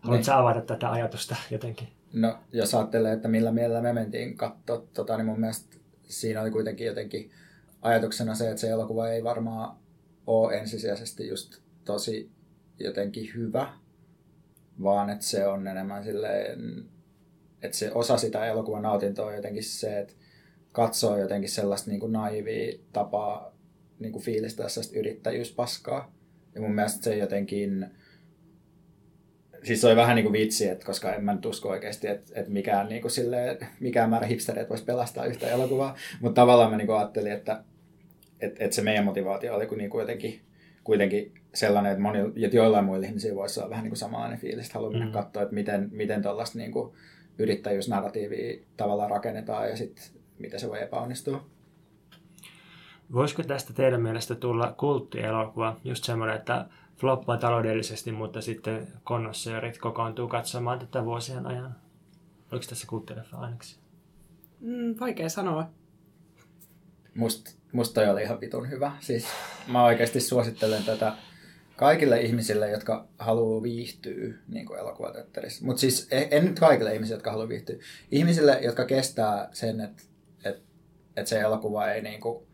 Haluatko 0.00 0.30
niin. 0.30 0.40
avata 0.40 0.60
tätä 0.60 0.90
ajatusta 0.90 1.36
jotenkin? 1.50 1.88
No, 2.16 2.38
jos 2.52 2.74
ajattelee, 2.74 3.12
että 3.12 3.28
millä 3.28 3.52
mielellä 3.52 3.82
me 3.82 3.92
mentiin 3.92 4.36
katsoa, 4.36 4.86
tota, 4.94 5.16
niin 5.16 5.26
mun 5.26 5.40
mielestä 5.40 5.76
siinä 6.02 6.42
oli 6.42 6.50
kuitenkin 6.50 6.86
jotenkin 6.86 7.30
ajatuksena 7.82 8.34
se, 8.34 8.48
että 8.48 8.60
se 8.60 8.70
elokuva 8.70 9.08
ei 9.08 9.24
varmaan 9.24 9.76
ole 10.26 10.58
ensisijaisesti 10.58 11.28
just 11.28 11.60
tosi 11.84 12.30
jotenkin 12.78 13.30
hyvä, 13.34 13.72
vaan 14.82 15.10
että 15.10 15.24
se 15.24 15.46
on 15.46 15.66
enemmän 15.66 16.04
silleen, 16.04 16.84
että 17.62 17.76
se 17.76 17.92
osa 17.92 18.16
sitä 18.16 18.46
elokuvan 18.46 18.82
nautintoa 18.82 19.26
on 19.26 19.36
jotenkin 19.36 19.64
se, 19.64 19.98
että 19.98 20.14
katsoo 20.72 21.18
jotenkin 21.18 21.50
sellaista 21.50 21.90
niin 21.90 22.00
kuin 22.00 22.12
naivia 22.12 22.78
tapaa 22.92 23.52
niin 23.98 24.12
kuin 24.12 24.24
fiilistää 24.24 24.68
sellaista 24.68 24.98
yrittäjyyspaskaa. 24.98 26.12
Ja 26.54 26.60
mun 26.60 26.74
mielestä 26.74 27.04
se 27.04 27.16
jotenkin 27.16 27.86
siis 29.66 29.80
se 29.80 29.86
oli 29.86 29.96
vähän 29.96 30.16
niin 30.16 30.24
kuin 30.24 30.32
vitsi, 30.32 30.68
että 30.68 30.86
koska 30.86 31.14
en 31.14 31.24
mä 31.24 31.34
nyt 31.34 31.46
usko 31.46 31.68
oikeasti, 31.68 32.08
että, 32.08 32.32
että 32.34 32.52
mikään, 32.52 32.88
niin 32.88 33.02
kuin 33.02 33.12
sille, 33.12 33.58
mikään 33.80 34.10
määrä 34.10 34.26
hipstereitä 34.26 34.68
voisi 34.68 34.84
pelastaa 34.84 35.24
yhtä 35.24 35.48
elokuvaa. 35.48 35.96
Mutta 36.20 36.40
tavallaan 36.40 36.70
mä 36.70 36.76
niin 36.76 36.86
kuin 36.86 36.98
ajattelin, 36.98 37.32
että, 37.32 37.62
että, 38.40 38.64
että 38.64 38.76
se 38.76 38.82
meidän 38.82 39.04
motivaatio 39.04 39.54
oli 39.54 39.68
niin 39.76 39.90
kuin 39.90 40.00
jotenkin 40.00 40.40
kuitenkin 40.84 41.34
sellainen, 41.54 41.92
että, 41.92 42.02
moni, 42.02 42.18
että 42.44 42.56
joillain 42.56 42.84
muilla 42.84 43.06
ihmisillä 43.06 43.36
voisi 43.36 43.60
olla 43.60 43.70
vähän 43.70 43.82
niin 43.82 43.90
kuin 43.90 43.98
samanlainen 43.98 44.38
fiilis, 44.38 44.66
että 44.66 44.78
haluaa 44.78 44.92
mennä 44.92 45.06
mm. 45.06 45.12
katsoa, 45.12 45.42
että 45.42 45.54
miten, 45.54 45.88
miten 45.92 46.22
tuollaista 46.22 46.58
niin 46.58 46.72
kuin 46.72 46.92
yrittäjyysnarratiivia 47.38 48.58
tavallaan 48.76 49.10
rakennetaan 49.10 49.70
ja 49.70 49.76
sitten 49.76 50.04
miten 50.38 50.60
se 50.60 50.68
voi 50.68 50.82
epäonnistua. 50.82 51.46
Voisiko 53.12 53.42
tästä 53.42 53.72
teidän 53.72 54.02
mielestä 54.02 54.34
tulla 54.34 54.74
kulttielokuva, 54.78 55.76
just 55.84 56.04
semmoinen, 56.04 56.36
että 56.36 56.66
floppaa 56.96 57.36
taloudellisesti, 57.36 58.12
mutta 58.12 58.40
sitten 58.40 58.88
konnoisseurit 59.04 59.78
kokoontuu 59.78 60.28
katsomaan 60.28 60.78
tätä 60.78 61.04
vuosien 61.04 61.46
ajan. 61.46 61.76
Oliko 62.52 62.66
tässä 62.68 62.86
kulttileffa 62.86 63.36
ainakin? 63.36 63.68
Mm, 64.60 64.94
vaikea 65.00 65.28
sanoa. 65.28 65.70
Musta, 67.14 67.50
musta 67.72 67.94
toi 67.94 68.10
oli 68.10 68.22
ihan 68.22 68.40
vitun 68.40 68.70
hyvä. 68.70 68.92
Siis 69.00 69.26
mä 69.68 69.84
oikeasti 69.84 70.20
suosittelen 70.20 70.84
tätä 70.84 71.12
kaikille 71.76 72.20
ihmisille, 72.20 72.70
jotka 72.70 73.08
haluaa 73.18 73.62
viihtyä 73.62 74.34
niin 74.48 74.66
kuin 74.66 74.78
elokuvateatterissa. 74.78 75.64
Mutta 75.64 75.80
siis 75.80 76.08
e, 76.10 76.28
en 76.30 76.44
nyt 76.44 76.58
kaikille 76.58 76.94
ihmisille, 76.94 77.16
jotka 77.16 77.30
haluaa 77.30 77.48
viihtyä. 77.48 77.76
Ihmisille, 78.10 78.58
jotka 78.62 78.84
kestää 78.84 79.48
sen, 79.52 79.80
että 79.80 80.02
et, 80.44 80.62
et 81.16 81.26
se 81.26 81.40
elokuva 81.40 81.90
ei 81.90 82.02
niin 82.02 82.20
kuin, 82.20 82.46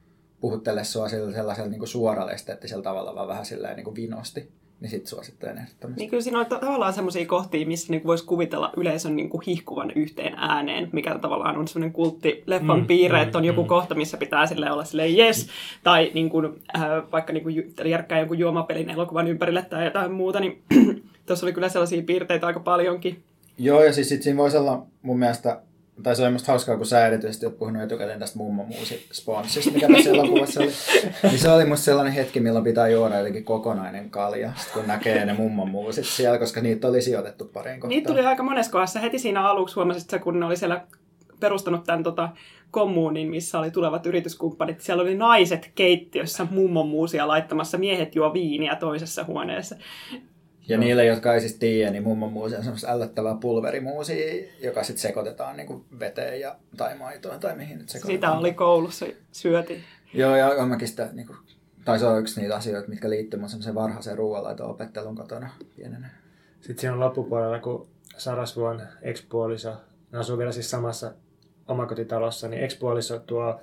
puhuttele 0.42 0.84
sua 0.84 1.08
sellaisella 1.08 1.70
niin 1.70 1.86
suoralla 1.86 2.32
esteettisellä 2.32 2.82
tavalla, 2.82 3.14
vaan 3.14 3.28
vähän 3.28 3.46
silleen 3.46 3.76
niin 3.76 3.84
kuin 3.84 3.96
vinosti, 3.96 4.48
niin 4.80 4.90
sit 4.90 5.06
suosittelen 5.06 5.58
ehdottomasti. 5.58 6.00
Niin 6.00 6.10
kyllä 6.10 6.22
siinä 6.22 6.38
on 6.38 6.46
tavallaan 6.46 6.92
sellaisia 6.92 7.26
kohtia, 7.26 7.66
missä 7.66 7.92
niin 7.92 8.06
voisi 8.06 8.24
kuvitella 8.24 8.72
yleisön 8.76 9.16
niin 9.16 9.28
kuin 9.28 9.42
hihkuvan 9.46 9.90
yhteen 9.90 10.34
ääneen, 10.36 10.88
mikä 10.92 11.18
tavallaan 11.18 11.56
on 11.56 11.68
semmoinen 11.68 11.92
kultti 11.92 12.42
leffan 12.46 12.80
mm, 12.80 12.86
piirre, 12.86 13.18
mm, 13.18 13.22
että 13.22 13.38
on 13.38 13.44
joku 13.44 13.62
mm. 13.62 13.68
kohta, 13.68 13.94
missä 13.94 14.16
pitää 14.16 14.46
sille 14.46 14.72
olla 14.72 14.84
silleen 14.84 15.18
yes, 15.18 15.48
tai 15.82 16.10
niin 16.14 16.30
kuin, 16.30 16.46
äh, 16.76 16.82
vaikka 17.12 17.32
niin 17.32 17.42
kuin 17.42 17.74
järkkää 17.84 18.18
jonkun 18.18 18.38
juomapelin 18.38 18.90
elokuvan 18.90 19.28
ympärille 19.28 19.62
tai 19.62 19.84
jotain 19.84 20.12
muuta, 20.12 20.40
niin 20.40 20.62
tuossa 21.26 21.46
oli 21.46 21.52
kyllä 21.52 21.68
sellaisia 21.68 22.02
piirteitä 22.02 22.46
aika 22.46 22.60
paljonkin. 22.60 23.22
Joo, 23.58 23.84
ja 23.84 23.92
siis 23.92 24.08
sit 24.08 24.22
siinä 24.22 24.38
voisi 24.38 24.56
olla 24.56 24.86
mun 25.02 25.18
mielestä 25.18 25.62
tai 26.02 26.16
se 26.16 26.22
oli 26.22 26.32
musta 26.32 26.52
hauskaa, 26.52 26.76
kun 26.76 26.86
sä 26.86 27.06
erityisesti 27.06 27.46
oot 27.46 27.58
puhunut 27.58 27.82
etukäteen 27.82 28.18
tästä 28.18 28.38
mummomuusi 28.38 29.06
sponssista, 29.12 29.70
mikä 29.70 29.88
tässä 29.94 30.10
elokuvassa 30.10 30.60
oli. 30.60 30.72
Niin 31.22 31.38
se 31.38 31.50
oli 31.50 31.64
musta 31.64 31.84
sellainen 31.84 32.12
hetki, 32.12 32.40
milloin 32.40 32.64
pitää 32.64 32.88
juoda 32.88 33.16
jotenkin 33.16 33.44
kokonainen 33.44 34.10
kalja, 34.10 34.52
sit 34.56 34.72
kun 34.72 34.86
näkee 34.86 35.24
ne 35.24 35.32
mummomuusit 35.32 36.06
siellä, 36.06 36.38
koska 36.38 36.60
niitä 36.60 36.88
oli 36.88 37.02
sijoitettu 37.02 37.44
pariin 37.44 37.80
kohtaan. 37.80 37.96
Niitä 37.96 38.08
tuli 38.08 38.26
aika 38.26 38.42
monessa 38.42 38.72
kohdassa. 38.72 39.00
Heti 39.00 39.18
siinä 39.18 39.48
aluksi 39.48 39.74
huomasit, 39.74 40.02
että 40.02 40.18
kun 40.18 40.40
ne 40.40 40.46
oli 40.46 40.56
siellä 40.56 40.84
perustanut 41.40 41.84
tämän 41.84 42.02
tota, 42.02 42.28
kommuunin, 42.70 43.30
missä 43.30 43.58
oli 43.58 43.70
tulevat 43.70 44.06
yrityskumppanit. 44.06 44.80
Siellä 44.80 45.02
oli 45.02 45.14
naiset 45.14 45.72
keittiössä 45.74 46.46
mummomuusia 46.50 47.28
laittamassa, 47.28 47.78
miehet 47.78 48.14
juo 48.14 48.32
viiniä 48.32 48.76
toisessa 48.76 49.24
huoneessa. 49.24 49.76
Ja 50.72 50.78
no. 50.78 50.84
niille, 50.84 51.04
jotka 51.04 51.34
ei 51.34 51.40
siis 51.40 51.54
tiedä, 51.54 51.90
niin 51.90 52.02
mummon 52.02 52.32
muusi 52.32 52.56
on 52.56 52.62
semmoista 52.62 52.92
ällöttävää 52.92 53.34
pulverimuusia, 53.40 54.44
joka 54.62 54.82
sitten 54.82 55.02
sekoitetaan 55.02 55.56
niin 55.56 55.84
veteen 55.98 56.40
ja, 56.40 56.56
tai 56.76 56.98
maitoon 56.98 57.40
tai 57.40 57.56
mihin 57.56 57.78
nyt 57.78 57.88
sekoitetaan. 57.88 58.32
Sitä 58.32 58.40
oli 58.40 58.52
koulussa 58.52 59.06
syöti. 59.32 59.84
Joo, 60.14 60.36
ja 60.36 60.66
mäkin 60.66 60.88
sitä, 60.88 61.08
niin 61.12 61.26
kuin, 61.26 61.38
tai 61.84 61.98
se 61.98 62.06
on 62.06 62.20
yksi 62.20 62.40
niitä 62.40 62.56
asioita, 62.56 62.88
mitkä 62.88 63.10
liittyy 63.10 63.40
mun 63.40 63.48
semmoiseen 63.48 63.74
varhaiseen 63.74 64.18
ruoanlaiton 64.18 64.70
opettelun 64.70 65.16
kotona 65.16 65.50
pienenä. 65.76 66.10
Sitten 66.60 66.78
siinä 66.78 66.94
on 66.94 67.00
loppupuolella, 67.00 67.58
kun 67.58 67.88
Sarasvuon 68.16 68.82
ekspuoliso, 69.02 69.76
ne 70.12 70.18
asuu 70.18 70.38
vielä 70.38 70.52
siis 70.52 70.70
samassa 70.70 71.12
omakotitalossa, 71.68 72.48
niin 72.48 72.64
ekspuoliso 72.64 73.18
tuo 73.18 73.60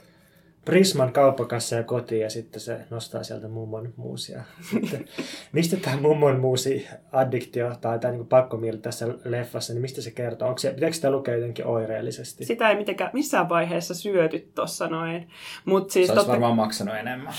Prisman 0.65 1.13
kauppakassa 1.13 1.75
ja 1.75 1.83
kotiin 1.83 2.21
ja 2.21 2.29
sitten 2.29 2.61
se 2.61 2.79
nostaa 2.89 3.23
sieltä 3.23 3.47
mummon 3.47 3.93
muusia. 3.97 4.43
Sitten, 4.71 5.05
mistä 5.51 5.77
tämä 5.77 5.97
mummon 5.97 6.39
muusi 6.39 6.87
addiktio 7.11 7.75
tai 7.81 7.99
tämä 7.99 8.13
niin 8.13 8.27
pakkomieli 8.27 8.77
tässä 8.77 9.07
leffassa, 9.25 9.73
niin 9.73 9.81
mistä 9.81 10.01
se 10.01 10.11
kertoo? 10.11 10.47
Onko 10.47 10.59
se, 10.59 10.71
pitääkö 10.71 10.95
sitä 10.95 11.11
lukea 11.11 11.35
jotenkin 11.35 11.65
oireellisesti? 11.65 12.45
Sitä 12.45 12.69
ei 12.69 12.75
mitenkään 12.75 13.09
missään 13.13 13.49
vaiheessa 13.49 13.93
syöty 13.93 14.51
tuossa 14.55 14.87
noin. 14.87 15.29
Mut 15.65 15.89
siis 15.89 16.07
se 16.07 16.13
olisi 16.13 16.19
totta... 16.19 16.31
varmaan 16.31 16.55
maksanut 16.55 16.95
enemmän. 16.95 17.33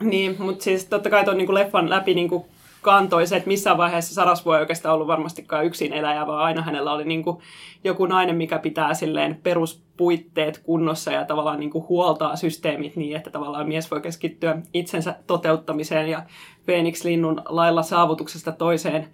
Niin, 0.00 0.36
mutta 0.38 0.64
siis 0.64 0.84
totta 0.84 1.10
kai 1.10 1.24
tuon 1.24 1.38
niin 1.38 1.54
leffan 1.54 1.90
läpi 1.90 2.14
niin 2.14 2.28
kuin 2.28 2.44
kantoi 2.82 3.26
se, 3.26 3.36
että 3.36 3.48
missään 3.48 3.78
vaiheessa 3.78 4.14
Sarasvuo 4.14 4.54
ei 4.54 4.60
oikeastaan 4.60 4.94
ollut 4.94 5.06
varmastikaan 5.06 5.64
yksin 5.64 5.92
eläjä, 5.92 6.26
vaan 6.26 6.44
aina 6.44 6.62
hänellä 6.62 6.92
oli 6.92 7.04
niin 7.04 7.22
kuin 7.22 7.38
joku 7.84 8.06
nainen, 8.06 8.36
mikä 8.36 8.58
pitää 8.58 8.94
silleen 8.94 9.40
peruspuitteet 9.42 10.58
kunnossa 10.58 11.12
ja 11.12 11.24
tavallaan 11.24 11.60
niin 11.60 11.70
kuin 11.70 11.88
huoltaa 11.88 12.36
systeemit 12.36 12.96
niin, 12.96 13.16
että 13.16 13.30
tavallaan 13.30 13.68
mies 13.68 13.90
voi 13.90 14.00
keskittyä 14.00 14.58
itsensä 14.74 15.14
toteuttamiseen 15.26 16.08
ja 16.08 16.22
Phoenix-linnun 16.64 17.42
lailla 17.44 17.82
saavutuksesta 17.82 18.52
toiseen 18.52 19.08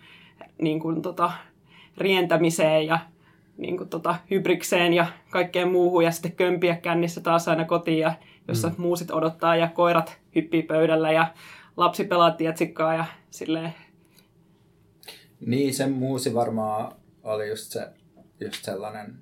niin 0.63 0.81
kuin 0.81 1.03
tota, 1.03 1.33
rientämiseen 1.99 2.87
ja 2.87 2.99
niin 3.57 3.77
kuin 3.77 3.89
tota, 3.89 4.15
hybrikseen 4.31 4.93
ja 4.93 5.07
kaikkeen 5.31 5.73
muuhun 5.73 6.05
ja 6.05 6.11
sitten 6.11 6.33
kömpiä 6.33 6.77
kännissä 6.77 7.21
taas 7.21 7.49
aina 7.49 7.65
kotiin 7.65 7.99
ja 7.99 8.15
jossa 8.49 8.69
mm. 8.69 8.75
muusit 8.79 9.11
odottaa 9.11 9.57
ja 9.57 9.69
koirat 9.69 10.19
hyppii 10.35 10.63
pöydällä 10.63 11.13
ja 11.13 11.27
lapsi 11.77 12.05
pelaa 12.05 12.31
tietsikkaa 12.31 12.95
ja 12.95 13.05
silleen. 13.37 13.75
Niin, 15.40 15.75
se 15.75 15.87
muusi 15.87 16.35
varmaan 16.35 16.96
oli 17.22 17.49
just, 17.49 17.72
se, 17.72 17.88
just 18.40 18.64
sellainen, 18.64 19.14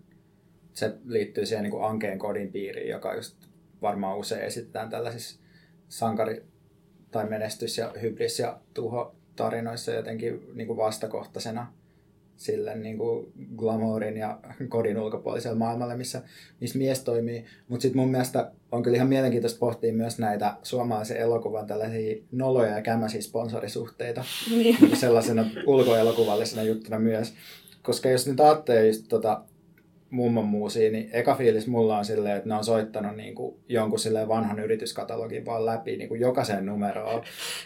se 0.73 0.95
liittyy 1.05 1.47
siihen 1.47 1.63
niin 1.63 1.85
Ankeen 1.85 2.19
kodin 2.19 2.53
piiriin, 2.53 2.89
joka 2.91 3.15
just 3.15 3.37
varmaan 3.83 4.19
usein 4.19 4.45
esitetään 4.45 4.91
tällaisissa 4.91 5.41
sankari- 5.89 6.45
tai 7.11 7.25
menestys- 7.25 7.79
ja 7.79 7.93
hybris- 8.03 8.39
ja 8.39 8.61
tuho 8.75 9.17
tarinoissa 9.37 9.93
jotenkin 9.93 10.47
niin 10.55 10.67
kuin 10.67 10.77
vastakohtaisena 10.77 11.73
sille 12.37 12.75
niin 12.75 12.99
kuin 12.99 13.33
glamourin 13.57 14.17
ja 14.17 14.39
kodin 14.69 14.99
ulkopuoliselle 14.99 15.59
maailmalle, 15.59 15.97
missä, 15.97 16.23
missä 16.61 16.79
mies 16.79 17.05
toimii. 17.05 17.45
Mutta 17.69 17.83
sitten 17.83 18.01
mun 18.01 18.11
mielestä 18.11 18.53
on 18.73 18.83
kyllä 18.83 18.97
ihan 18.97 19.09
mielenkiintoista 19.09 19.59
pohtia 19.59 19.93
myös 19.93 20.19
näitä 20.19 20.57
suomalaisen 20.63 21.17
elokuvan 21.17 21.67
tällaisia 21.67 22.17
noloja 22.33 22.77
ja 22.77 22.83
kämäisiä 22.83 23.21
sponsorisuhteita 23.21 24.25
niin. 24.51 24.77
niin 24.81 24.97
sellaisena 24.97 25.47
ulkoelokuvallisena 25.67 26.63
juttuna 26.63 26.99
myös. 26.99 27.35
Koska 27.83 28.09
jos 28.09 28.27
nyt 28.27 28.41
ajattelee 28.41 28.87
just 28.87 29.05
tota 29.09 29.43
mummon 30.11 30.45
muusia, 30.45 30.93
niin 30.93 31.11
eka 31.13 31.35
fiilis 31.35 31.67
mulla 31.67 31.99
on 31.99 32.05
silleen, 32.05 32.37
että 32.37 32.49
ne 32.49 32.55
on 32.55 32.65
soittanut 32.65 33.17
niin 33.17 33.35
kuin 33.35 33.57
jonkun 33.69 33.99
silleen 33.99 34.29
vanhan 34.29 34.59
yrityskatalogin 34.59 35.47
vaan 35.47 35.67
läpi 35.67 35.97
niin 35.97 36.09
kuin 36.09 36.21
jokaisen 36.21 36.67
numeroon. 36.67 37.23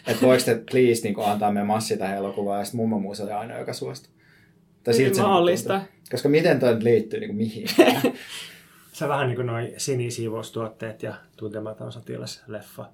Että 0.07 0.25
voiko 0.25 0.43
te 0.45 0.61
please 0.71 1.03
niin 1.03 1.13
kuin 1.13 1.27
antaa 1.27 1.51
me 1.51 1.63
massi 1.63 1.97
tähän 1.97 2.17
elokuvaan, 2.17 2.59
ja 2.59 2.65
sitten 2.65 2.79
mummon 2.79 3.01
muusi 3.01 3.23
oli 3.23 3.31
aina, 3.31 3.59
joka 3.59 3.73
suostui. 3.73 4.18
Tai 4.83 4.93
siltä 4.93 5.21
mahdollista. 5.21 5.81
Koska 6.11 6.29
miten 6.29 6.59
toi 6.59 6.83
liittyy 6.83 7.19
niin 7.19 7.29
kuin 7.29 7.37
mihin? 7.37 7.67
se 8.93 9.05
on 9.05 9.09
vähän 9.09 9.27
niin 9.27 9.35
kuin 9.35 9.45
noin 9.45 9.73
sinisiivoustuotteet 9.77 11.03
ja 11.03 11.13
tuntematon 11.37 11.91
sotilasleffa. 11.91 12.89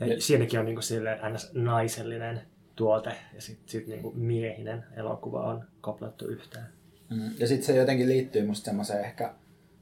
Ja, 0.00 0.06
ja 0.06 0.20
siinäkin 0.20 0.60
on 0.60 0.64
niin 0.66 0.76
kuin 0.76 0.82
sille 0.82 1.20
naisellinen 1.54 2.40
tuote 2.76 3.12
ja 3.34 3.40
sitten 3.40 3.68
sit 3.68 3.86
niin 3.86 4.18
miehinen 4.18 4.84
elokuva 4.96 5.40
on 5.40 5.64
koplattu 5.80 6.26
yhteen. 6.26 6.66
Mm. 7.10 7.30
Ja 7.38 7.46
sitten 7.46 7.66
se 7.66 7.76
jotenkin 7.76 8.08
liittyy 8.08 8.46
musta 8.46 8.64
semmoiseen 8.64 9.04
ehkä 9.04 9.34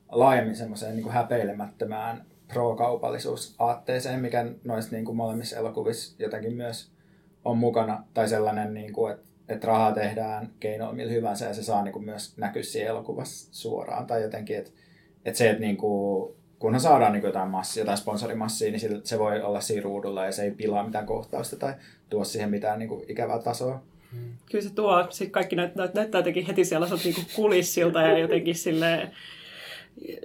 laajemmin 0.09 0.57
semmoiseen 0.57 0.97
niin 0.97 1.11
häpeilemättömään 1.11 2.25
pro-kaupallisuusaatteeseen, 2.49 4.21
mikä 4.21 4.47
noissa 4.65 4.93
niin 4.93 5.05
kuin 5.05 5.17
molemmissa 5.17 5.57
elokuvissa 5.57 6.17
jotenkin 6.19 6.53
myös 6.53 6.91
on 7.45 7.59
mukana. 7.59 8.05
Tai 8.15 8.29
sellainen, 8.29 8.75
niin 8.75 8.93
kuin, 8.93 9.13
että 9.13 9.28
että 9.49 9.67
rahaa 9.67 9.93
tehdään 9.93 10.51
keinoilla 10.61 10.95
millä 10.95 11.13
hyvänsä 11.13 11.47
ja 11.47 11.55
se 11.55 11.63
saa 11.63 11.85
niin 11.85 11.93
kuin 11.93 12.05
myös 12.05 12.37
näkyä 12.37 12.63
siinä 12.63 12.91
elokuvassa 12.91 13.49
suoraan. 13.53 14.07
Tai 14.07 14.23
jotenkin, 14.23 14.57
että, 14.57 14.71
että 15.25 15.39
se, 15.39 15.51
että 15.51 15.61
niin 15.61 15.77
kuin, 15.77 16.35
kunhan 16.59 16.81
saadaan 16.81 17.13
niin 17.13 17.21
kuin 17.21 17.29
jotain 17.29 17.51
massia, 17.51 17.81
jotain 17.81 17.99
sponsorimassia, 17.99 18.71
niin 18.71 19.01
se 19.05 19.19
voi 19.19 19.43
olla 19.43 19.61
siinä 19.61 19.83
ruudulla 19.83 20.27
ja 20.27 20.33
se 20.33 20.43
ei 20.43 20.51
pilaa 20.51 20.85
mitään 20.85 21.07
kohtausta 21.07 21.57
tai 21.57 21.75
tuo 22.11 22.25
siihen 22.25 22.51
mitään 22.51 22.79
niin 22.79 22.89
kuin 22.89 23.05
ikävää 23.09 23.39
tasoa. 23.39 23.83
Hmm. 24.13 24.33
Kyllä 24.51 24.65
se 24.65 24.75
tuo, 24.75 25.07
sitten 25.11 25.33
kaikki 25.33 25.57
näyttää, 25.57 25.89
näyttää 25.95 26.19
jotenkin 26.19 26.47
heti 26.47 26.65
siellä 26.65 26.89
niin 27.05 27.27
kulissilta 27.37 28.03
ja 28.03 28.19
jotenkin 28.19 28.55
silleen, 28.55 29.11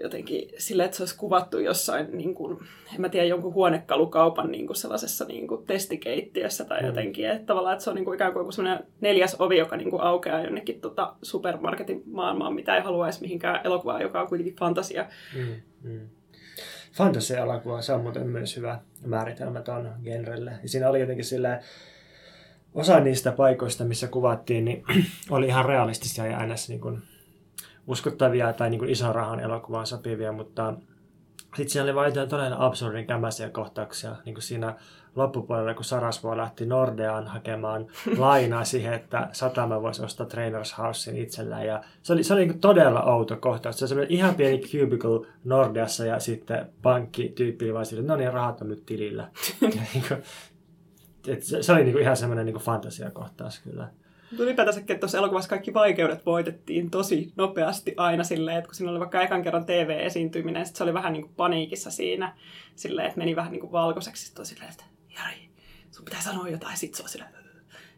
jotenkin 0.02 0.50
sille, 0.58 0.84
että 0.84 0.98
se 0.98 1.04
olisi 1.04 1.18
kuvattu 1.18 1.60
jossain, 1.60 2.18
niin 2.18 2.36
kuin, 2.36 2.60
en 2.96 3.02
mä 3.02 3.10
tiedä, 3.10 3.26
jonkun 3.26 3.54
huonekalukaupan 3.54 4.52
niin 4.52 4.68
kuin 4.68 4.78
sellaisessa 4.78 5.26
niin 5.26 5.48
kuin 5.48 5.66
testikeittiössä 5.66 6.66
tai 6.66 6.82
mm. 6.82 6.88
jotenkin. 6.88 7.30
Että 7.30 7.46
tavallaan, 7.46 7.74
että 7.74 7.84
se 7.84 7.90
on 7.90 7.96
niin 7.96 8.06
kuin 8.06 8.16
ikään 8.16 8.34
kuin 8.34 8.54
sellainen 8.54 8.88
neljäs 9.02 9.36
ovi, 9.40 9.58
joka 9.58 9.78
niin 9.78 9.90
kuin 9.90 10.02
aukeaa 10.02 10.44
jonnekin 10.44 10.82
tota 10.82 11.16
supermarketin 11.22 12.04
maailmaan, 12.06 12.54
mitä 12.54 12.76
ei 12.76 12.82
halua 12.82 13.06
edes 13.06 13.22
mihinkään 13.22 13.60
elokuvaan, 13.64 14.02
joka 14.02 14.22
on 14.22 14.28
kuitenkin 14.28 14.56
fantasia. 14.56 15.06
Mm, 15.36 15.56
mm. 15.84 16.08
Fantasia-elokuva, 16.94 17.82
se 17.82 17.94
on 17.94 18.02
muuten 18.02 18.28
myös 18.28 18.58
hyvä 18.58 18.80
määritelmä 19.06 19.62
tuon 19.62 19.94
genrelle. 20.04 20.52
Ja 20.64 20.70
siinä 20.70 20.90
oli 20.90 21.00
jotenkin 21.00 21.26
silleen, 21.26 21.60
osa 22.74 23.00
niistä 23.00 23.32
paikoista, 23.32 23.84
missä 23.84 24.08
kuvattiin, 24.08 24.66
niin 24.66 24.84
oli 25.30 25.48
ihan 25.48 25.66
realistisia 25.66 26.26
ja 26.26 26.38
aina 26.38 26.56
niin 26.68 26.82
kuin 26.82 27.02
uskottavia 27.88 28.54
tai 28.54 28.70
niin 28.70 28.80
kuin 28.80 28.92
ison 28.92 29.16
rahan 29.16 29.40
elokuvaan 29.40 29.88
sopivia, 29.88 30.32
mutta 30.32 30.74
sitten 31.56 31.70
siinä 31.70 31.84
oli 31.84 31.96
vain 31.96 32.14
todella 32.30 32.66
absurdin 32.66 33.08
kämäisiä 33.08 33.50
kohtauksia, 33.50 34.16
niin 34.26 34.36
kuin 34.36 34.44
siinä 34.44 34.76
loppupuolella, 35.16 35.74
kun 35.74 35.86
Sarasvuo 35.86 36.38
lähti 36.38 36.66
Nordeaan 36.66 37.28
hakemaan 37.28 37.88
lainaa 38.18 38.64
siihen, 38.64 38.94
että 38.94 39.30
satama 39.32 39.82
voisi 39.82 40.04
ostaa 40.04 40.26
Trainers 40.26 40.78
Housein 40.78 41.18
itsellään. 41.18 41.66
Ja 41.66 41.84
se 42.04 42.14
oli, 42.14 42.24
se 42.24 42.34
oli 42.34 42.46
niin 42.46 42.60
todella 42.60 43.04
outo 43.04 43.38
kohtaus. 43.38 43.80
Se 43.80 43.96
oli 43.96 44.06
ihan 44.10 44.36
pieni 44.36 44.60
cubicle 44.60 45.28
Nordeassa 45.44 46.06
ja 46.06 46.20
sitten 46.20 46.70
pankkityyppi 46.82 47.74
vaan 47.74 47.86
sille, 47.86 48.04
no 48.04 48.16
niin, 48.16 48.34
rahat 48.34 48.62
on 48.62 48.70
nyt 48.70 48.86
tilillä. 48.86 49.30
Niin 49.62 51.36
et 51.36 51.44
se, 51.44 51.64
se 51.64 51.72
oli 51.72 51.84
niin 51.84 51.92
kuin 51.92 52.02
ihan 52.02 52.18
semmoinen 52.18 52.46
niin 52.46 52.56
fantasiakohtaus 52.56 53.60
kyllä. 53.60 53.90
Ylipäätänsäkin, 54.40 54.94
että 54.94 55.00
tuossa 55.00 55.18
elokuvassa 55.18 55.50
kaikki 55.50 55.74
vaikeudet 55.74 56.26
voitettiin 56.26 56.90
tosi 56.90 57.34
nopeasti 57.36 57.94
aina 57.98 58.24
silleen, 58.24 58.58
että 58.58 58.68
kun 58.68 58.76
siinä 58.76 58.92
oli 58.92 59.00
vaikka 59.00 59.22
ekan 59.22 59.44
kerran 59.44 59.66
TV-esiintyminen, 59.66 60.66
sitten 60.66 60.78
se 60.78 60.84
oli 60.84 60.94
vähän 60.94 61.14
niin 61.14 61.24
kuin 61.24 61.34
paniikissa 61.36 61.92
siinä, 61.92 62.36
silleen, 62.76 63.08
että 63.08 63.18
meni 63.18 63.36
vähän 63.36 63.52
niin 63.52 63.62
kuin 63.62 63.72
valkoiseksi, 63.72 64.26
sitten 64.26 64.46
silleen, 64.46 64.72
että 64.72 64.84
Jari, 65.18 65.50
sun 65.92 66.06
pitää 66.06 66.22
sanoa 66.22 66.50
jotain, 66.50 66.78
sitten 66.78 66.98
se 66.98 67.04
on 67.04 67.10
silleen, 67.10 67.34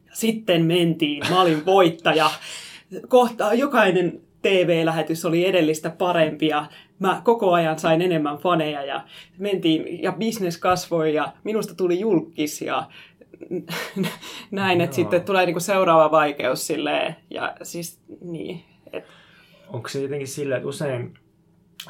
ja 0.05 0.11
sitten 0.15 0.65
mentiin, 0.65 1.23
mä 1.29 1.41
olin 1.41 1.65
voittaja. 1.65 2.29
Kohta 3.07 3.53
jokainen 3.53 4.21
TV-lähetys 4.41 5.25
oli 5.25 5.45
edellistä 5.45 5.89
parempi 5.89 6.47
ja 6.47 6.65
mä 6.99 7.21
koko 7.23 7.53
ajan 7.53 7.79
sain 7.79 8.01
enemmän 8.01 8.37
faneja 8.37 8.83
ja 8.85 9.05
mentiin 9.37 10.03
ja 10.03 10.11
business 10.11 10.57
kasvoi 10.57 11.13
ja 11.13 11.33
minusta 11.43 11.75
tuli 11.75 11.99
julkis 11.99 12.61
ja 12.61 12.83
näin, 14.51 14.81
että 14.81 14.95
sitten 14.95 15.23
tulee 15.23 15.45
niinku 15.45 15.59
seuraava 15.59 16.11
vaikeus 16.11 16.67
silleen, 16.67 17.15
ja 17.29 17.55
siis 17.63 18.01
niin. 18.21 18.63
Et... 18.93 19.03
Onko 19.67 19.89
se 19.89 20.01
jotenkin 20.01 20.27
silleen, 20.27 20.57
että 20.57 20.69
usein 20.69 21.13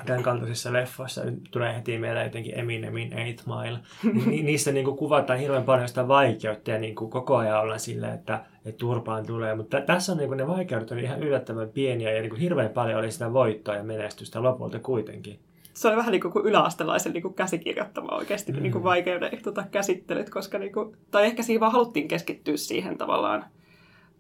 tämän 0.05 0.23
kaltaisissa 0.23 0.73
leffoissa 0.73 1.21
tulee 1.51 1.75
heti 1.75 1.97
mieleen 1.97 2.25
jotenkin 2.25 2.59
Eminemin 2.59 3.13
Eight 3.13 3.41
Mile. 3.45 3.79
Ni, 4.25 4.43
niissä 4.43 4.71
niin 4.71 4.85
kuin 4.85 4.97
kuvataan 4.97 5.39
hirveän 5.39 5.63
paljon 5.63 5.87
sitä 5.87 6.07
vaikeutta 6.07 6.71
ja 6.71 6.79
niin 6.79 6.95
kuin 6.95 7.11
koko 7.11 7.37
ajan 7.37 7.61
ollaan 7.61 7.79
silleen, 7.79 8.13
että, 8.13 8.45
että 8.65 8.79
turpaan 8.79 9.25
tulee. 9.25 9.55
Mutta 9.55 9.81
tässä 9.81 10.11
on 10.11 10.17
niin 10.17 10.27
kuin 10.27 10.37
ne 10.37 10.47
vaikeudet 10.47 10.91
on 10.91 10.99
ihan 10.99 11.19
yllättävän 11.19 11.69
pieniä 11.69 12.11
ja 12.11 12.21
niin 12.21 12.29
kuin 12.29 12.41
hirveän 12.41 12.69
paljon 12.69 12.99
oli 12.99 13.11
sitä 13.11 13.33
voittoa 13.33 13.75
ja 13.75 13.83
menestystä 13.83 14.43
lopulta 14.43 14.79
kuitenkin 14.79 15.39
se 15.75 15.88
oli 15.88 15.97
vähän 15.97 16.11
niin 16.11 16.21
kuin 16.21 16.45
yläastelaisen 16.45 17.13
niin 17.13 17.21
kuin 17.21 17.33
käsikirjoittama 17.33 18.15
oikeasti 18.15 18.51
mm. 18.51 18.61
niin 18.61 18.71
kuin 18.71 18.83
vaikeuden 18.83 19.41
tota, 19.43 19.63
käsittelyt, 19.71 20.29
koska 20.29 20.59
niin 20.59 20.73
kuin, 20.73 20.97
tai 21.11 21.25
ehkä 21.25 21.43
siinä 21.43 21.59
vaan 21.59 21.71
haluttiin 21.71 22.07
keskittyä 22.07 22.57
siihen 22.57 22.97
tavallaan 22.97 23.45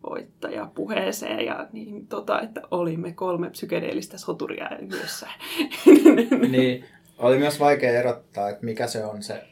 voittajapuheeseen 0.09 1.45
ja 1.45 1.67
niin, 1.73 2.07
tota, 2.07 2.41
että 2.41 2.61
olimme 2.71 3.11
kolme 3.11 3.49
psykedeellistä 3.49 4.17
soturia 4.17 4.69
yhdessä. 4.81 5.27
niin, 6.49 6.85
oli 7.17 7.37
myös 7.37 7.59
vaikea 7.59 7.99
erottaa, 7.99 8.49
että 8.49 8.65
mikä 8.65 8.87
se 8.87 9.05
on 9.05 9.23
se 9.23 9.43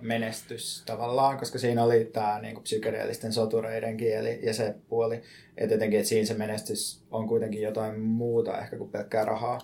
menestys 0.00 0.82
tavallaan, 0.86 1.38
koska 1.38 1.58
siinä 1.58 1.84
oli 1.84 2.04
tämä 2.04 2.38
niinku 2.42 2.60
psykedeellisten 2.60 3.32
sotureiden 3.32 3.96
kieli 3.96 4.40
ja 4.42 4.54
se 4.54 4.74
puoli. 4.88 5.22
Että 5.56 5.74
jotenkin, 5.74 5.98
että 5.98 6.08
siinä 6.08 6.26
se 6.26 6.34
menestys 6.34 7.02
on 7.10 7.28
kuitenkin 7.28 7.62
jotain 7.62 8.00
muuta 8.00 8.58
ehkä 8.58 8.76
kuin 8.76 8.90
pelkkää 8.90 9.24
rahaa. 9.24 9.58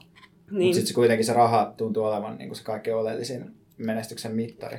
Niin. 0.51 0.63
Mutta 0.63 0.77
sitten 0.77 0.95
kuitenkin 0.95 1.27
se 1.27 1.33
raha 1.33 1.75
tuntuu 1.77 2.05
olevan 2.05 2.39
niinku 2.39 2.55
se 2.55 2.65
kaikkein 2.65 2.97
oleellisin 2.97 3.51
menestyksen 3.79 4.35
mittari. 4.35 4.79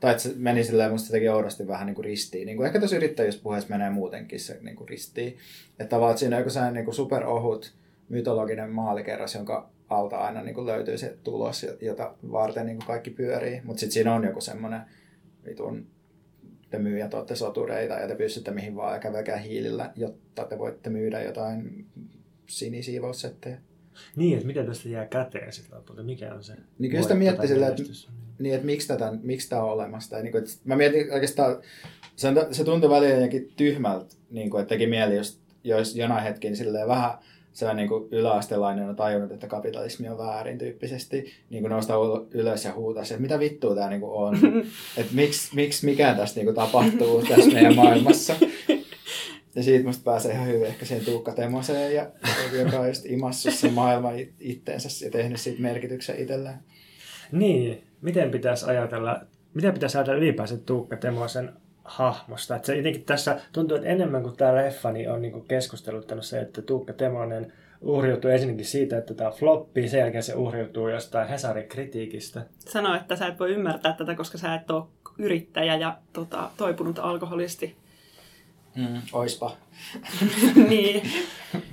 Tai 0.00 0.10
että 0.10 0.22
se 0.22 0.32
meni 0.36 0.64
silleen 0.64 0.90
musta 0.90 1.08
jotenkin 1.08 1.32
oudosti 1.32 1.66
vähän 1.68 1.86
niin 1.86 1.94
kuin 1.94 2.04
ristiin. 2.04 2.46
Niin 2.46 2.56
kuin 2.56 2.66
ehkä 2.66 2.80
tässä 2.80 2.96
yrittäjyyspuheessa 2.96 3.70
menee 3.70 3.90
muutenkin 3.90 4.40
se 4.40 4.58
niin 4.62 4.76
kuin 4.76 4.88
ristiin. 4.88 5.36
Että 5.70 5.84
tavallaan 5.84 6.10
että 6.10 6.20
siinä 6.20 6.36
on 6.36 6.40
joku 6.40 6.50
sellainen 6.50 6.74
niin 6.74 6.84
kuin 6.84 6.94
superohut 6.94 7.74
mytologinen 8.08 8.70
maalikerras, 8.70 9.34
jonka 9.34 9.70
alta 9.88 10.16
aina 10.16 10.42
niin 10.42 10.54
kuin 10.54 10.66
löytyy 10.66 10.98
se 10.98 11.16
tulos, 11.24 11.66
jota 11.80 12.14
varten 12.32 12.66
niin 12.66 12.76
kuin 12.76 12.86
kaikki 12.86 13.10
pyörii. 13.10 13.60
Mutta 13.64 13.80
sitten 13.80 13.94
siinä 13.94 14.14
on 14.14 14.24
joku 14.24 14.40
semmoinen 14.40 14.80
vitun 15.46 15.86
te 16.70 16.78
myyjät 16.78 17.14
olette 17.14 17.36
sotureita 17.36 17.94
ja 17.94 18.08
te 18.08 18.14
pystytte 18.14 18.50
mihin 18.50 18.76
vaan 18.76 18.94
ja 18.94 19.00
kävelkää 19.00 19.36
hiilillä, 19.36 19.92
jotta 19.96 20.44
te 20.44 20.58
voitte 20.58 20.90
myydä 20.90 21.22
jotain 21.22 21.86
sinisiivoussetteja. 22.46 23.56
Niin, 24.16 24.34
että 24.34 24.46
miten 24.46 24.66
tästä 24.66 24.88
jää 24.88 25.06
käteen 25.06 25.52
sitten 25.52 25.78
lopulta, 25.78 26.02
mikä 26.02 26.34
on 26.34 26.44
se 26.44 26.52
Niin 26.78 26.90
kyllä 26.90 27.02
sitä 27.02 27.14
mietti 27.14 27.48
silleen, 27.48 27.70
että, 27.70 27.82
niin, 28.38 28.54
että 28.54 28.66
miksi, 28.66 28.88
tätä, 28.88 29.12
miksi 29.22 29.48
tämä 29.48 29.62
on 29.62 29.70
olemassa. 29.70 30.10
Tai, 30.10 30.22
niin 30.22 30.32
kuin, 30.32 30.44
että 30.44 30.54
mä 30.64 30.76
mietin 30.76 31.12
oikeastaan, 31.12 31.56
se, 32.16 32.28
se 32.50 32.64
tuntui 32.64 32.90
välillä 32.90 33.14
jotenkin 33.14 33.52
tyhmältä, 33.56 34.14
niin 34.30 34.50
kuin, 34.50 34.62
että 34.62 34.68
teki 34.68 34.86
mieli 34.86 35.16
just, 35.16 35.40
jos 35.64 35.96
jonain 35.96 36.22
hetkin 36.22 36.56
silleen 36.56 36.88
vähän 36.88 37.18
se 37.58 37.68
on 37.68 37.76
niin 37.76 37.88
kuin 37.88 38.08
yläastelainen 38.10 38.88
on 38.88 38.96
tajunnut, 38.96 39.32
että 39.32 39.46
kapitalismi 39.46 40.08
on 40.08 40.18
väärin 40.18 40.58
tyyppisesti 40.58 41.32
niin 41.50 41.62
kuin 41.62 41.70
nostaa 41.70 41.98
ylös 42.30 42.64
ja 42.64 42.74
huutaa 42.74 43.02
että 43.02 43.18
mitä 43.18 43.38
vittua 43.38 43.74
tämä 43.74 43.90
niin 43.90 44.00
kuin 44.00 44.12
on. 44.12 44.36
että 44.96 45.14
miksi, 45.14 45.54
miksi 45.54 45.86
mikään 45.86 46.16
tästä 46.16 46.38
niin 46.38 46.46
kuin 46.46 46.54
tapahtuu 46.54 47.22
tässä 47.22 47.50
meidän 47.50 47.74
maailmassa. 47.74 48.34
Ja 49.58 49.64
siitä 49.64 49.86
musta 49.86 50.04
pääsee 50.04 50.32
ihan 50.32 50.46
hyvin 50.46 50.66
ehkä 50.66 50.84
siihen 50.84 51.04
Tuukka 51.04 51.32
Temoseen, 51.32 51.94
ja, 51.94 52.10
joka 52.64 52.80
on 52.80 52.88
just 52.88 53.06
imassut 53.06 53.54
sen 53.54 53.72
maailman 53.72 54.14
itteensä 54.40 55.04
ja 55.04 55.10
tehnyt 55.10 55.40
siitä 55.40 55.62
merkityksen 55.62 56.18
itselleen. 56.18 56.58
Niin, 57.32 57.82
miten 58.02 58.30
pitäisi 58.30 58.66
ajatella, 58.66 59.20
miten 59.54 59.74
pitäisi 59.74 59.98
ajatella 59.98 60.18
ylipäänsä 60.18 60.56
Tuukka 60.56 60.96
Temosen 60.96 61.52
hahmosta. 61.84 62.56
Että 62.56 62.66
se 62.66 62.76
jotenkin 62.76 63.04
tässä 63.04 63.40
tuntuu, 63.52 63.76
että 63.76 63.88
enemmän 63.88 64.22
kuin 64.22 64.36
tämä 64.36 64.54
leffa 64.54 64.92
niin 64.92 65.10
on 65.10 65.22
niin 65.22 65.44
keskusteluttanut 65.48 66.24
se, 66.24 66.40
että 66.40 66.62
Tuukka 66.62 66.92
Temonen 66.92 67.52
uhriutuu 67.80 68.30
ensinnäkin 68.30 68.64
siitä, 68.64 68.98
että 68.98 69.14
tämä 69.14 69.30
floppi, 69.30 69.88
sen 69.88 70.00
jälkeen 70.00 70.22
se 70.22 70.34
uhriutuu 70.34 70.88
jostain 70.88 71.28
Hesarin 71.28 71.68
kritiikistä. 71.68 72.42
Sano, 72.58 72.94
että 72.94 73.16
sä 73.16 73.26
et 73.26 73.40
voi 73.40 73.52
ymmärtää 73.52 73.92
tätä, 73.92 74.14
koska 74.14 74.38
sä 74.38 74.54
et 74.54 74.70
ole 74.70 74.84
yrittäjä 75.18 75.76
ja 75.76 75.98
tota, 76.12 76.50
toipunut 76.56 76.98
alkoholisti. 76.98 77.76
Mm, 78.78 79.02
oispa. 79.12 79.56
niin. 80.68 81.10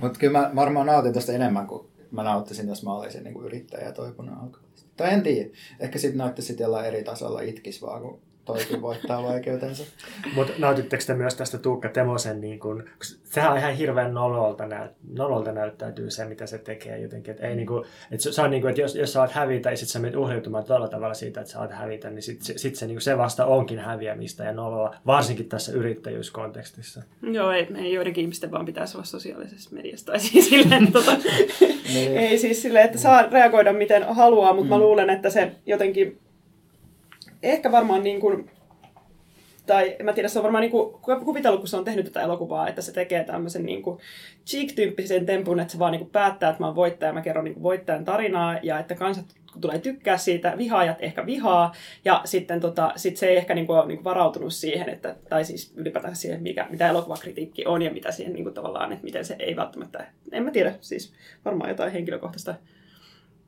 Mutta 0.00 0.18
kyllä 0.18 0.38
mä 0.38 0.50
varmaan 0.54 0.86
nautin 0.86 1.12
tästä 1.12 1.32
enemmän 1.32 1.66
kuin 1.66 1.86
mä 2.10 2.22
nauttisin, 2.22 2.68
jos 2.68 2.82
mä 2.82 2.94
olisin 2.94 3.24
niin 3.24 3.34
kuin 3.34 3.46
yrittäjä 3.46 3.84
ja 3.84 3.92
toipunut 3.92 4.34
alkoholisti. 4.42 4.90
Tai 4.96 5.12
en 5.12 5.22
tiedä. 5.22 5.50
Ehkä 5.80 5.98
sitten 5.98 6.18
nauttisi 6.18 6.56
jollain 6.60 6.86
eri 6.86 7.04
tasolla 7.04 7.40
itkis 7.40 7.82
vaan, 7.82 8.02
kun 8.02 8.20
toikin 8.46 8.82
voittaa 8.82 9.22
vaikeutensa. 9.22 9.84
Mutta 10.34 10.52
nautitteko 10.58 11.02
te 11.06 11.14
myös 11.14 11.34
tästä 11.34 11.58
Tuukka 11.58 11.88
Temosen, 11.88 12.40
niin 12.40 12.60
kun, 12.60 12.84
sehän 13.24 13.52
on 13.52 13.58
ihan 13.58 13.74
hirveän 13.74 14.14
nololta, 14.14 14.66
näyt, 14.66 14.90
nololta 15.12 15.52
näyttäytyy 15.52 16.10
se, 16.10 16.24
mitä 16.24 16.46
se 16.46 16.58
tekee 16.58 16.98
jotenkin. 16.98 17.34
Et 17.34 17.40
ei, 17.40 17.56
niin 17.56 17.66
kun, 17.66 17.84
et 18.10 18.20
se, 18.20 18.32
se 18.32 18.42
on 18.42 18.50
niin 18.50 18.60
kuin, 18.60 18.70
että 18.70 18.80
jos, 18.80 18.94
jos 18.94 19.12
sä 19.12 19.20
oot 19.20 19.30
hävitä 19.30 19.70
ja 19.70 19.76
sitten 19.76 19.92
sä 19.92 19.98
menet 19.98 20.16
uhriutumaan 20.16 20.64
tällä 20.64 20.88
tavalla 20.88 21.14
siitä, 21.14 21.40
että 21.40 21.52
sä 21.52 21.60
oot 21.60 21.72
hävitä, 21.72 22.10
niin 22.10 22.22
sitten 22.22 22.46
se, 22.46 22.58
sit 22.58 22.76
se, 22.76 22.86
niin 22.86 23.00
se 23.00 23.18
vasta 23.18 23.46
onkin 23.46 23.78
häviämistä 23.78 24.44
ja 24.44 24.52
noloa, 24.52 24.94
varsinkin 25.06 25.48
tässä 25.48 25.72
yrittäjyyskontekstissa. 25.72 27.02
Joo, 27.22 27.50
ei, 27.50 27.68
ei 27.76 27.92
joidenkin 27.92 28.22
ihmisten 28.22 28.50
vaan 28.50 28.66
pitäisi 28.66 28.96
olla 28.96 29.06
sosiaalisessa 29.06 29.70
mediassa. 29.72 30.06
Tai 30.06 30.20
siis 30.20 30.48
silleen, 30.48 30.92
tota, 30.92 31.12
niin. 31.94 32.16
ei 32.16 32.38
siis 32.38 32.62
silleen, 32.62 32.84
että 32.84 32.98
saa 32.98 33.22
reagoida 33.22 33.72
miten 33.72 34.02
haluaa, 34.14 34.52
mutta 34.52 34.66
mm. 34.66 34.70
mä 34.70 34.78
luulen, 34.78 35.10
että 35.10 35.30
se 35.30 35.52
jotenkin 35.66 36.18
ehkä 37.50 37.72
varmaan 37.72 38.02
niin 38.02 38.20
kuin, 38.20 38.50
tai 39.66 39.96
mä 40.02 40.12
tiedä, 40.12 40.28
se 40.28 40.38
on 40.38 40.42
varmaan 40.42 40.62
niin 40.62 40.70
kuin, 40.70 40.94
kuvitellut, 41.24 41.60
kun 41.60 41.68
se 41.68 41.76
on 41.76 41.84
tehnyt 41.84 42.04
tätä 42.04 42.22
elokuvaa, 42.22 42.68
että 42.68 42.82
se 42.82 42.92
tekee 42.92 43.24
tämmöisen 43.24 43.66
niin 43.66 43.82
kuin 43.82 44.00
cheek-tyyppisen 44.46 45.26
tempun, 45.26 45.60
että 45.60 45.72
se 45.72 45.78
vaan 45.78 45.92
niin 45.92 46.00
kuin 46.00 46.10
päättää, 46.10 46.50
että 46.50 46.62
mä 46.62 46.66
oon 46.66 46.76
voittaja, 46.76 47.12
mä 47.12 47.22
kerron 47.22 47.44
niin 47.44 47.54
kuin 47.54 47.62
voittajan 47.62 48.04
tarinaa, 48.04 48.58
ja 48.62 48.78
että 48.78 48.94
kansat 48.94 49.24
tulee 49.60 49.78
tykkää 49.78 50.16
siitä, 50.16 50.54
vihaajat 50.58 50.96
ehkä 51.00 51.26
vihaa, 51.26 51.72
ja 52.04 52.20
sitten 52.24 52.60
tota, 52.60 52.92
sit 52.96 53.16
se 53.16 53.26
ei 53.26 53.36
ehkä 53.36 53.54
niin 53.54 53.66
kuin, 53.66 53.88
niin 53.88 53.98
kuin 53.98 54.04
varautunut 54.04 54.52
siihen, 54.52 54.88
että, 54.88 55.16
tai 55.28 55.44
siis 55.44 55.72
ylipäätään 55.76 56.16
siihen, 56.16 56.42
mikä, 56.42 56.66
mitä 56.70 56.88
elokuvakritiikki 56.88 57.66
on, 57.66 57.82
ja 57.82 57.90
mitä 57.90 58.12
siihen 58.12 58.32
niin 58.32 58.44
kuin, 58.44 58.54
tavallaan, 58.54 58.92
että 58.92 59.04
miten 59.04 59.24
se 59.24 59.36
ei 59.38 59.56
välttämättä, 59.56 60.06
en 60.32 60.42
mä 60.42 60.50
tiedä, 60.50 60.74
siis 60.80 61.12
varmaan 61.44 61.70
jotain 61.70 61.92
henkilökohtaista 61.92 62.54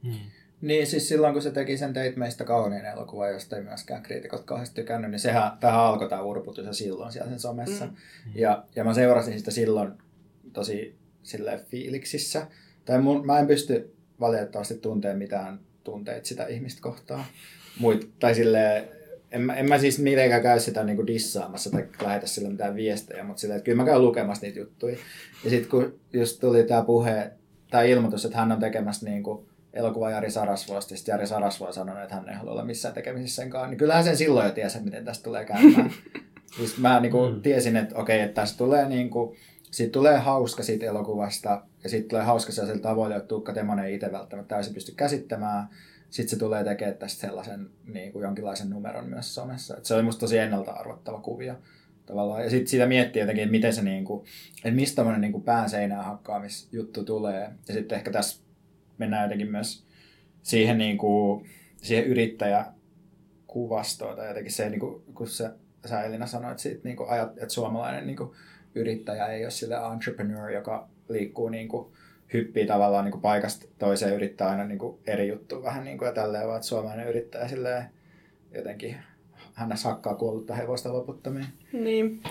hmm. 0.02 0.14
Niin, 0.60 0.86
siis 0.86 1.08
silloin 1.08 1.32
kun 1.32 1.42
se 1.42 1.50
teki 1.50 1.78
sen 1.78 1.92
Teit 1.92 2.16
meistä 2.16 2.44
kauniin 2.44 2.84
elokuva, 2.84 3.28
josta 3.28 3.56
ei 3.56 3.62
myöskään 3.62 4.02
kriitikot 4.02 4.44
kauheasti 4.44 4.74
tykännyt, 4.74 5.10
niin 5.10 5.20
sehän, 5.20 5.52
tähän 5.60 5.80
alkoi 5.80 6.08
tämä 6.08 6.22
urputus 6.22 6.66
jo 6.66 6.72
silloin 6.72 7.12
siellä 7.12 7.30
sen 7.30 7.40
somessa. 7.40 7.86
Mm. 7.86 7.92
Ja, 8.34 8.64
ja 8.76 8.84
mä 8.84 8.94
seurasin 8.94 9.38
sitä 9.38 9.50
silloin 9.50 9.92
tosi 10.52 10.96
sille 11.22 11.60
fiiliksissä. 11.68 12.46
Tai 12.84 13.00
mun, 13.00 13.26
mä 13.26 13.38
en 13.38 13.46
pysty 13.46 13.94
valitettavasti 14.20 14.74
tuntemaan 14.74 15.18
mitään 15.18 15.60
tunteita 15.84 16.28
sitä 16.28 16.46
ihmistä 16.46 16.82
kohtaan. 16.82 17.24
Muit, 17.80 18.10
tai 18.18 18.34
sille 18.34 18.88
en 19.30 19.40
mä, 19.40 19.54
en 19.54 19.68
mä 19.68 19.78
siis 19.78 19.98
mitenkään 19.98 20.42
käy 20.42 20.60
sitä 20.60 20.84
niinku 20.84 21.06
dissaamassa 21.06 21.70
tai 21.70 21.88
lähetä 22.02 22.26
sille 22.26 22.48
mitään 22.48 22.74
viestejä, 22.74 23.24
mutta 23.24 23.40
silleen, 23.40 23.56
että 23.56 23.64
kyllä 23.64 23.82
mä 23.82 23.84
käyn 23.84 24.02
lukemassa 24.02 24.46
niitä 24.46 24.58
juttuja. 24.58 24.96
Ja 25.44 25.50
sitten 25.50 25.70
kun 25.70 26.00
just 26.12 26.40
tuli 26.40 26.64
tämä 26.64 26.82
puhe, 26.82 27.30
tämä 27.70 27.82
ilmoitus, 27.82 28.24
että 28.24 28.38
hän 28.38 28.52
on 28.52 28.60
tekemässä 28.60 29.06
niinku 29.06 29.48
elokuva 29.78 30.10
Jari 30.10 30.30
Sarasvuosta, 30.30 30.96
sitten 30.96 31.12
Jari 31.12 31.26
Sarasvuo 31.26 31.68
on 31.68 31.74
sanonut, 31.74 32.02
että 32.02 32.14
hän 32.14 32.28
ei 32.28 32.34
halua 32.34 32.52
olla 32.52 32.64
missään 32.64 32.94
tekemisissä 32.94 33.42
senkaan, 33.42 33.70
niin 33.70 33.78
kyllähän 33.78 34.04
sen 34.04 34.16
silloin 34.16 34.46
jo 34.46 34.52
tiesi, 34.52 34.80
miten 34.80 35.04
tästä 35.04 35.24
tulee 35.24 35.44
käymään. 35.44 35.92
siis 36.56 36.78
mä 36.78 37.00
niin 37.00 37.12
kuin, 37.12 37.34
mm. 37.34 37.42
tiesin, 37.42 37.76
että 37.76 37.98
okei, 37.98 38.20
että 38.20 38.40
tästä 38.40 38.58
tulee 38.58 38.88
niin 38.88 39.10
kuin, 39.10 39.36
siitä 39.70 39.92
tulee 39.92 40.18
hauska 40.18 40.62
siitä 40.62 40.86
elokuvasta, 40.86 41.62
ja 41.84 41.90
sitten 41.90 42.08
tulee 42.08 42.24
hauska 42.24 42.52
sellaisella 42.52 42.82
tavoilla, 42.82 43.16
että 43.16 43.28
Tuukka 43.28 43.52
Temonen 43.52 43.84
ei 43.84 43.94
itse 43.94 44.12
välttämättä 44.12 44.54
täysin 44.54 44.74
pysty 44.74 44.92
käsittämään. 44.92 45.68
Sitten 46.10 46.30
se 46.30 46.38
tulee 46.38 46.64
tekemään 46.64 46.96
tästä 46.96 47.20
sellaisen 47.20 47.70
niin 47.86 48.12
kuin 48.12 48.22
jonkinlaisen 48.22 48.70
numeron 48.70 49.08
myös 49.08 49.34
somessa. 49.34 49.76
Et 49.76 49.84
se 49.84 49.94
oli 49.94 50.02
musta 50.02 50.20
tosi 50.20 50.38
ennalta 50.38 50.70
arvottava 50.70 51.20
kuvio. 51.20 51.54
Tavallaan. 52.06 52.44
Ja 52.44 52.50
sitten 52.50 52.68
sitä 52.68 52.86
miettii 52.86 53.20
jotenkin, 53.20 53.42
että 53.42 53.50
miten 53.50 53.74
se, 53.74 53.82
niin 53.82 54.04
kuin, 54.04 54.26
että 54.56 54.76
mistä 54.76 54.96
tämmöinen 54.96 55.20
niin 55.20 55.42
pään 55.42 55.70
seinään 55.70 56.04
hakkaamisjuttu 56.04 57.04
tulee. 57.04 57.50
Ja 57.68 57.74
sitten 57.74 57.96
ehkä 57.96 58.10
tässä 58.10 58.47
mennään 58.98 59.22
jotenkin 59.22 59.50
myös 59.50 59.86
siihen, 60.42 60.78
niin 60.78 60.98
kuin, 60.98 61.46
siihen 61.76 62.04
yrittäjäkuvastoon 62.04 64.16
tai 64.16 64.28
jotenkin 64.28 64.52
se, 64.52 64.70
niin 64.70 64.80
kuin, 64.80 65.02
kun 65.14 65.28
sä, 65.28 65.54
sä 65.86 66.02
Elina 66.02 66.26
sanoit 66.26 66.58
siitä, 66.58 66.80
niin 66.84 66.96
kuin, 66.96 67.08
että 67.36 67.54
suomalainen 67.54 68.06
niin 68.06 68.16
kuin, 68.16 68.30
yrittäjä 68.74 69.26
ei 69.26 69.44
ole 69.44 69.50
sille 69.50 69.74
entrepreneur, 69.92 70.50
joka 70.50 70.88
liikkuu 71.08 71.48
niin 71.48 71.68
kuin, 71.68 71.92
hyppii 72.32 72.66
tavallaan 72.66 73.04
niin 73.04 73.12
kuin 73.12 73.22
paikasta 73.22 73.66
toiseen 73.78 74.14
yrittää 74.14 74.50
aina 74.50 74.64
niin 74.64 74.78
kuin 74.78 74.98
eri 75.06 75.28
juttu 75.28 75.62
vähän 75.62 75.84
niin 75.84 75.98
kuin 75.98 76.06
ja 76.06 76.12
tälleen, 76.12 76.48
vaan 76.48 76.62
suomalainen 76.62 77.08
yrittäjä 77.08 77.48
silleen 77.48 77.84
jotenkin 78.54 78.96
hänessä 79.54 79.88
hakkaa 79.88 80.14
kuollutta 80.14 80.54
hevosta 80.54 80.92
loputtomiin. 80.92 81.46
Niin. 81.72 82.22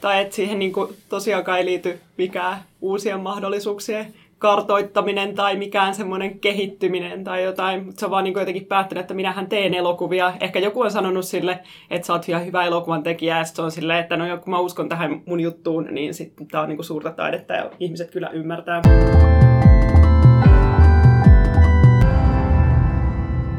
Tai 0.00 0.22
että 0.22 0.34
siihen 0.34 0.58
niin 0.58 0.72
kuin, 0.72 0.96
tosiaankaan 1.08 1.58
ei 1.58 1.64
liity 1.64 2.00
mikään 2.18 2.62
uusien 2.80 3.20
mahdollisuuksien 3.20 4.14
kartoittaminen 4.42 5.34
tai 5.34 5.56
mikään 5.56 5.94
semmoinen 5.94 6.40
kehittyminen 6.40 7.24
tai 7.24 7.42
jotain, 7.42 7.84
mutta 7.86 8.00
se 8.00 8.06
on 8.06 8.10
vaan 8.10 8.24
niin 8.24 8.38
jotenkin 8.38 8.66
päättänyt, 8.66 9.00
että 9.00 9.14
minähän 9.14 9.46
teen 9.46 9.74
elokuvia. 9.74 10.32
Ehkä 10.40 10.58
joku 10.58 10.80
on 10.80 10.90
sanonut 10.90 11.24
sille, 11.24 11.60
että 11.90 12.06
sä 12.06 12.12
oot 12.12 12.28
ihan 12.28 12.46
hyvä 12.46 12.64
elokuvan 12.64 13.02
tekijä, 13.02 13.38
ja 13.38 13.44
se 13.44 13.62
on 13.62 13.70
silleen, 13.70 13.98
että 13.98 14.16
no 14.16 14.38
kun 14.38 14.50
mä 14.50 14.58
uskon 14.58 14.88
tähän 14.88 15.22
mun 15.26 15.40
juttuun, 15.40 15.88
niin 15.90 16.14
sitten 16.14 16.46
tää 16.46 16.60
on 16.60 16.68
niin 16.68 16.84
suurta 16.84 17.10
taidetta 17.10 17.54
ja 17.54 17.70
ihmiset 17.80 18.10
kyllä 18.10 18.30
ymmärtää. 18.30 18.82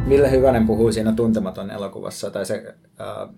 Ville 0.10 0.32
Hyvänen 0.32 0.68
puhuu 0.68 0.92
siinä 0.92 1.12
Tuntematon 1.12 1.72
elokuvassa, 1.72 2.32
tai 2.32 2.46
se, 2.46 2.76
äh, 3.02 3.30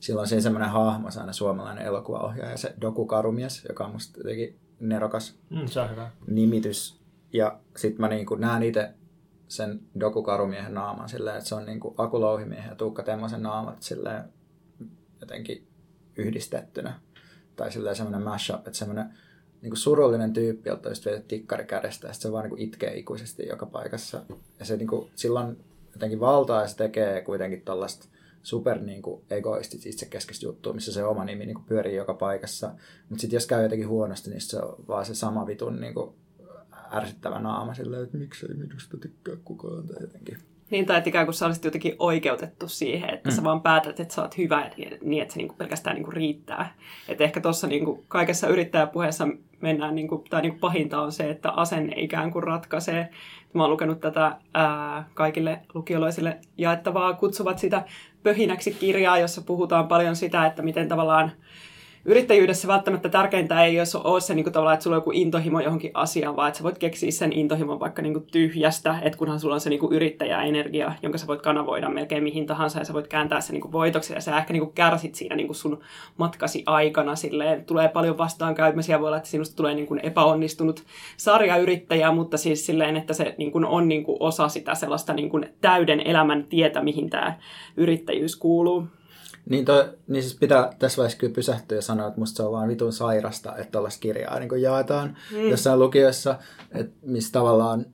silloin 0.00 0.28
siinä 0.28 0.40
semmoinen 0.40 0.70
hahmo, 0.70 1.08
aina 1.20 1.32
suomalainen 1.32 1.86
elokuvaohjaaja, 1.86 2.56
se 2.56 2.74
Doku 2.80 3.06
Karumies, 3.06 3.64
joka 3.68 3.84
on 3.84 3.92
musta 3.92 4.18
jotenkin 4.18 4.69
nerokas 4.80 5.38
mm, 5.50 5.66
se 5.66 5.80
on 5.80 5.90
hyvä. 5.90 6.10
nimitys. 6.26 7.00
Ja 7.32 7.60
sitten 7.76 8.00
mä 8.00 8.08
niinku 8.08 8.34
näen 8.34 8.62
itse 8.62 8.94
sen 9.48 9.80
dokukarumiehen 10.00 10.74
naaman 10.74 11.08
silleen, 11.08 11.36
että 11.36 11.48
se 11.48 11.54
on 11.54 11.66
niinku 11.66 11.94
Aku 11.98 12.20
Louhimiehen 12.20 12.68
ja 12.68 12.74
Tuukka 12.74 13.02
Temmosen 13.02 13.42
naamat 13.42 13.82
silleen 13.82 14.24
jotenkin 15.20 15.68
yhdistettynä. 16.16 17.00
Tai 17.56 17.72
silleen 17.72 17.96
semmoinen 17.96 18.22
mashup, 18.22 18.66
että 18.66 18.78
semmoinen 18.78 19.14
niinku 19.62 19.76
surullinen 19.76 20.32
tyyppi, 20.32 20.68
jolta 20.68 20.88
just 20.88 21.06
vedät 21.06 21.28
tikkari 21.28 21.64
kädestä 21.64 22.08
ja 22.08 22.14
se 22.14 22.32
vaan 22.32 22.44
niinku 22.44 22.56
itkee 22.58 22.98
ikuisesti 22.98 23.46
joka 23.46 23.66
paikassa. 23.66 24.22
Ja 24.58 24.64
se 24.64 24.76
niinku, 24.76 25.10
silloin 25.14 25.64
jotenkin 25.92 26.20
valtaa 26.20 26.62
ja 26.62 26.68
se 26.68 26.76
tekee 26.76 27.22
kuitenkin 27.22 27.62
tällaista 27.62 28.08
super 28.42 28.80
niin 28.80 29.02
kuin, 29.02 29.22
egoistit 29.30 29.86
itsekeskeistä 29.86 30.46
juttua, 30.46 30.72
missä 30.72 30.92
se 30.92 31.04
oma 31.04 31.24
nimi 31.24 31.46
niin 31.46 31.54
kuin, 31.54 31.64
pyörii 31.64 31.96
joka 31.96 32.14
paikassa. 32.14 32.74
Mutta 33.08 33.20
sitten 33.20 33.36
jos 33.36 33.46
käy 33.46 33.62
jotenkin 33.62 33.88
huonosti, 33.88 34.30
niin 34.30 34.40
se 34.40 34.58
on 34.58 34.76
vaan 34.88 35.06
se 35.06 35.14
sama 35.14 35.46
vitun 35.46 35.80
niin 35.80 35.94
kuin, 35.94 36.14
ärsyttävä 36.92 37.38
naama 37.38 37.74
silleen, 37.74 38.02
että 38.02 38.18
miksei 38.18 38.54
minusta 38.54 38.96
tykkää 38.96 39.36
kukaan 39.44 39.86
tai 39.86 39.96
jotenkin. 40.00 40.38
Niin, 40.70 40.86
tai 40.86 40.98
että 40.98 41.10
ikään 41.10 41.26
kuin 41.26 41.34
sä 41.34 41.46
olisit 41.46 41.64
jotenkin 41.64 41.96
oikeutettu 41.98 42.68
siihen, 42.68 43.14
että 43.14 43.30
mm. 43.30 43.36
sä 43.36 43.44
vaan 43.44 43.60
päätät, 43.60 44.00
että 44.00 44.14
sä 44.14 44.22
oot 44.22 44.38
hyvä 44.38 44.70
niin, 45.02 45.22
että 45.22 45.34
se 45.34 45.38
niinku 45.38 45.54
pelkästään 45.58 45.96
niinku 45.96 46.10
riittää. 46.10 46.74
Että 47.08 47.24
ehkä 47.24 47.40
tuossa 47.40 47.66
niinku 47.66 48.04
kaikessa 48.08 48.48
yrittäjäpuheessa 48.48 49.28
mennään, 49.60 49.94
niinku, 49.94 50.24
tai 50.30 50.42
niinku 50.42 50.58
pahinta 50.58 51.02
on 51.02 51.12
se, 51.12 51.30
että 51.30 51.50
asenne 51.50 51.94
ikään 51.96 52.32
kuin 52.32 52.42
ratkaisee. 52.42 53.08
Mä 53.52 53.62
oon 53.62 53.70
lukenut 53.70 54.00
tätä 54.00 54.36
ää, 54.54 55.08
kaikille 55.14 55.60
lukiolaisille 55.74 56.38
jaettavaa, 56.58 57.14
kutsuvat 57.14 57.58
sitä 57.58 57.84
pöhinäksi 58.22 58.70
kirjaa, 58.70 59.18
jossa 59.18 59.42
puhutaan 59.42 59.88
paljon 59.88 60.16
sitä, 60.16 60.46
että 60.46 60.62
miten 60.62 60.88
tavallaan 60.88 61.32
yrittäjyydessä 62.04 62.68
välttämättä 62.68 63.08
tärkeintä 63.08 63.64
ei 63.64 63.76
ole 64.04 64.20
se 64.20 64.34
niin 64.34 64.44
kuin 64.44 64.52
tavallaan, 64.52 64.74
että 64.74 64.84
sulla 64.84 64.96
on 64.96 65.00
joku 65.00 65.10
intohimo 65.14 65.60
johonkin 65.60 65.90
asiaan, 65.94 66.36
vaan 66.36 66.48
että 66.48 66.58
sä 66.58 66.64
voit 66.64 66.78
keksiä 66.78 67.10
sen 67.10 67.32
intohimon 67.32 67.80
vaikka 67.80 68.02
niin 68.02 68.12
kuin 68.12 68.26
tyhjästä, 68.32 68.98
että 69.02 69.18
kunhan 69.18 69.40
sulla 69.40 69.54
on 69.54 69.60
se 69.60 69.70
niin 69.70 69.80
kuin 69.80 69.92
yrittäjäenergia, 69.92 70.92
jonka 71.02 71.18
sä 71.18 71.26
voit 71.26 71.42
kanavoida 71.42 71.88
melkein 71.88 72.22
mihin 72.22 72.46
tahansa 72.46 72.78
ja 72.78 72.84
sä 72.84 72.94
voit 72.94 73.08
kääntää 73.08 73.40
sen 73.40 73.54
niin 73.54 73.60
kuin 73.60 73.72
voitoksi 73.72 74.12
ja 74.12 74.20
sä 74.20 74.38
ehkä 74.38 74.52
niin 74.52 74.62
kuin 74.62 74.74
kärsit 74.74 75.14
siinä 75.14 75.36
niin 75.36 75.46
kuin 75.46 75.56
sun 75.56 75.80
matkasi 76.16 76.62
aikana 76.66 77.16
silleen, 77.16 77.64
tulee 77.64 77.88
paljon 77.88 78.18
vastaankäymisiä, 78.18 79.00
voi 79.00 79.06
olla, 79.06 79.16
että 79.16 79.28
sinusta 79.28 79.56
tulee 79.56 79.74
niin 79.74 79.86
kuin 79.86 80.00
epäonnistunut 80.02 80.82
sarjayrittäjä, 81.16 82.12
mutta 82.12 82.36
siis 82.36 82.66
silleen, 82.66 82.96
että 82.96 83.14
se 83.14 83.34
niin 83.38 83.52
kuin 83.52 83.64
on 83.64 83.88
niin 83.88 84.04
kuin 84.04 84.16
osa 84.20 84.48
sitä 84.48 84.74
sellaista 84.74 85.12
niin 85.12 85.30
kuin 85.30 85.48
täyden 85.60 86.00
elämän 86.04 86.44
tietä, 86.44 86.82
mihin 86.82 87.10
tämä 87.10 87.38
yrittäjyys 87.76 88.36
kuuluu. 88.36 88.86
Niin, 89.48 89.64
toi, 89.64 89.92
niin 90.06 90.22
siis 90.22 90.38
pitää 90.38 90.70
tässä 90.78 90.96
vaiheessa 90.96 91.18
kyllä 91.18 91.34
pysähtyä 91.34 91.78
ja 91.78 91.82
sanoa, 91.82 92.06
että 92.06 92.20
musta 92.20 92.36
se 92.36 92.42
on 92.42 92.52
vaan 92.52 92.68
vitun 92.68 92.92
sairasta, 92.92 93.56
että 93.56 93.72
tällaista 93.72 94.00
kirjaa 94.00 94.38
niin 94.38 94.62
jaetaan 94.62 95.16
mm. 95.32 95.48
jossain 95.50 95.78
lukiossa, 95.78 96.38
että 96.72 96.92
missä 97.02 97.32
tavallaan 97.32 97.86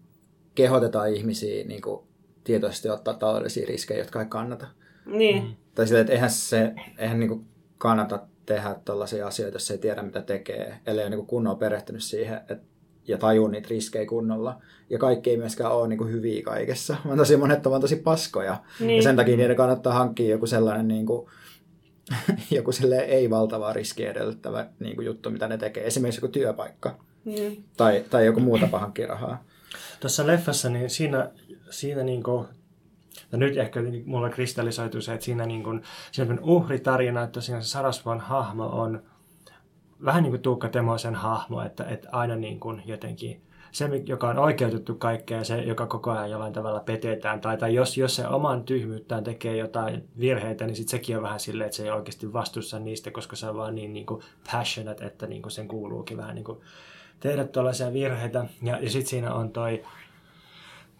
kehotetaan 0.54 1.14
ihmisiä 1.14 1.64
niin 1.64 1.82
kuin, 1.82 2.06
tietoisesti 2.44 2.88
ottaa 2.88 3.14
taloudellisia 3.14 3.66
riskejä, 3.66 4.00
jotka 4.00 4.20
ei 4.20 4.26
kannata. 4.26 4.66
Niin. 5.06 5.42
Mm. 5.42 5.54
Tai 5.74 5.87
sille, 5.87 6.00
että 6.00 6.12
eihän 6.12 6.30
se 6.30 6.74
eihän 6.98 7.20
niin 7.20 7.28
kuin, 7.28 7.46
kannata 7.78 8.26
tehdä 8.46 8.76
tällaisia 8.85 9.26
asioita, 9.26 9.54
jos 9.54 9.70
ei 9.70 9.78
tiedä 9.78 10.02
mitä 10.02 10.22
tekee, 10.22 10.78
ellei 10.87 11.06
ole 11.06 11.16
niin 11.16 11.26
kunnolla 11.26 11.59
perehtynyt 11.59 12.02
siihen, 12.02 12.37
että 12.37 12.75
ja 13.08 13.18
tajuu 13.18 13.48
niitä 13.48 13.68
riskejä 13.70 14.06
kunnolla. 14.06 14.62
Ja 14.90 14.98
kaikki 14.98 15.30
ei 15.30 15.36
myöskään 15.36 15.72
ole 15.72 15.88
niin 15.88 15.98
kuin 15.98 16.12
hyviä 16.12 16.42
kaikessa, 16.42 16.96
vaan 17.06 17.18
tosi 17.18 17.36
monet 17.36 17.66
ovat 17.66 17.80
tosi 17.80 17.96
paskoja. 17.96 18.56
Niin. 18.80 18.96
Ja 18.96 19.02
sen 19.02 19.16
takia 19.16 19.36
niiden 19.36 19.56
kannattaa 19.56 19.94
hankkia 19.94 20.30
joku 20.30 20.46
sellainen 20.46 20.88
niin 20.88 21.06
kuin, 21.06 21.30
joku 22.56 22.70
ei 23.06 23.30
valtavaa 23.30 23.72
riskiä 23.72 24.10
edellyttävä 24.10 24.66
niin 24.80 24.96
kuin 24.96 25.06
juttu, 25.06 25.30
mitä 25.30 25.48
ne 25.48 25.58
tekee. 25.58 25.86
Esimerkiksi 25.86 26.20
joku 26.20 26.32
työpaikka. 26.32 26.98
Mm. 27.24 27.56
Tai, 27.76 28.04
tai 28.10 28.26
joku 28.26 28.40
muu 28.40 28.58
tapa 28.58 28.78
hankkia 28.78 29.06
rahaa. 29.06 29.44
Tuossa 30.00 30.26
leffassa, 30.26 30.68
niin 30.68 30.90
siinä, 30.90 31.30
siinä 31.70 32.02
niin 32.02 32.22
kuin, 32.22 32.46
ja 33.32 33.38
nyt 33.38 33.56
ehkä 33.56 33.80
mulla 34.04 34.30
kristallisoituu 34.30 35.00
se, 35.00 35.14
että 35.14 35.24
siinä, 35.24 35.46
niin 35.46 35.62
kuin, 35.62 35.82
siinä 36.12 36.32
on 36.32 36.40
uhritarina, 36.42 37.22
että 37.22 37.32
tosiaan 37.32 37.62
se 37.62 37.68
Sarasvuon 37.68 38.20
hahmo 38.20 38.66
on 38.66 39.02
vähän 40.04 40.22
niin 40.22 40.30
kuin 40.30 40.42
Tuukka 40.42 40.68
Temoisen 40.68 41.14
hahmo, 41.14 41.62
että, 41.62 41.85
että 41.85 42.09
aina 42.12 42.37
niin 42.37 42.61
kuin 42.61 42.82
jotenkin 42.87 43.40
se, 43.72 43.90
joka 44.06 44.28
on 44.28 44.38
oikeutettu 44.38 44.94
kaikkea, 44.94 45.44
se, 45.44 45.59
joka 45.59 45.87
koko 45.87 46.11
ajan 46.11 46.30
jollain 46.30 46.52
tavalla 46.52 46.80
petetään, 46.80 47.40
tai, 47.40 47.59
tai 47.59 47.74
jos, 47.74 47.96
jos 47.96 48.16
se 48.16 48.28
oman 48.28 48.64
tyhmyyttään 48.64 49.24
tekee 49.24 49.56
jotain 49.56 50.09
virheitä, 50.18 50.66
niin 50.66 50.76
sit 50.76 50.88
sekin 50.88 51.16
on 51.16 51.22
vähän 51.22 51.40
silleen, 51.40 51.66
että 51.66 51.76
se 51.76 51.82
ei 51.82 51.90
oikeasti 51.90 52.32
vastuussa 52.32 52.78
niistä, 52.78 53.11
koska 53.11 53.37
se 53.37 53.48
on 53.48 53.56
vaan 53.56 53.74
niin, 53.74 53.92
niin 53.92 54.06
kuin 54.06 54.22
passionate, 54.52 55.04
että 55.04 55.26
niin 55.26 55.42
kuin 55.42 55.52
sen 55.52 55.68
kuuluukin 55.68 56.16
vähän 56.16 56.35
niin 56.35 56.44
kuin 56.44 56.61
tehdä 57.20 57.44
tuollaisia 57.44 57.92
virheitä. 57.92 58.46
Ja, 58.62 58.78
ja 58.80 58.90
sitten 58.90 59.11
siinä 59.11 59.35
on 59.35 59.50
toi, 59.50 59.82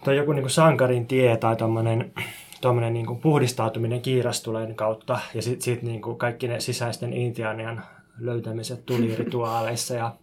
toi 0.05 0.17
joku 0.17 0.33
niin 0.33 0.43
kuin 0.43 0.51
sankarin 0.51 1.07
tie 1.07 1.37
tai 1.37 1.57
tuommoinen 1.57 2.13
tuommoinen 2.61 2.93
niin 2.93 3.07
kuin 3.07 3.21
puhdistautuminen 3.21 4.01
kiirastuleen 4.01 4.75
kautta 4.75 5.19
ja 5.35 5.43
sitten 5.43 5.63
sit 5.63 5.83
niin 5.83 6.03
kaikki 6.19 6.49
ne 6.49 6.61
sisäisten 6.61 7.13
intiaanian 7.13 7.83
löytämiset 8.19 8.87
tulirituaaleissa 8.87 9.95
ja, 9.95 10.17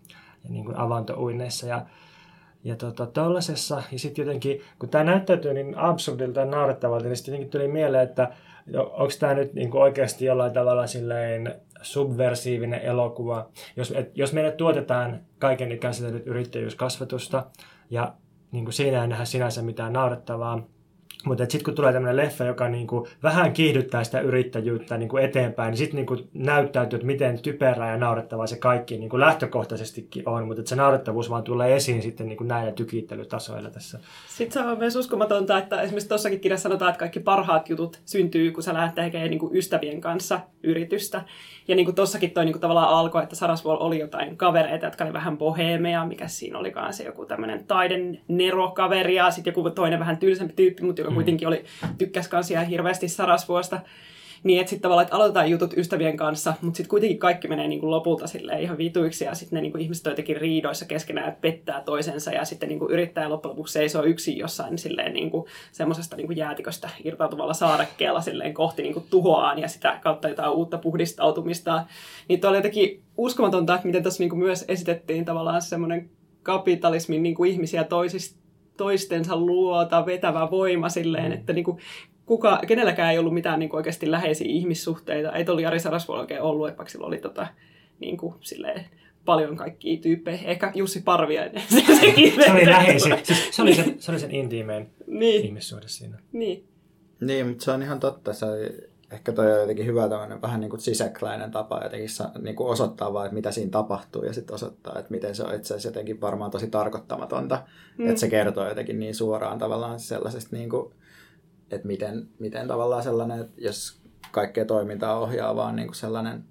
ja 0.44 0.50
niin 0.50 0.66
kuin 0.66 0.78
avantouinneissa 0.78 1.68
ja 1.68 1.86
ja 2.64 2.76
tota, 2.76 3.06
tollasessa, 3.06 3.84
ja 3.92 4.00
sitten 4.00 4.26
jotenkin, 4.26 4.62
kun 4.80 4.90
tämä 4.90 5.04
näyttäytyy 5.04 5.54
niin 5.54 5.78
absurdilta 5.78 6.40
ja 6.40 6.46
naurettavalta, 6.46 7.06
niin 7.06 7.18
sitten 7.18 7.50
tuli 7.50 7.68
mieleen, 7.68 8.04
että 8.04 8.34
onko 8.76 9.14
tämä 9.20 9.34
nyt 9.34 9.54
niin 9.54 9.78
oikeasti 9.78 10.26
jollain 10.26 10.54
tavalla 10.54 10.88
silleen 10.88 11.56
subversiivinen 11.82 12.82
elokuva. 12.82 13.50
Jos, 13.76 13.94
et, 13.96 14.18
jos 14.18 14.34
meille 14.34 14.52
tuotetaan 14.52 15.22
kaiken 15.40 15.72
ikäiset 15.72 16.28
yrittäjyyskasvatusta, 16.28 17.46
ja 17.90 18.14
niin 18.52 18.66
kuin 18.66 18.74
siinä 18.74 19.02
ei 19.02 19.08
nähdä 19.08 19.26
sinänsä 19.26 19.62
mitään 19.62 19.94
naurettavaa, 19.94 20.68
mutta 21.26 21.44
sitten 21.44 21.64
kun 21.64 21.76
tulee 21.76 21.94
tämmöinen 21.94 22.26
leffa, 22.26 22.44
joka 22.44 22.70
niinku 22.70 23.08
vähän 23.24 23.54
kiihdyttää 23.54 24.04
sitä 24.04 24.20
yrittäjyyttä 24.20 24.98
niinku 24.98 25.18
eteenpäin, 25.18 25.72
niin 25.72 25.78
sitten 25.78 25.96
niinku 25.96 26.18
näyttäytyy, 26.34 26.98
että 26.98 27.06
miten 27.06 27.42
typerää 27.42 27.92
ja 27.92 27.98
naurettavaa 27.98 28.48
se 28.48 28.56
kaikki 28.56 28.98
niinku 28.98 29.20
lähtökohtaisestikin 29.20 30.30
on, 30.30 30.48
mutta 30.48 30.62
se 30.66 30.76
naurettavuus 30.76 31.30
vaan 31.30 31.44
tulee 31.44 31.76
esiin 31.76 32.02
sitten 32.02 32.28
niinku 32.28 32.44
näillä 32.44 32.72
tykittelytasoilla 32.72 33.70
tässä. 33.70 34.00
Sitten 34.28 34.64
se 34.64 34.70
on 34.70 34.78
myös 34.78 34.96
uskomatonta, 34.96 35.58
että 35.58 35.82
esimerkiksi 35.82 36.10
tuossakin 36.10 36.40
kirjassa 36.40 36.64
sanotaan, 36.64 36.90
että 36.90 37.00
kaikki 37.00 37.20
parhaat 37.20 37.70
jutut 37.70 38.02
syntyy, 38.06 38.52
kun 38.52 38.64
sä 38.64 38.74
lähdet 38.74 38.96
tekemään 38.96 39.30
niinku 39.30 39.52
ystävien 39.54 40.02
kanssa 40.02 40.40
yritystä. 40.64 41.22
Ja 41.68 41.76
niin 41.76 41.86
kuin 41.86 41.96
tossakin 41.96 42.32
toi 42.32 42.46
niin 42.46 42.54
kuin 42.54 42.62
tavallaan 42.62 42.90
alkoi, 42.90 43.24
että 43.24 43.36
Sarasvuol 43.36 43.78
oli 43.80 44.00
jotain 44.00 44.38
kavereita, 44.38 44.86
jotka 44.86 45.04
oli 45.04 45.14
vähän 45.14 45.38
bohemeja, 45.38 46.06
mikä 46.06 46.28
siinä 46.28 46.58
olikaan 46.58 46.94
se 46.94 47.04
joku 47.04 47.26
tämmöinen 47.26 47.66
taiden 47.66 48.22
nerokaveri 48.28 49.16
ja 49.16 49.32
sitten 49.32 49.52
joku 49.52 49.70
toinen 49.70 50.00
vähän 50.00 50.18
tylsempi 50.18 50.54
tyyppi, 50.54 50.84
mutta 50.84 51.02
joka 51.02 51.12
mm. 51.12 51.16
kuitenkin 51.16 51.48
oli, 51.48 51.64
tykkäs 51.98 52.28
kansia 52.28 52.62
hirveästi 52.62 53.08
Sarasvuosta. 53.08 53.80
Niin, 54.44 54.60
että 54.60 54.70
sitten 54.70 54.82
tavallaan, 54.82 55.04
että 55.04 55.16
aloitetaan 55.16 55.50
jutut 55.50 55.78
ystävien 55.78 56.18
kanssa, 56.18 56.54
mutta 56.62 56.78
sitten 56.78 56.90
kuitenkin 56.90 57.20
kaikki 57.20 57.48
menee 57.48 57.68
niin 57.68 57.80
kuin 57.80 57.92
lopulta 57.92 58.28
silleen 58.28 58.62
ihan 58.62 58.78
vituiksi 58.78 59.26
ja 59.26 59.36
sitten 59.36 59.58
ne 59.58 59.62
niin 59.62 59.72
kuin 59.72 59.82
ihmiset 59.82 60.08
on 60.08 60.12
jotenkin 60.12 60.38
riidoissa 60.38 60.86
keskenään, 60.86 61.30
että 61.30 61.42
pettää 61.42 61.82
toisensa 61.82 62.32
ja 62.32 62.46
sitten 62.46 62.70
niin 62.70 62.80
kuin 62.80 62.92
yrittää 62.92 63.30
loppujen 63.30 63.52
lopuksi 63.52 63.74
seisoo 63.74 64.04
yksin 64.04 64.38
jossain 64.38 64.78
silleen 64.78 65.14
niin 65.14 65.32
kuin 65.32 65.46
semmoisesta 65.72 66.16
niin 66.16 66.28
kuin 66.28 66.38
jäätiköstä 66.38 66.90
irtautuvalla 67.04 67.54
saarekkeella 67.54 68.22
silleen 68.22 68.54
kohti 68.54 68.82
niin 68.82 68.94
kuin 68.94 69.06
tuhoaan 69.10 69.60
ja 69.60 69.68
sitä 69.68 70.00
kautta 70.02 70.30
jotain 70.30 70.52
uutta 70.52 70.78
puhdistautumista. 70.78 71.86
Niin 72.30 72.42
tuo 72.42 72.50
oli 72.50 72.58
jotenkin 72.58 73.04
uskomatonta, 73.18 73.76
että 73.76 73.88
miten 73.88 74.04
tässä 74.04 74.24
niin 74.24 74.30
kuin 74.30 74.40
myös 74.40 74.66
esitettiin 74.68 75.26
tavallaan 75.26 75.62
semmoinen 75.62 76.10
kapitalismin 76.44 77.24
niin 77.24 77.36
kuin 77.36 77.52
ihmisiä 77.52 77.84
toisista 77.84 78.44
toistensa 78.78 79.36
luota 79.36 80.06
vetävä 80.06 80.52
voima 80.52 80.90
silleen, 80.90 81.26
mm. 81.26 81.32
että 81.32 81.54
niin 81.54 81.66
kuin 81.66 81.78
kuka, 82.26 82.60
kenelläkään 82.68 83.12
ei 83.12 83.18
ollut 83.18 83.34
mitään 83.34 83.60
niin 83.60 83.70
kuin 83.70 83.78
oikeasti 83.78 84.12
läheisiä 84.12 84.48
ihmissuhteita. 84.50 85.32
Ei 85.32 85.46
ollut 85.48 85.64
Jari 85.64 85.80
Sarasvuo 85.80 86.16
oikein 86.16 86.42
ollut, 86.42 86.70
että 86.70 86.84
sillä 86.88 87.08
oli 87.08 87.18
tota, 87.18 87.48
niin 88.00 88.18
kuin, 88.18 88.36
silleen, 88.42 88.86
paljon 89.26 89.58
kaikkia 89.58 90.02
tyyppejä. 90.02 90.40
Ehkä 90.46 90.72
Jussi 90.76 91.02
Parviainen. 91.02 91.64
se, 91.70 91.84
se 92.46 92.52
oli 92.52 92.66
läheisin. 92.66 93.16
Siis 93.24 93.56
se, 93.56 93.62
oli 93.62 93.76
sen, 93.76 93.96
se 94.00 94.12
oli 94.12 94.20
sen 94.20 94.32
intiimein 94.32 94.90
niin. 95.08 95.46
ihmissuhde 95.46 95.88
siinä. 95.88 96.18
Niin. 96.32 96.68
Niin, 97.22 97.48
mutta 97.48 97.64
se 97.64 97.72
on 97.72 97.82
ihan 97.82 98.00
totta. 98.00 98.34
Se 98.34 98.46
oli, 98.46 98.90
ehkä 99.12 99.32
toi 99.32 99.52
on 99.52 99.60
jotenkin 99.60 99.86
hyvä 99.86 100.10
tämmöinen 100.10 100.42
vähän 100.42 100.60
niin 100.60 100.70
kuin 100.70 100.80
sisäkläinen 100.80 101.52
tapa 101.52 101.82
jotenkin 101.84 102.10
niin 102.42 102.56
kuin 102.56 102.70
osoittaa 102.70 103.14
vaan, 103.14 103.26
että 103.26 103.36
mitä 103.36 103.52
siinä 103.52 103.72
tapahtuu 103.72 104.24
ja 104.24 104.34
sitten 104.34 104.54
osoittaa, 104.54 105.00
että 105.00 105.12
miten 105.12 105.36
se 105.36 105.44
on 105.44 105.56
itse 105.56 105.74
asiassa 105.74 105.90
jotenkin 105.90 106.22
varmaan 106.22 106.52
tosi 106.52 106.68
tarkoittamatonta. 106.68 107.64
Mm. 107.98 108.08
Että 108.08 108.20
se 108.20 108.30
kertoo 108.30 108.70
jotenkin 108.70 109.00
niin 109.00 109.16
suoraan 109.16 109.60
tavallaan 109.60 110.00
sellaisesta 110.00 110.56
niin 110.56 110.70
kuin, 110.70 110.94
että 111.76 111.88
miten, 111.88 112.28
miten 112.40 112.68
tavallaan 112.68 113.04
sellainen, 113.04 113.40
että 113.40 113.62
jos 113.62 114.02
kaikkea 114.32 114.66
toimintaa 114.66 115.20
ohjaa 115.20 115.56
vaan 115.56 115.76
niin 115.76 115.88
kuin 115.88 115.96
sellainen 115.96 116.44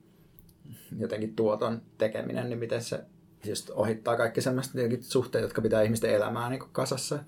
jotenkin 0.98 1.36
tuoton 1.36 1.82
tekeminen, 1.98 2.48
niin 2.48 2.58
miten 2.58 2.82
se 2.82 3.04
just 3.46 3.70
ohittaa 3.70 4.16
kaikki 4.16 4.40
sellaiset 4.40 5.02
suhteet, 5.02 5.42
jotka 5.42 5.62
pitää 5.62 5.82
ihmisten 5.82 6.14
elämää 6.14 6.50
niin 6.50 6.60
kuin 6.60 6.72
kasassa. 6.72 7.18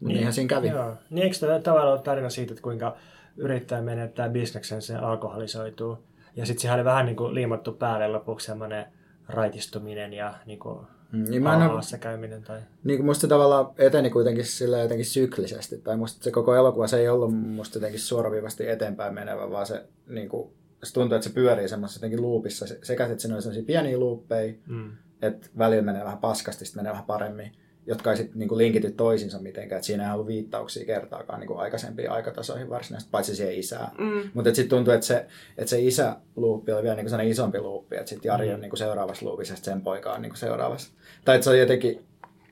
Niin, 0.00 0.14
niinhän 0.14 0.32
siinä 0.32 0.48
kävi. 0.48 0.68
Joo. 0.68 0.96
Niin 1.10 1.24
eikö 1.24 1.36
tämä 1.38 1.60
tavallaan 1.60 1.92
ole 1.92 2.02
tarina 2.02 2.30
siitä, 2.30 2.52
että 2.52 2.62
kuinka 2.62 2.96
yrittäjä 3.36 3.82
menettää 3.82 4.28
bisneksen, 4.28 4.82
se 4.82 4.96
alkoholisoituu. 4.96 5.98
Ja 6.36 6.46
sitten 6.46 6.60
siihen 6.60 6.74
oli 6.74 6.84
vähän 6.84 7.06
niin 7.06 7.16
kuin 7.16 7.34
liimattu 7.34 7.72
päälle 7.72 8.08
lopuksi 8.08 8.46
semmoinen 8.46 8.86
raitistuminen 9.28 10.12
ja 10.12 10.34
niin 10.46 10.58
kuin 10.58 10.86
niin 11.12 11.42
mä 11.42 11.54
en 11.54 11.98
käyminen. 12.00 12.42
Tai... 12.42 12.60
Niin 12.84 12.98
kuin 12.98 13.06
musta 13.06 13.28
tavallaan 13.28 13.66
eteni 13.78 14.10
kuitenkin 14.10 14.44
sillä 14.44 14.78
jotenkin 14.78 15.06
syklisesti. 15.06 15.78
Tai 15.78 15.96
musta 15.96 16.24
se 16.24 16.30
koko 16.30 16.54
elokuva 16.54 16.86
se 16.86 16.98
ei 16.98 17.08
ollut 17.08 17.34
musta 17.34 17.76
jotenkin 17.76 18.00
suoraviivasti 18.00 18.68
eteenpäin 18.68 19.14
menevä, 19.14 19.50
vaan 19.50 19.66
se, 19.66 19.84
niin 20.06 20.28
kuin, 20.28 20.50
se 20.82 20.92
tuntuu, 20.92 21.16
että 21.16 21.28
se 21.28 21.34
pyörii 21.34 21.68
semmoisessa 21.68 21.98
jotenkin 21.98 22.22
loopissa. 22.22 22.66
Sekä 22.82 23.06
että 23.06 23.18
siinä 23.18 23.36
on 23.36 23.42
sellaisia 23.42 23.66
pieniä 23.66 23.98
luuppeja, 23.98 24.54
mm. 24.66 24.92
että 25.22 25.48
välillä 25.58 25.82
menee 25.82 26.04
vähän 26.04 26.18
paskasti, 26.18 26.64
sitten 26.64 26.80
menee 26.80 26.92
vähän 26.92 27.06
paremmin. 27.06 27.52
Jotka 27.90 28.10
ei 28.10 28.16
sitten 28.16 28.38
niin 28.38 28.58
linkity 28.58 28.90
toisinsa 28.90 29.38
mitenkään. 29.38 29.76
Että 29.76 29.86
siinä 29.86 30.06
ei 30.06 30.14
ollut 30.14 30.26
viittauksia 30.26 30.86
kertaakaan 30.86 31.40
niin 31.40 31.58
aikaisempiin 31.58 32.10
aikatasoihin 32.10 32.70
varsinaisesti, 32.70 33.10
paitsi 33.10 33.36
siihen 33.36 33.54
isään. 33.54 33.90
Mm. 33.98 34.30
Mutta 34.34 34.54
sitten 34.54 34.68
tuntuu, 34.76 34.94
että 34.94 35.06
se, 35.06 35.26
että 35.58 35.70
se 35.70 35.80
isäluuppi 35.80 36.72
oli 36.72 36.82
vielä 36.82 36.96
niin 36.96 37.08
kuin 37.08 37.28
isompi 37.28 37.60
luuppi, 37.60 37.96
että 37.96 38.08
sitten 38.08 38.28
Jari 38.28 38.48
mm. 38.48 38.54
on 38.54 38.60
niin 38.60 38.76
seuraavassa 38.76 39.26
luupissa 39.26 39.54
ja 39.54 39.56
sen 39.56 39.80
poika 39.80 40.12
on 40.12 40.22
niin 40.22 40.36
seuraavassa. 40.36 40.92
Tai 41.24 41.34
että 41.34 41.44
se 41.44 41.50
on 41.50 41.58
jotenkin 41.58 42.04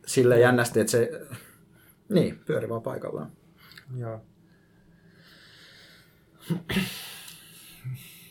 sille 0.07 0.41
jännästi, 0.41 0.81
että 0.81 0.91
se 0.91 1.11
niin, 2.09 2.41
pyöri 2.47 2.69
vaan 2.69 2.83
paikallaan. 2.83 3.33
Joo. 3.97 4.21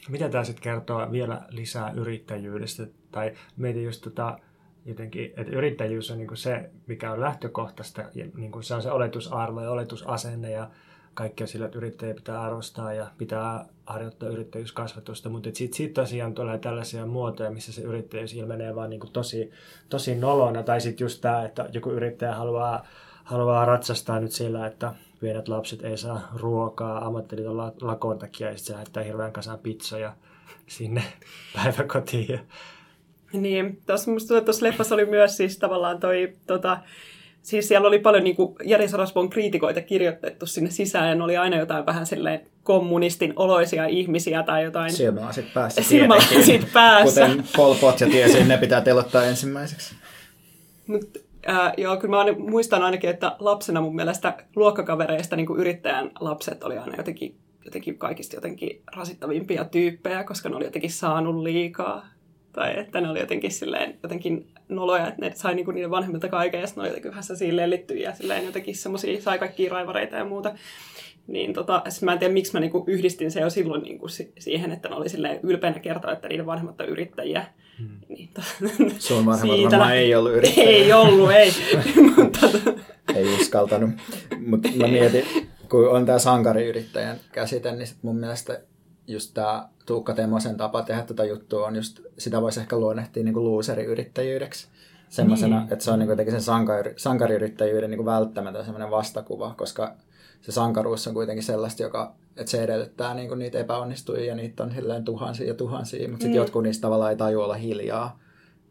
Mitä 0.10 0.30
tämä 0.30 0.44
sitten 0.44 0.64
kertoo 0.64 1.12
vielä 1.12 1.42
lisää 1.50 1.92
yrittäjyydestä? 1.92 2.88
Tai 3.12 3.34
mietin 3.58 3.84
just 3.84 4.02
tota, 4.02 4.40
jotenkin, 4.88 5.34
että 5.38 5.56
yrittäjyys 5.56 6.12
on 6.12 6.18
niinku 6.18 6.36
se, 6.36 6.70
mikä 6.88 7.12
on 7.12 7.22
lähtökohtaista, 7.22 8.04
ja 8.16 8.26
niinku 8.36 8.62
se 8.62 8.76
on 8.76 8.82
se 8.82 8.92
oletusarvo 8.92 9.62
ja 9.62 9.72
oletusasenne 9.72 10.52
ja 10.52 10.70
kaikki 11.14 11.44
on 11.44 11.48
sillä, 11.48 11.66
että 11.66 11.78
yrittäjiä 11.78 12.14
pitää 12.14 12.42
arvostaa 12.42 12.94
ja 12.94 13.08
pitää 13.18 13.66
harjoittaa 13.86 14.30
yrittäjyyskasvatusta, 14.30 15.30
mutta 15.30 15.50
sitten 15.54 15.78
sit 15.78 15.94
tosiaan 15.94 16.34
tulee 16.34 16.58
tällaisia 16.58 17.06
muotoja, 17.06 17.52
missä 17.52 17.72
se 17.72 17.82
yrittäjyys 17.82 18.34
ilmenee 18.34 18.76
vaan 18.76 18.90
niinku 18.90 19.08
tosi, 19.08 19.52
tosi 19.90 20.16
nolona, 20.16 20.64
tai 20.64 20.82
sitten 20.82 21.06
just 21.06 21.22
tämä, 21.22 21.46
että 21.46 21.70
joku 21.74 21.92
yrittäjä 21.92 22.36
haluaa, 22.36 22.88
haluaa 23.24 23.66
ratsastaa 23.66 24.20
nyt 24.20 24.32
sillä, 24.32 24.68
että 24.68 24.94
pienet 25.20 25.48
lapset 25.48 25.84
ei 25.84 25.98
saa 25.98 26.28
ruokaa 26.36 27.06
ammattiliiton 27.06 27.58
lakon 27.82 28.20
takia, 28.20 28.50
ja 28.50 28.58
sitten 28.58 28.68
se 28.68 28.74
lähettää 28.74 29.04
hirveän 29.04 29.34
kasaan 29.34 29.60
pizzoja 29.60 30.14
sinne 30.68 31.04
päiväkotiin. 31.56 32.40
Niin, 33.34 33.82
tuossa 33.86 34.12
musta 34.12 34.42
tuossa 34.42 34.66
leffassa 34.66 34.96
oli 34.96 35.06
myös 35.06 35.38
siis 35.38 35.58
tavallaan 35.58 36.00
toi, 36.00 36.34
tota, 36.48 36.78
siis 37.42 37.68
siellä 37.68 37.88
oli 37.88 38.00
paljon 38.00 38.24
niin 38.24 38.36
kuin 38.36 38.56
Jari 38.66 38.88
Sarasvon 38.88 39.30
kriitikoita 39.30 39.82
kirjoitettu 39.82 40.46
sinne 40.46 40.70
sisään, 40.70 41.10
ja 41.10 41.16
ne 41.16 41.24
oli 41.24 41.38
aina 41.38 41.58
jotain 41.58 41.86
vähän 41.86 42.06
silleen 42.06 42.42
kommunistin 42.64 43.34
oloisia 43.36 43.86
ihmisiä 43.86 44.44
tai 44.44 44.64
jotain. 44.64 44.92
Silmälasit 44.92 45.54
päässä 45.54 45.84
Silmälasit 45.84 46.68
päässä. 46.74 47.28
Kuten 47.28 47.44
Pol 47.56 47.76
Pot 47.76 48.02
ja 48.02 48.08
tiesi, 48.08 48.44
ne 48.44 48.58
pitää 48.58 48.82
telottaa 48.82 49.24
ensimmäiseksi. 49.24 49.96
Mut, 50.88 51.18
äh, 51.50 51.74
joo, 51.78 51.98
kyllä 51.98 52.12
mä 52.12 52.20
aina, 52.20 52.40
muistan 52.40 52.84
ainakin, 52.84 53.10
että 53.10 53.36
lapsena 53.40 53.82
mun 53.82 53.96
mielestä 53.96 54.38
luokkakavereista 54.56 55.36
niin 55.36 55.48
kuin 55.48 55.60
yrittäjän 55.60 56.12
lapset 56.20 56.64
oli 56.64 56.78
aina 56.78 56.98
jotenkin, 56.98 57.36
jotenkin 57.66 57.98
kaikista 57.98 58.36
jotenkin 58.36 58.82
rasittavimpia 58.96 59.66
tyyppejä, 59.66 60.24
koska 60.24 60.50
ne 60.50 60.56
oli 60.56 60.66
jotenkin 60.66 60.92
saanut 60.92 61.44
liikaa 61.44 62.08
tai 62.58 62.80
että 62.80 63.02
ne 63.02 63.10
oli 63.10 63.20
jotenkin, 63.20 63.52
silleen, 63.52 64.00
jotenkin 64.04 64.48
noloja, 64.70 65.08
että 65.08 65.22
ne 65.22 65.32
sai 65.36 65.56
niinku 65.56 65.72
niiden 65.72 65.92
vanhemmilta 65.92 66.30
kaiken, 66.30 66.62
ja 66.62 66.68
sitten 66.68 66.82
ne 66.82 66.84
oli 66.84 66.90
jotenkin 66.90 67.12
vähän 67.12 67.24
sellaisia 67.24 68.04
ja 68.04 68.14
silleen 68.14 68.46
jotenkin 68.46 68.76
semmoisia, 68.76 69.22
sai 69.22 69.40
kaikkia 69.40 69.72
raivareita 69.72 70.16
ja 70.16 70.26
muuta. 70.26 70.56
Niin 71.28 71.54
tota, 71.54 71.82
siis 71.84 72.02
mä 72.02 72.14
en 72.14 72.20
tiedä, 72.20 72.34
miksi 72.34 72.54
mä 72.54 72.60
niinku 72.60 72.84
yhdistin 72.88 73.32
se 73.32 73.40
jo 73.40 73.50
silloin 73.50 73.84
niinku 73.84 74.08
siihen, 74.40 74.72
että 74.72 74.90
ne 74.90 74.96
oli 74.96 75.10
silleen 75.10 75.40
ylpeänä 75.44 75.80
kertoa, 75.80 76.12
että 76.12 76.28
niiden 76.28 76.46
vanhemmat 76.46 76.82
on 76.82 76.88
yrittäjiä. 76.88 77.46
Hmm. 77.80 78.00
Niin, 78.10 78.30
to, 78.34 78.42
Sun 79.00 79.26
vanhemmat 79.26 79.72
varmaan 79.72 79.96
ei 79.96 80.16
ollut 80.16 80.32
yrittäjiä. 80.32 80.70
Ei 80.70 80.94
ollut, 80.94 81.32
ei. 81.32 81.52
Mutta, 82.18 82.40
ei 83.16 83.36
uskaltanut. 83.42 83.90
Mutta 84.48 84.70
mä 84.76 84.88
mietin, 84.88 85.26
kun 85.70 85.90
on 85.90 86.06
tämä 86.06 86.20
sankariyrittäjän 86.20 87.18
käsite, 87.32 87.72
niin 87.72 87.88
sit 87.88 87.98
mun 88.02 88.16
mielestä 88.16 88.62
just 89.08 89.34
tämä 89.34 89.70
Tuukka 89.86 90.14
Temosen 90.14 90.58
tapa 90.58 90.82
tehdä 90.82 91.02
tätä 91.02 91.26
juttua 91.26 91.68
on 91.68 91.76
just, 91.76 92.00
sitä 92.18 92.42
voisi 92.42 92.60
ehkä 92.60 92.78
luonnehtia 92.78 93.24
niin 93.24 93.44
luuseriyrittäjyydeksi. 93.44 94.68
Semmoisena, 95.10 95.60
niin. 95.60 95.74
että 95.74 95.86
se 95.86 95.92
on 95.92 96.00
niin 96.00 96.10
jotenkin 96.10 96.32
sen 96.32 96.42
sankari, 96.42 96.94
sankariyrittäjyyden 96.98 97.92
niin 97.92 98.06
välttämätön 98.06 98.66
semmoinen 98.66 98.92
vastakuva, 98.92 99.54
koska 99.58 99.96
se 100.42 100.52
sankaruus 100.52 101.08
on 101.08 101.14
kuitenkin 101.14 101.44
sellaista, 101.44 101.84
joka, 101.84 102.16
että 102.38 102.52
se 102.52 102.64
edellyttää 102.64 103.14
niin 103.14 103.28
kuin 103.28 103.40
niitä 103.40 103.60
epäonnistujia 103.60 104.26
ja 104.26 104.36
niitä 104.36 104.64
on 104.64 104.72
silleen 104.72 105.06
tuhansia 105.06 105.48
ja 105.48 105.54
tuhansia, 105.54 106.10
mutta 106.10 106.24
sitten 106.24 106.40
mm. 106.40 106.44
jotkut 106.44 106.64
niistä 106.64 106.82
tavallaan 106.82 107.12
ei 107.12 107.18
tajua 107.18 107.44
olla 107.44 107.56
hiljaa. 107.56 108.20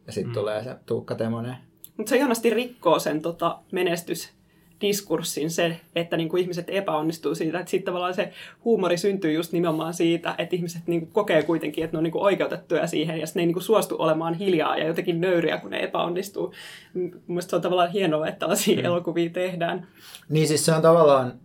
Ja 0.07 0.12
sitten 0.12 0.30
mm. 0.30 0.34
tulee 0.34 0.64
se 0.64 0.76
Tuukka 0.87 1.14
Temonen. 1.14 1.57
Mutta 1.97 2.11
se 2.11 2.16
ihanasti 2.16 2.51
rikkoo 2.51 2.99
sen 2.99 3.22
tota, 3.22 3.59
menestys 3.72 4.36
diskurssin 4.81 5.51
se, 5.51 5.81
että 5.95 6.16
niin 6.16 6.29
kuin 6.29 6.43
ihmiset 6.43 6.66
epäonnistuu 6.68 7.35
siitä. 7.35 7.59
Että 7.59 7.70
sitten 7.70 7.87
tavallaan 7.87 8.14
se 8.14 8.33
huumori 8.64 8.99
syntyy 8.99 9.33
just 9.33 9.53
nimenomaan 9.53 9.95
siitä, 9.95 10.35
että 10.39 10.57
ihmiset 10.57 10.83
niin 10.87 11.01
kuin 11.01 11.12
kokee 11.12 11.43
kuitenkin, 11.43 11.85
että 11.85 11.95
ne 11.95 11.99
on 11.99 12.05
niin 12.05 12.12
kuin 12.12 12.22
oikeutettuja 12.22 12.87
siihen 12.87 13.20
ja 13.20 13.27
sitten 13.27 13.41
ne 13.41 13.43
ei 13.43 13.47
niin 13.47 13.55
kuin 13.55 13.62
suostu 13.62 13.97
olemaan 13.99 14.35
hiljaa 14.35 14.79
ja 14.79 14.87
jotenkin 14.87 15.20
nöyriä, 15.20 15.59
kun 15.59 15.70
ne 15.70 15.79
epäonnistuu. 15.79 16.53
Mielestäni 16.95 17.51
se 17.51 17.57
on 17.57 17.62
tavallaan 17.62 17.91
hienoa, 17.91 18.27
että 18.27 18.39
tällaisia 18.39 18.77
mm. 18.77 18.85
elokuvia 18.85 19.31
tehdään. 19.31 19.87
Niin 20.29 20.49
siis 20.49 20.66
se 20.66 20.72
on 20.72 20.83
tavallaan 20.83 21.41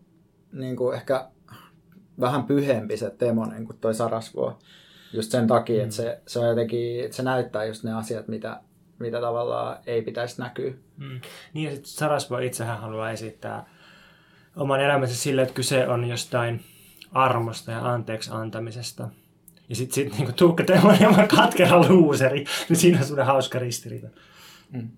niin 0.54 0.76
kuin 0.76 0.96
ehkä 0.96 1.28
vähän 2.20 2.44
pyhempi 2.44 2.98
se 2.98 3.10
Temonen 3.10 3.66
kuin 3.66 3.78
toi 3.78 3.94
Sarasvuo. 3.94 4.60
Just 5.14 5.32
sen 5.32 5.48
takia, 5.48 5.78
mm. 5.78 5.84
että 5.84 5.96
se, 5.96 6.22
se 6.28 6.40
on 6.40 6.48
jotenkin, 6.48 7.04
että 7.04 7.18
se 7.18 7.24
näyttää 7.24 7.66
just 7.66 7.84
ne 7.84 7.94
asiat, 7.94 8.28
mitä, 8.28 8.62
mitä 9.02 9.22
tavallaan 9.22 9.78
ei 9.86 10.02
pitäisi 10.02 10.42
näkyä. 10.42 10.72
Mm. 10.98 11.22
Niin 11.54 11.66
ja 11.66 11.72
sitten 11.72 11.92
Sarasvo 11.92 12.38
itsehän 12.38 12.80
haluaa 12.80 13.12
esittää 13.12 13.66
oman 14.56 14.82
elämänsä 14.82 15.16
sille, 15.16 15.42
että 15.42 15.54
kyse 15.54 15.88
on 15.88 16.06
jostain 16.06 16.62
armosta 17.12 17.72
ja 17.72 17.94
anteeksi 17.94 18.30
antamisesta. 18.34 19.10
Ja 19.70 19.76
sitten 19.76 19.96
sit, 19.96 20.18
niinku 20.18 20.34
Tuukka 20.34 20.64
Teemonen 20.64 21.08
on 21.08 21.28
katkera 21.28 21.90
luuseri, 21.90 22.46
niin 22.70 22.78
siinä 22.78 22.98
on 22.98 23.04
semmoinen 23.04 23.26
hauska 23.26 23.60
ristiriita. 23.60 24.08
Mm. 24.72 24.90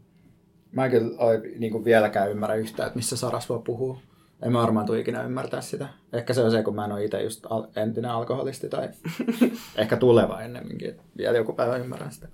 Mä 0.71 0.85
en 0.85 0.91
kyllä 0.91 1.17
ole 1.17 1.41
niin 1.57 1.85
vieläkään 1.85 2.31
ymmärrä 2.31 2.55
yhtään, 2.55 2.87
että 2.87 2.97
missä 2.97 3.17
Sarasvo 3.17 3.59
puhuu. 3.59 4.01
En 4.43 4.51
mä 4.51 4.61
varmaan 4.61 4.85
tule 4.85 4.99
ikinä 4.99 5.23
ymmärtää 5.23 5.61
sitä. 5.61 5.87
Ehkä 6.13 6.33
se 6.33 6.43
on 6.43 6.51
se, 6.51 6.63
kun 6.63 6.75
mä 6.75 6.85
en 6.85 6.91
ole 6.91 7.05
itse 7.05 7.23
just 7.23 7.45
al- 7.49 7.67
entinen 7.75 8.11
alkoholisti 8.11 8.69
tai 8.69 8.89
ehkä 9.77 9.97
tuleva 9.97 10.41
ennemminkin. 10.41 10.95
Vielä 11.17 11.37
joku 11.37 11.53
päivä 11.53 11.77
ymmärrän 11.77 12.11
sitä. 12.11 12.27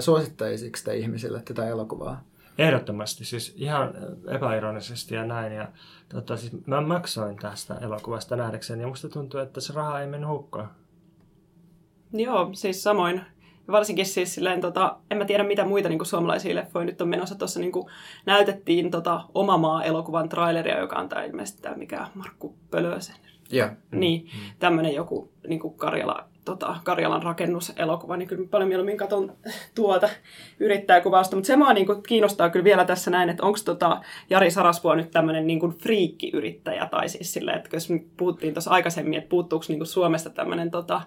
Suosittaisitko 0.00 0.78
te 0.84 0.96
ihmisille 0.96 1.42
tätä 1.42 1.68
elokuvaa? 1.68 2.24
Ehdottomasti, 2.58 3.24
siis 3.24 3.54
ihan 3.56 3.94
epäironisesti 4.28 5.14
ja 5.14 5.24
näin. 5.24 5.52
Ja, 5.52 5.68
tota, 6.08 6.36
siis 6.36 6.66
mä 6.66 6.80
maksoin 6.80 7.36
tästä 7.36 7.74
elokuvasta 7.74 8.36
nähdäkseni 8.36 8.82
ja 8.82 8.88
musta 8.88 9.08
tuntuu, 9.08 9.40
että 9.40 9.60
se 9.60 9.72
raha 9.72 10.00
ei 10.00 10.06
mennyt 10.06 10.30
hukkaan. 10.30 10.70
Joo, 12.12 12.50
siis 12.52 12.82
samoin. 12.82 13.20
Varsinkin 13.72 14.06
siis 14.06 14.34
silleen, 14.34 14.60
tota, 14.60 14.96
en 15.10 15.18
mä 15.18 15.24
tiedä 15.24 15.44
mitä 15.44 15.64
muita 15.64 15.88
niin 15.88 16.06
suomalaisia 16.06 16.54
leffoja 16.54 16.84
nyt 16.84 17.00
on 17.00 17.08
menossa. 17.08 17.34
Tuossa 17.34 17.60
niin 17.60 17.72
näytettiin 18.26 18.90
tota, 18.90 19.20
Oma 19.34 19.58
maa-elokuvan 19.58 20.28
traileria, 20.28 20.78
joka 20.78 20.96
on 20.96 21.08
tämä 21.08 21.24
ilmeisesti 21.24 21.62
tämä 21.62 21.76
mikä 21.76 22.06
Markku 22.14 22.54
Pölösen. 22.70 23.16
Yeah. 23.52 23.70
Niin, 23.90 24.22
mm. 24.22 24.52
tämmöinen 24.58 24.94
joku 24.94 25.32
niin 25.48 25.74
Karjala 25.76 26.30
tota, 26.44 26.76
Karjalan 26.84 27.22
rakennuselokuva, 27.22 28.16
niin 28.16 28.28
kyllä 28.28 28.48
paljon 28.50 28.68
mieluummin 28.68 28.96
katson 28.96 29.36
tuota 29.74 30.08
yrittäjäkuvausta. 30.60 31.36
Mutta 31.36 31.46
se 31.46 31.56
mua 31.56 31.72
niin 31.72 31.86
kuin, 31.86 32.02
kiinnostaa 32.02 32.50
kyllä 32.50 32.64
vielä 32.64 32.84
tässä 32.84 33.10
näin, 33.10 33.28
että 33.28 33.46
onko 33.46 33.58
tota 33.64 34.00
Jari 34.30 34.50
Sarasvuo 34.50 34.94
nyt 34.94 35.10
tämmöinen 35.10 35.46
niin 35.46 35.60
friikkiyrittäjä, 35.60 36.86
tai 36.90 37.08
siis 37.08 37.32
silleen, 37.32 37.56
että 37.56 37.76
jos 37.76 37.88
puhuttiin 38.16 38.54
tuossa 38.54 38.70
aikaisemmin, 38.70 39.18
että 39.18 39.28
puuttuuko 39.28 39.64
niin 39.68 39.78
kuin 39.78 39.86
Suomesta 39.86 40.30
tämmöinen 40.30 40.70
tota, 40.70 41.00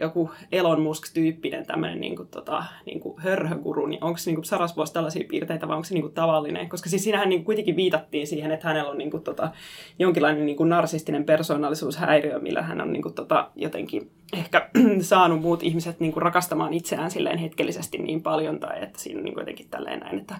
joku 0.00 0.30
Elon 0.52 0.80
Musk-tyyppinen 0.80 1.66
tämmöinen 1.66 2.00
niin 2.00 2.16
kuin, 2.16 2.28
tota, 2.28 2.64
niin 2.86 3.00
kuin 3.00 3.20
hörhöguru, 3.20 3.86
niin 3.86 4.04
onko 4.04 4.18
niin 4.26 4.44
Sarasvuossa 4.44 4.94
tällaisia 4.94 5.28
piirteitä 5.28 5.68
vai 5.68 5.76
onko 5.76 5.84
se 5.84 5.94
niin 5.94 6.02
kuin, 6.02 6.14
tavallinen? 6.14 6.68
Koska 6.68 6.90
siis 6.90 7.04
siinähän 7.04 7.28
niin 7.28 7.38
kuin, 7.38 7.44
kuitenkin 7.44 7.76
viitattiin 7.76 8.26
siihen, 8.26 8.50
että 8.50 8.68
hänellä 8.68 8.90
on 8.90 8.98
niin 8.98 9.10
kuin, 9.10 9.22
tota, 9.22 9.50
jonkinlainen 9.98 10.46
niin 10.46 10.56
kuin, 10.56 10.68
narsistinen 10.68 11.24
persoonallisuushäiriö, 11.24 12.38
millä 12.38 12.62
hän 12.62 12.80
on 12.80 12.92
niin 12.92 13.02
kuin, 13.02 13.14
tota, 13.14 13.50
jotenkin 13.56 14.10
ehkä 14.32 14.70
saanut 15.00 15.40
muut 15.40 15.62
ihmiset 15.62 16.00
niin 16.00 16.12
kuin, 16.12 16.22
rakastamaan 16.22 16.74
itseään 16.74 17.10
silleen 17.10 17.38
hetkellisesti 17.38 17.98
niin 17.98 18.22
paljon, 18.22 18.60
tai 18.60 18.82
että 18.82 19.00
siinä 19.00 19.18
on 19.18 19.24
niin 19.24 19.34
kuin, 19.34 19.42
jotenkin 19.42 19.68
tälleen 19.70 20.00
näin, 20.00 20.18
että 20.18 20.36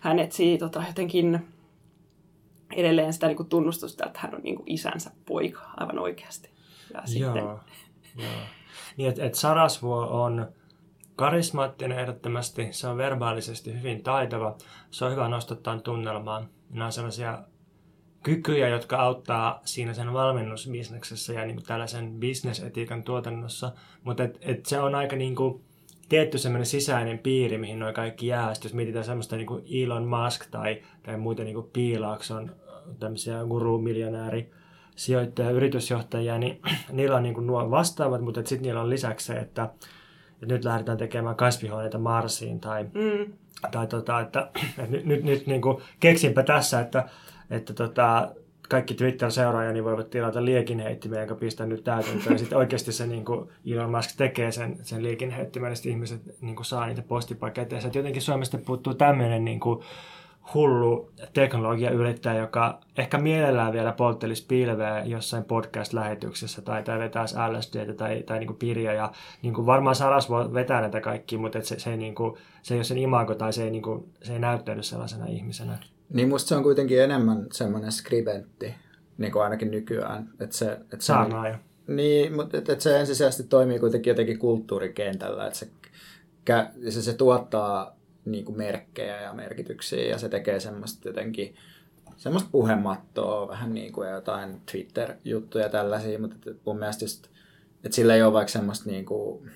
hän 0.00 0.18
etsii 0.18 0.58
tota, 0.58 0.82
jotenkin 0.86 1.40
edelleen 2.76 3.12
sitä 3.12 3.26
niin 3.26 3.36
kuin, 3.36 3.48
tunnustusta, 3.48 4.06
että 4.06 4.18
hän 4.22 4.34
on 4.34 4.40
niin 4.42 4.56
kuin, 4.56 4.72
isänsä 4.72 5.10
poika 5.26 5.60
aivan 5.76 5.98
oikeasti. 5.98 6.50
Ja 6.94 7.02
sitten... 7.04 7.36
Joo, 7.36 7.60
joo. 8.16 8.30
Niin, 8.96 9.08
että 9.08 9.24
et 9.24 9.34
Sarasvuo 9.34 10.06
on 10.06 10.48
karismaattinen 11.16 11.98
ehdottomasti, 11.98 12.68
se 12.70 12.88
on 12.88 12.96
verbaalisesti 12.96 13.78
hyvin 13.78 14.02
taitava, 14.02 14.56
se 14.90 15.04
on 15.04 15.12
hyvä 15.12 15.28
nostattaa 15.28 15.78
tunnelmaan. 15.78 16.48
Nämä 16.70 16.86
on 16.86 16.92
sellaisia 16.92 17.38
kykyjä, 18.22 18.68
jotka 18.68 18.96
auttaa 18.96 19.60
siinä 19.64 19.94
sen 19.94 20.12
valmennusbisneksessä 20.12 21.32
ja 21.32 21.46
niin 21.46 21.62
tällaisen 21.62 22.20
bisnesetiikan 22.20 23.02
tuotannossa, 23.02 23.72
mutta 24.04 24.24
et, 24.24 24.38
et 24.40 24.66
se 24.66 24.80
on 24.80 24.94
aika 24.94 25.16
niin 25.16 25.36
kuin 25.36 25.64
tietty 26.08 26.38
semmoinen 26.38 26.66
sisäinen 26.66 27.18
piiri, 27.18 27.58
mihin 27.58 27.78
noin 27.78 27.94
kaikki 27.94 28.26
jää. 28.26 28.54
Sitten 28.54 28.68
jos 28.68 28.74
mietitään 28.74 29.04
semmoista 29.04 29.36
niin 29.36 29.46
kuin 29.46 29.64
Elon 29.82 30.08
Musk 30.08 30.46
tai, 30.50 30.82
tai 31.02 31.16
muita 31.16 31.44
niin 31.44 31.54
kuin 31.54 31.70
Piilaakson 31.72 32.56
tämmöisiä 32.98 33.44
guru-miljonääri 33.44 34.50
ja 35.38 35.50
yritysjohtajia, 35.50 36.38
niin 36.38 36.60
niillä 36.92 37.16
on 37.16 37.22
niin 37.22 37.34
kuin 37.34 37.46
nuo 37.46 37.70
vastaavat, 37.70 38.20
mutta 38.20 38.40
sitten 38.44 38.62
niillä 38.62 38.80
on 38.80 38.90
lisäksi 38.90 39.26
se, 39.26 39.32
että, 39.32 39.68
että 40.32 40.46
nyt 40.46 40.64
lähdetään 40.64 40.98
tekemään 40.98 41.36
kasvihuoneita 41.36 41.98
Marsiin 41.98 42.60
tai, 42.60 42.84
Mm. 42.84 43.32
tai 43.70 43.86
tota, 43.86 44.20
että, 44.20 44.50
että 44.78 44.90
nyt, 44.90 45.04
nyt, 45.04 45.24
nyt 45.24 45.46
niin 45.46 45.60
kuin 45.62 45.82
keksinpä 46.00 46.42
tässä, 46.42 46.80
että, 46.80 47.08
että 47.50 47.74
tota, 47.74 48.28
kaikki 48.68 48.94
Twitter-seuraajani 48.94 49.84
voivat 49.84 50.10
tilata 50.10 50.44
liekinheittimen, 50.44 51.18
jonka 51.18 51.34
pistän 51.34 51.68
nyt 51.68 51.84
täytäntöön. 51.84 52.32
Ja 52.32 52.38
sitten 52.38 52.58
oikeasti 52.58 52.92
se 52.92 53.06
niin 53.06 53.24
kuin 53.24 53.48
Elon 53.66 53.90
Musk 53.90 54.10
tekee 54.16 54.52
sen, 54.52 54.78
sen 54.82 55.02
liekinheittimen, 55.02 55.70
ja 55.70 55.74
sitten 55.74 55.92
ihmiset 55.92 56.40
niin 56.40 56.56
kuin 56.56 56.66
saa 56.66 56.86
niitä 56.86 57.02
postipaketteja. 57.02 57.82
Että 57.86 57.98
jotenkin 57.98 58.22
Suomesta 58.22 58.58
puuttuu 58.58 58.94
tämmöinen 58.94 59.44
niin 59.44 59.60
kuin 59.60 59.84
hullu 60.54 61.12
teknologiayrittäjä, 61.32 62.40
joka 62.40 62.80
ehkä 62.98 63.18
mielellään 63.18 63.72
vielä 63.72 63.92
polttelisi 63.92 64.46
pilveä 64.46 65.04
jossain 65.04 65.44
podcast-lähetyksessä 65.44 66.62
tai, 66.62 66.82
tai 66.82 66.98
vetäisi 66.98 67.34
LSDtä 67.52 67.94
tai, 67.94 68.22
tai 68.22 68.38
niin 68.38 68.56
pirja. 68.56 68.92
Ja 68.92 69.12
niin 69.42 69.54
kuin 69.54 69.66
varmaan 69.66 69.96
Saras 69.96 70.30
voi 70.30 70.54
vetää 70.54 70.80
näitä 70.80 71.00
kaikkia, 71.00 71.38
mutta 71.38 71.58
et 71.58 71.64
se, 71.64 71.78
se, 71.78 71.90
ei, 71.90 71.96
niin 71.96 72.14
kuin, 72.14 72.36
se 72.62 72.74
ei 72.74 72.78
ole 72.78 72.84
sen 72.84 72.98
imago 72.98 73.34
tai 73.34 73.52
se 73.52 73.64
ei, 73.64 73.70
niin 73.70 73.82
kuin, 73.82 74.12
se 74.22 74.32
ei 74.32 74.38
näyttänyt 74.38 74.84
sellaisena 74.84 75.26
ihmisenä. 75.26 75.78
Niin 76.12 76.28
musta 76.28 76.48
se 76.48 76.56
on 76.56 76.62
kuitenkin 76.62 77.02
enemmän 77.02 77.46
semmoinen 77.52 77.92
skribentti, 77.92 78.74
niin 79.18 79.32
kuin 79.32 79.42
ainakin 79.42 79.70
nykyään. 79.70 80.30
Että 80.40 80.56
se, 80.56 80.72
että 80.72 80.96
se, 81.00 81.06
Saarnaaja. 81.06 81.58
Niin, 81.86 82.36
mutta 82.36 82.58
et, 82.58 82.68
et 82.68 82.80
se 82.80 83.00
ensisijaisesti 83.00 83.48
toimii 83.48 83.78
kuitenkin 83.78 84.10
jotenkin 84.10 84.38
kulttuurikentällä, 84.38 85.46
että 85.46 85.58
se, 85.58 85.68
se, 86.90 87.02
se 87.02 87.14
tuottaa 87.14 87.93
niin 88.24 88.44
kuin 88.44 88.58
merkkejä 88.58 89.20
ja 89.20 89.32
merkityksiä 89.32 90.04
ja 90.04 90.18
se 90.18 90.28
tekee 90.28 90.60
semmoista 90.60 91.08
jotenkin 91.08 91.54
semmoista 92.16 92.48
puhemattoa, 92.52 93.48
vähän 93.48 93.74
niin 93.74 93.92
kuin 93.92 94.10
jotain 94.10 94.60
Twitter-juttuja 94.72 95.68
tällaisia, 95.68 96.18
mutta 96.18 96.36
et, 96.36 96.46
et 96.46 96.62
mun 96.66 96.78
mielestä 96.78 97.04
just, 97.04 97.26
että 97.84 97.96
sillä 97.96 98.14
ei 98.14 98.22
ole 98.22 98.32
vaikka 98.32 98.52
semmoista 98.52 98.90
niin 98.90 99.04
kuin, 99.04 99.50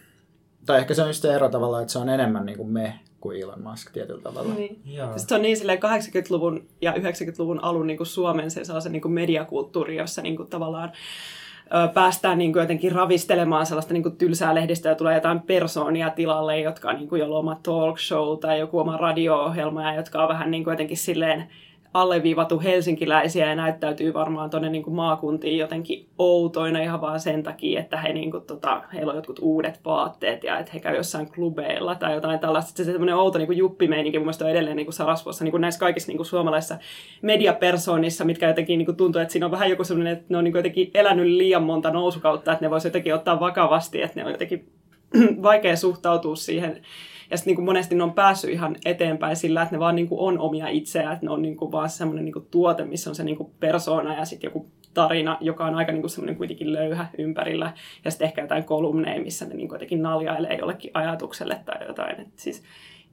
tai 0.66 0.79
ehkä 0.79 0.95
se 0.95 1.03
on 1.03 1.09
just 1.09 1.23
se 1.23 1.35
ero 1.35 1.49
tavallaan, 1.49 1.83
että 1.83 1.93
se 1.93 1.99
on 1.99 2.09
enemmän 2.09 2.47
niin 2.47 2.57
kuin 2.57 2.69
me 2.69 3.01
kuin 3.21 3.43
Elon 3.43 3.62
Musk 3.62 3.91
tietyllä 3.93 4.23
tavalla. 4.23 4.55
Niin. 4.55 4.81
Joo. 4.85 5.12
Siis 5.12 5.29
se 5.29 5.35
on 5.35 5.43
niin 5.43 5.57
silleen 5.57 5.79
80-luvun 5.79 6.66
ja 6.83 6.93
90-luvun 6.93 7.64
alun 7.64 7.87
niin 7.87 7.97
kuin 7.97 8.07
Suomen 8.07 8.51
se 8.51 8.64
sellaisen 8.64 8.93
niin 8.93 9.03
kuin 9.03 9.12
mediakulttuuri, 9.12 9.97
jossa 9.97 10.23
niin 10.23 10.37
kuin 10.37 10.49
tavallaan 10.49 10.93
päästään 11.95 12.39
niin 12.39 12.53
kuin 12.53 12.61
jotenkin 12.61 12.93
ravistelemaan 12.93 13.66
sellaista 13.66 13.93
niin 13.93 14.03
kuin 14.03 14.16
tylsää 14.16 14.55
lehdistä 14.55 14.89
ja 14.89 14.95
tulee 14.95 15.14
jotain 15.14 15.41
persoonia 15.41 16.11
tilalle, 16.11 16.61
jotka 16.61 16.89
on 16.89 16.97
niin 16.97 17.09
kuin 17.09 17.21
jolla 17.21 17.39
oma 17.39 17.61
talk 17.62 17.99
show 17.99 18.39
tai 18.39 18.59
joku 18.59 18.79
oma 18.79 18.97
radio-ohjelma 18.97 19.83
ja 19.83 19.95
jotka 19.95 20.23
on 20.23 20.29
vähän 20.29 20.51
niin 20.51 20.64
kuin 20.64 20.73
jotenkin 20.73 20.97
silleen 20.97 21.49
alleviivatu 21.95 22.61
helsinkiläisiä 22.61 23.49
ja 23.49 23.55
näyttäytyy 23.55 24.14
varmaan 24.14 24.51
tuonne 24.51 24.70
niin 24.70 24.93
maakuntiin 24.93 25.59
jotenkin 25.59 26.09
outoina 26.18 26.80
ihan 26.80 27.01
vaan 27.01 27.20
sen 27.20 27.43
takia, 27.43 27.80
että 27.80 27.97
he 27.97 28.12
niin 28.12 28.30
kuin, 28.30 28.45
tota, 28.45 28.82
heillä 28.95 29.11
on 29.11 29.16
jotkut 29.16 29.39
uudet 29.43 29.80
vaatteet 29.84 30.45
ja 30.45 30.59
että 30.59 30.72
he 30.74 30.80
käy 30.80 30.97
jossain 30.97 31.32
klubeilla 31.32 31.95
tai 31.95 32.14
jotain 32.14 32.39
tällaista. 32.39 32.76
Se 32.76 32.84
semmoinen 32.84 33.16
outo 33.16 33.39
niin 33.39 33.57
juppimeininki 33.57 34.18
mun 34.18 34.26
mielestä 34.26 34.45
on 34.45 34.51
edelleen 34.51 34.76
niin 34.76 34.93
Sarasvossa 34.93 35.45
niin 35.45 35.61
näissä 35.61 35.80
kaikissa 35.80 36.12
niin 36.12 36.24
suomalaisissa 36.24 36.78
mediapersoonissa, 37.22 38.24
mitkä 38.24 38.49
jotenkin 38.49 38.78
niin 38.78 38.97
tuntuu, 38.97 39.22
että 39.22 39.32
siinä 39.32 39.47
on 39.47 39.53
vähän 39.53 39.70
joku 39.70 39.84
semmoinen, 39.84 40.12
että 40.12 40.26
ne 40.28 40.39
on 40.39 40.45
niin 40.45 40.55
jotenkin 40.55 40.91
elänyt 40.95 41.26
liian 41.26 41.62
monta 41.62 41.91
nousukautta, 41.91 42.53
että 42.53 42.64
ne 42.64 42.70
voisi 42.70 42.89
jotenkin 42.89 43.14
ottaa 43.14 43.41
vakavasti, 43.41 44.03
että 44.03 44.20
ne 44.20 44.26
on 44.26 44.32
jotenkin 44.32 44.68
vaikea 45.43 45.76
suhtautua 45.76 46.36
siihen 46.36 46.82
ja 47.31 47.37
sitten 47.37 47.55
niin 47.55 47.64
monesti 47.64 47.95
ne 47.95 48.03
on 48.03 48.14
päässyt 48.14 48.51
ihan 48.51 48.76
eteenpäin 48.85 49.37
sillä, 49.37 49.62
että 49.62 49.74
ne 49.74 49.79
vaan 49.79 49.97
niin 49.97 50.09
kuin 50.09 50.20
on 50.20 50.39
omia 50.39 50.68
itseään, 50.68 51.12
että 51.12 51.26
ne 51.26 51.33
on 51.33 51.43
niin 51.43 51.57
kuin 51.57 51.72
vaan 51.72 51.91
semmoinen 51.91 52.24
niin 52.24 52.47
tuote, 52.51 52.85
missä 52.85 53.11
on 53.11 53.16
se 53.16 53.24
niin 53.24 53.37
kuin 53.37 53.53
persoona 53.61 54.14
ja 54.14 54.24
sitten 54.24 54.49
joku 54.49 54.70
tarina, 54.95 55.39
joka 55.41 55.66
on 55.66 55.74
aika 55.74 55.93
niin 55.93 56.03
kuin 56.03 56.11
semmoinen 56.11 56.37
kuitenkin 56.37 56.72
löyhä 56.72 57.07
ympärillä. 57.18 57.72
Ja 58.05 58.11
sitten 58.11 58.26
ehkä 58.26 58.43
jotain 58.43 58.64
kolumneja, 58.64 59.22
missä 59.22 59.47
ne 59.47 59.55
niin 59.55 59.68
kuin 59.68 59.76
jotenkin 59.76 60.03
naljailee 60.03 60.59
jollekin 60.59 60.91
ajatukselle 60.95 61.61
tai 61.64 61.87
jotain. 61.87 62.20
Et 62.20 62.29
siis 62.37 62.62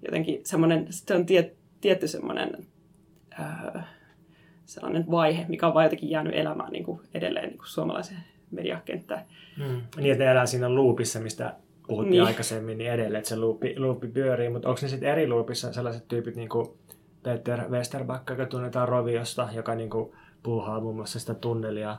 jotenkin 0.05 0.39
semmoinen, 0.43 0.85
se 0.89 1.15
on 1.15 1.25
tiet, 1.25 1.55
tietty 1.81 2.07
semmoinen 2.07 2.67
ää, 3.31 3.87
sellainen 4.65 5.05
vaihe, 5.11 5.45
mikä 5.47 5.67
on 5.67 5.73
vaan 5.73 5.85
jotenkin 5.85 6.09
jäänyt 6.09 6.35
elämään 6.35 6.71
niin 6.71 6.83
kuin 6.83 6.99
edelleen 7.13 7.49
niin 7.49 7.57
kuin 7.57 7.67
suomalaiseen 7.67 8.23
mediakenttään. 8.51 9.25
Mm. 9.57 9.81
Niin, 9.97 10.11
että 10.11 10.23
ne 10.23 10.31
elää 10.31 10.45
siinä 10.45 10.75
loopissa, 10.75 11.19
mistä 11.19 11.53
puhuttiin 11.87 12.11
Niin. 12.11 12.27
aikaisemmin, 12.27 12.77
niin 12.77 12.91
edelleen, 12.91 13.19
että 13.19 13.29
se 13.29 13.35
loopi, 13.35 13.79
loopi 13.79 14.07
pyörii. 14.07 14.49
Mutta 14.49 14.69
onko 14.69 14.79
ne 14.81 14.87
sitten 14.87 15.09
eri 15.09 15.27
loopissa 15.27 15.73
sellaiset 15.73 16.07
tyypit, 16.07 16.35
niin 16.35 16.49
kuin 16.49 16.67
Peter 17.23 17.69
Westerback, 17.69 18.29
joka 18.29 18.45
tunnetaan 18.45 18.89
Roviosta, 18.89 19.49
joka 19.53 19.75
niin 19.75 19.89
kuin 19.89 20.11
puuhaa 20.43 20.79
muun 20.79 20.95
muassa 20.95 21.19
sitä 21.19 21.33
tunnelia 21.33 21.97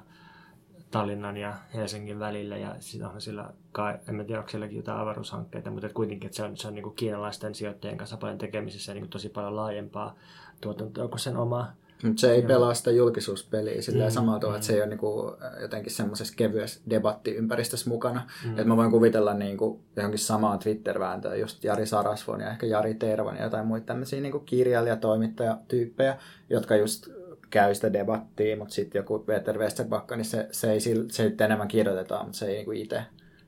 Tallinnan 0.90 1.36
ja 1.36 1.54
Helsingin 1.74 2.18
välillä. 2.18 2.56
Ja 2.56 2.74
sitten 2.78 3.08
on 3.08 3.20
sillä, 3.20 3.50
kai, 3.72 3.98
en 4.08 4.14
mä 4.14 4.24
tiedä, 4.24 4.38
onko 4.40 4.50
sielläkin 4.50 4.76
jotain 4.76 5.00
avaruushankkeita, 5.00 5.70
mutta 5.70 5.86
et 5.86 5.92
kuitenkin 5.92 6.26
että 6.26 6.36
se 6.36 6.42
on, 6.42 6.56
se 6.56 6.68
on 6.68 6.74
niin 6.74 6.82
kuin 6.82 6.94
kiinalaisten 6.96 7.54
sijoittajien 7.54 7.98
kanssa 7.98 8.16
paljon 8.16 8.38
tekemisissä 8.38 8.92
ja 8.92 8.94
niin 8.94 9.02
kuin 9.02 9.10
tosi 9.10 9.28
paljon 9.28 9.56
laajempaa 9.56 10.14
tuotantoa 10.60 11.08
kuin 11.08 11.20
sen 11.20 11.36
oma. 11.36 11.72
Mutta 12.02 12.20
se 12.20 12.32
ei 12.32 12.40
Joo. 12.40 12.48
pelaa 12.48 12.74
sitä 12.74 12.90
julkisuuspeliä 12.90 13.82
sillä 13.82 14.04
Mm, 14.04 14.08
mm, 14.08 14.14
samalla 14.14 14.38
tavalla, 14.38 14.56
mm. 14.56 14.58
että 14.58 14.66
se 14.66 14.72
ei 14.72 14.80
ole 14.80 14.88
niinku 14.88 15.36
jotenkin 15.60 15.92
semmoisessa 15.92 16.34
kevyessä 16.36 16.80
debattiympäristössä 16.90 17.90
mukana. 17.90 18.22
Mm. 18.44 18.50
Mm. 18.50 18.58
Että 18.58 18.68
mä 18.68 18.76
voin 18.76 18.90
kuvitella 18.90 19.34
niinku 19.34 19.80
johonkin 19.96 20.18
samaan 20.18 20.58
Twitter-vääntöön 20.58 21.40
just 21.40 21.64
Jari 21.64 21.86
Sarasvon 21.86 22.40
ja 22.40 22.50
ehkä 22.50 22.66
Jari 22.66 22.94
Tervon 22.94 23.36
ja 23.36 23.44
jotain 23.44 23.66
muita 23.66 23.86
tämmöisiä 23.86 24.20
niinku 24.20 24.38
kirjailijatoimittajatyyppejä, 24.40 26.18
jotka 26.50 26.76
just 26.76 27.08
käy 27.50 27.74
sitä 27.74 27.92
debattia, 27.92 28.56
mutta 28.56 28.74
sitten 28.74 28.98
joku 28.98 29.18
Peter 29.18 29.58
Westerbacka, 29.58 30.16
niin 30.16 30.24
se, 30.24 30.48
se, 30.50 30.72
ei, 30.72 30.80
se 30.80 31.32
enemmän 31.40 31.68
kirjoitetaan, 31.68 32.26
mutta 32.26 32.38
se 32.38 32.46
ei 32.46 32.54
niinku 32.54 32.72
itse 32.72 33.02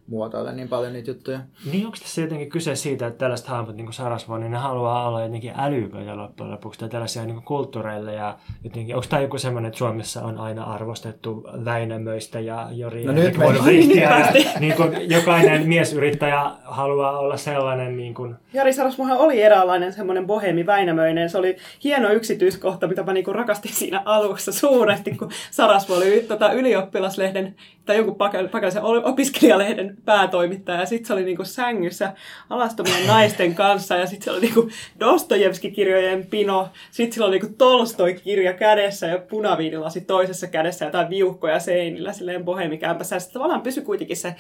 muotoile 0.08 0.52
niin 0.52 0.68
paljon 0.68 0.92
niitä 0.92 1.10
juttuja. 1.10 1.40
Niin 1.72 1.86
onko 1.86 1.98
tässä 2.02 2.20
jotenkin 2.20 2.50
kyse 2.50 2.76
siitä, 2.76 3.06
että 3.06 3.18
tällaiset 3.18 3.46
hahmot 3.46 3.76
niin 3.76 3.86
kuin 3.86 3.94
Sarasvuon, 3.94 4.40
niin 4.40 4.52
ne 4.52 4.58
haluaa 4.58 5.08
olla 5.08 5.22
jotenkin 5.22 5.52
älyköitä 5.56 6.16
loppujen 6.16 6.52
lopuksi, 6.52 6.80
tai 6.80 6.88
tällaisia 6.88 7.24
niin 7.24 7.42
kulttuureille, 7.42 8.14
ja 8.14 8.38
jotenkin, 8.64 8.94
onko 8.94 9.06
tämä 9.10 9.22
joku 9.22 9.38
semmoinen, 9.38 9.68
että 9.68 9.78
Suomessa 9.78 10.22
on 10.22 10.38
aina 10.38 10.64
arvostettu 10.64 11.46
Väinämöistä 11.64 12.40
ja 12.40 12.68
Jori 12.72 13.04
No 13.04 13.12
ja 13.12 13.18
nyt 13.18 13.36
ja 14.02 14.30
Niin 14.32 14.48
niin 14.60 14.74
kuin 14.74 15.10
jokainen 15.10 15.68
miesyrittäjä 15.68 16.50
haluaa 16.64 17.18
olla 17.18 17.36
sellainen, 17.36 17.96
niin 17.96 18.14
kuin, 18.14 18.36
Jari 18.52 18.72
Sarasmuhan 18.72 19.18
oli 19.18 19.42
eräänlainen 19.42 19.92
semmoinen 19.92 20.26
bohemi 20.26 20.66
Väinämöinen. 20.66 21.30
Se 21.30 21.38
oli 21.38 21.56
hieno 21.84 22.12
yksityiskohta, 22.12 22.86
mitä 22.86 23.02
mä 23.02 23.12
niinku 23.12 23.32
rakastin 23.32 23.72
siinä 23.72 24.02
alussa 24.04 24.52
suuresti, 24.52 25.10
kun 25.10 25.30
Sarasvu 25.50 25.94
oli 25.94 26.24
tota, 26.28 26.52
ylioppilaslehden 26.52 27.54
tai 27.84 27.96
jonkun 27.96 28.16
paka- 28.16 28.48
paikallisen 28.50 28.82
ol- 28.82 29.02
opiskelijalehden 29.04 29.97
päätoimittaja. 30.04 30.80
Ja 30.80 30.86
sitten 30.86 31.06
se 31.06 31.12
oli 31.12 31.24
niinku 31.24 31.44
sängyssä 31.44 32.12
alastomien 32.50 33.06
naisten 33.06 33.54
kanssa 33.54 33.94
ja 33.96 34.06
sitten 34.06 34.24
se 34.24 34.30
oli 34.30 34.40
niinku 34.40 34.68
Dostojevski-kirjojen 35.00 36.26
pino. 36.26 36.68
Sitten 36.90 37.12
sillä 37.12 37.26
oli 37.26 37.38
niinku 37.38 37.54
Tolstoi-kirja 37.58 38.52
kädessä 38.52 39.06
ja 39.06 39.18
punaviinilasi 39.18 40.00
toisessa 40.00 40.46
kädessä 40.46 40.84
ja 40.84 40.88
jotain 40.88 41.10
viuhkoja 41.10 41.60
seinillä 41.60 42.12
silleen 42.12 42.44
bohemikämpässä. 42.44 43.16
Ja 43.16 43.20
sitten 43.20 43.34
tavallaan 43.34 43.62
pysyi 43.62 43.84
kuitenkin 43.84 44.16
se 44.16 44.34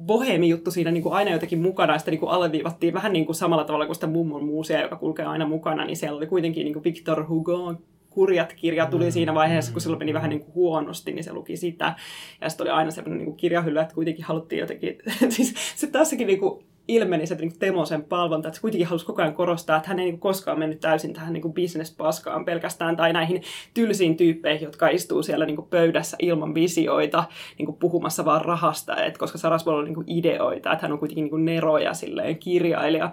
bohemi-juttu 0.00 0.70
siinä 0.70 0.90
niin 0.90 1.02
kuin 1.02 1.14
aina 1.14 1.30
jotenkin 1.30 1.58
mukana, 1.58 1.92
ja 1.92 1.98
sitä 1.98 2.10
niin 2.10 2.20
kuin 2.20 2.30
alleviivattiin 2.30 2.94
vähän 2.94 3.12
niin 3.12 3.26
kuin 3.26 3.36
samalla 3.36 3.64
tavalla 3.64 3.86
kuin 3.86 3.94
sitä 3.94 4.06
mummon 4.06 4.44
muusia, 4.44 4.82
joka 4.82 4.96
kulkee 4.96 5.24
aina 5.24 5.46
mukana, 5.46 5.84
niin 5.84 5.96
siellä 5.96 6.16
oli 6.16 6.26
kuitenkin 6.26 6.64
niin 6.64 6.72
kuin 6.72 6.84
Victor 6.84 7.28
Hugo 7.28 7.74
Kurjat 8.16 8.52
kirja 8.52 8.86
tuli 8.86 9.10
siinä 9.10 9.34
vaiheessa, 9.34 9.72
kun 9.72 9.80
sillä 9.80 9.96
meni 9.96 10.14
vähän 10.14 10.30
niin 10.30 10.40
kuin 10.40 10.54
huonosti, 10.54 11.12
niin 11.12 11.24
se 11.24 11.32
luki 11.32 11.56
sitä. 11.56 11.94
Ja 12.40 12.48
sitten 12.48 12.64
oli 12.64 12.70
aina 12.70 12.90
sellainen 12.90 13.18
niin 13.18 13.26
kuin 13.26 13.36
kirjahylly, 13.36 13.78
että 13.78 13.94
kuitenkin 13.94 14.24
haluttiin 14.24 14.60
jotenkin, 14.60 14.98
siis 15.28 15.54
se 15.76 15.86
tässäkin 15.86 16.26
niin 16.26 16.40
kuin 16.40 16.64
ilmeni 16.88 17.26
se 17.26 17.34
niin 17.34 17.50
kuin 17.50 17.58
Temosen 17.58 18.04
palvonta, 18.04 18.48
että 18.48 18.56
se 18.56 18.60
kuitenkin 18.60 18.86
halusi 18.86 19.06
koko 19.06 19.22
ajan 19.22 19.34
korostaa, 19.34 19.76
että 19.76 19.88
hän 19.88 19.98
ei 19.98 20.04
niin 20.04 20.14
kuin 20.14 20.20
koskaan 20.20 20.58
mennyt 20.58 20.80
täysin 20.80 21.12
tähän 21.12 21.32
niin 21.32 21.42
kuin 21.42 21.54
business-paskaan 21.54 22.44
pelkästään 22.44 22.96
tai 22.96 23.12
näihin 23.12 23.42
tylsiin 23.74 24.16
tyyppeihin, 24.16 24.64
jotka 24.64 24.88
istuu 24.88 25.22
siellä 25.22 25.46
niin 25.46 25.56
kuin 25.56 25.68
pöydässä 25.68 26.16
ilman 26.20 26.54
visioita 26.54 27.24
niin 27.58 27.66
kuin 27.66 27.76
puhumassa 27.76 28.24
vaan 28.24 28.44
rahasta, 28.44 29.04
että 29.04 29.18
koska 29.18 29.38
Sarasvuolla 29.38 29.78
on 29.78 29.84
niin 29.84 29.94
kuin 29.94 30.10
ideoita, 30.10 30.72
että 30.72 30.84
hän 30.84 30.92
on 30.92 30.98
kuitenkin 30.98 31.22
niin 31.22 31.30
kuin 31.30 31.44
nero 31.44 31.78
ja 31.78 31.94
silleen 31.94 32.38
kirjailija. 32.38 33.12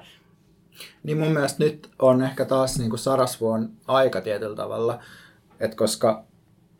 Niin 1.04 1.18
mun 1.18 1.32
mielestä 1.32 1.64
nyt 1.64 1.90
on 2.00 2.22
ehkä 2.22 2.46
taas 2.46 2.80
niin 2.80 2.90
kuin 2.90 3.00
Sarasvuon 3.00 3.70
aika 3.88 4.22
tietyllä 4.22 4.56
tavalla, 4.56 5.00
että 5.60 5.78
koska 5.78 6.24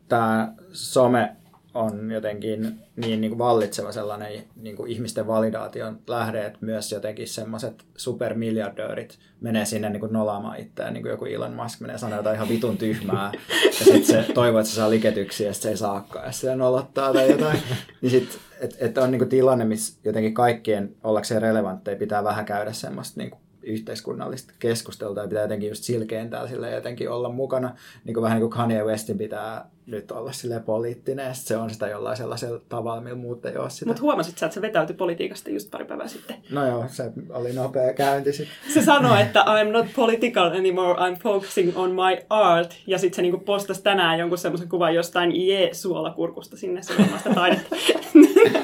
tämä 0.10 0.54
some 0.72 1.36
on 1.74 2.12
jotenkin 2.12 2.80
niin, 2.96 3.22
niin 3.22 3.32
kuin 3.32 3.38
vallitseva 3.38 3.92
sellainen 3.92 4.44
niin 4.56 4.76
kuin 4.76 4.92
ihmisten 4.92 5.28
validaation 5.28 6.00
lähde, 6.08 6.46
että 6.46 6.58
myös 6.62 6.92
jotenkin 6.92 7.28
semmoiset 7.28 7.86
supermiljardöörit 7.98 9.20
menee 9.42 9.66
sinne 9.66 9.90
niin 9.90 10.00
kuin 10.00 10.14
nolaamaan 10.14 10.60
itseään, 10.60 10.94
niin 10.94 11.02
kuin 11.02 11.12
joku 11.12 11.26
Elon 11.26 11.54
Musk 11.54 11.80
menee 11.80 11.98
sanoa 11.98 12.18
jotain 12.18 12.36
ihan 12.36 12.50
vitun 12.50 12.78
tyhmää, 12.78 13.32
ja 13.66 13.86
sitten 13.86 14.06
se 14.06 14.34
toivoo, 14.34 14.60
että 14.60 14.70
se 14.70 14.76
saa 14.76 14.90
liketyksiä, 14.90 15.48
ja 15.48 15.54
sit 15.54 15.64
se 15.64 15.70
ei 15.70 15.78
saakaan, 15.78 16.26
ja 16.26 16.32
se 16.32 16.56
nolottaa 16.56 17.14
tai 17.14 17.32
jotain. 17.32 17.60
Niin 18.02 18.12
sitten, 18.12 18.40
että 18.60 18.76
et 18.80 18.98
on 18.98 19.12
niin 19.12 19.20
kuin 19.20 19.30
tilanne, 19.30 19.66
missä 19.66 20.00
jotenkin 20.04 20.34
kaikkien 20.34 20.96
ollakseen 21.04 21.42
relevantteja 21.42 21.98
pitää 21.98 22.24
vähän 22.24 22.46
käydä 22.46 22.74
semmoista 22.74 23.20
niin 23.20 23.30
kuin 23.30 23.43
yhteiskunnallista 23.64 24.54
keskustelua 24.60 25.22
ja 25.22 25.28
pitää 25.28 25.44
jotenkin 25.44 25.70
just 25.70 25.84
silkeentää 25.84 26.48
sille 26.48 26.72
jotenkin 26.72 27.10
olla 27.10 27.30
mukana. 27.30 27.76
Niin 28.04 28.14
kuin 28.14 28.24
vähän 28.24 28.36
niin 28.36 28.50
kuin 28.50 28.58
Kanye 28.58 28.84
Westin 28.84 29.18
pitää 29.18 29.66
nyt 29.86 30.12
olla 30.12 30.32
sille 30.32 30.60
poliittinen, 30.60 31.26
ja 31.26 31.34
se 31.34 31.58
on 31.58 31.70
sitä 31.70 31.88
jollain 31.88 32.18
sellaisella 32.18 32.62
tavalla, 32.70 33.02
millä 33.02 33.18
muut 33.18 33.46
ei 33.46 33.58
ole 33.58 33.70
sitä. 33.70 33.86
Mutta 33.86 34.02
huomasit 34.02 34.38
sä, 34.38 34.46
että 34.46 34.54
se 34.54 34.62
vetäytyi 34.62 34.96
politiikasta 34.96 35.50
just 35.50 35.72
pari 35.72 35.86
päivää 35.86 36.08
sitten? 36.08 36.36
No 36.52 36.68
joo, 36.68 36.86
se 36.88 37.12
oli 37.30 37.54
nopea 37.54 37.94
käynti 37.94 38.34
sitten. 38.34 38.56
Se 38.74 38.82
sanoi, 38.82 39.22
että 39.22 39.40
I'm 39.42 39.72
not 39.72 39.86
political 39.96 40.52
anymore, 40.52 41.00
I'm 41.00 41.20
focusing 41.24 41.78
on 41.78 41.92
my 41.92 42.26
art. 42.30 42.78
Ja 42.88 42.98
sitten 42.98 43.16
se 43.16 43.22
niinku 43.22 43.38
postasi 43.38 43.84
tänään 43.84 44.20
jonkun 44.20 44.38
semmoisen 44.38 44.70
kuvan 44.70 44.96
jostain 44.96 45.48
jee-suolakurkusta 45.48 46.58
sinne 46.58 46.82
semmoista 46.82 47.30
taidetta. 47.34 47.76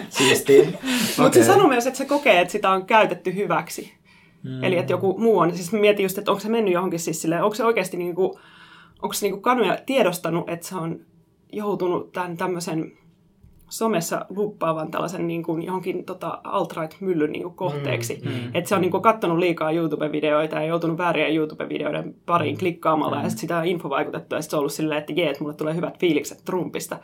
Siistiä. 0.09 0.65
Mutta 0.65 1.23
okay. 1.23 1.41
se 1.41 1.43
sanoi 1.43 1.67
myös, 1.67 1.87
että 1.87 1.97
se 1.97 2.05
kokee, 2.05 2.41
että 2.41 2.51
sitä 2.51 2.69
on 2.69 2.85
käytetty 2.85 3.35
hyväksi. 3.35 3.98
Mm. 4.43 4.63
Eli 4.63 4.77
että 4.77 4.93
joku 4.93 5.17
muu 5.17 5.37
on. 5.37 5.55
Siis 5.55 5.71
mietin 5.71 6.03
just, 6.03 6.17
että 6.17 6.31
onko 6.31 6.41
se 6.41 6.49
mennyt 6.49 6.73
johonkin 6.73 6.99
siis 6.99 7.21
silleen, 7.21 7.43
onko 7.43 7.55
se 7.55 7.65
oikeasti 7.65 7.97
niinku, 7.97 8.39
onko 9.01 9.13
se 9.13 9.25
niinku 9.25 9.41
kanuja 9.41 9.77
tiedostanut, 9.85 10.49
että 10.49 10.67
se 10.67 10.75
on 10.75 10.99
joutunut 11.51 12.11
tämän 12.11 12.37
tämmöisen 12.37 12.91
somessa 13.69 14.25
luppaavan 14.29 14.91
tällaisen 14.91 15.27
niin 15.27 15.43
kuin 15.43 15.63
johonkin 15.63 16.05
tota, 16.05 16.41
alt-right-myllyn 16.43 17.31
niin 17.31 17.43
kuin 17.43 17.55
kohteeksi. 17.55 18.21
Mm, 18.25 18.31
mm, 18.31 18.51
että 18.53 18.69
se 18.69 18.75
on 18.75 18.81
niin 18.81 18.91
kuin, 18.91 19.03
kattonut 19.03 19.37
liikaa 19.37 19.71
YouTube-videoita 19.71 20.55
ja 20.55 20.65
joutunut 20.65 20.97
vääriä 20.97 21.27
YouTube-videoiden 21.27 22.15
pariin 22.25 22.55
mm, 22.55 22.59
klikkaamalla 22.59 23.15
mm. 23.17 23.23
ja 23.23 23.29
sitten 23.29 23.41
sitä 23.41 23.57
on 23.57 23.65
infovaikutettu 23.65 24.35
ja 24.35 24.41
sitten 24.41 24.51
se 24.51 24.55
on 24.55 24.59
ollut 24.59 24.73
silleen, 24.73 24.99
että 24.99 25.13
jee, 25.13 25.29
että 25.29 25.43
mulle 25.43 25.55
tulee 25.55 25.75
hyvät 25.75 25.99
fiilikset 25.99 26.41
Trumpista. 26.45 26.97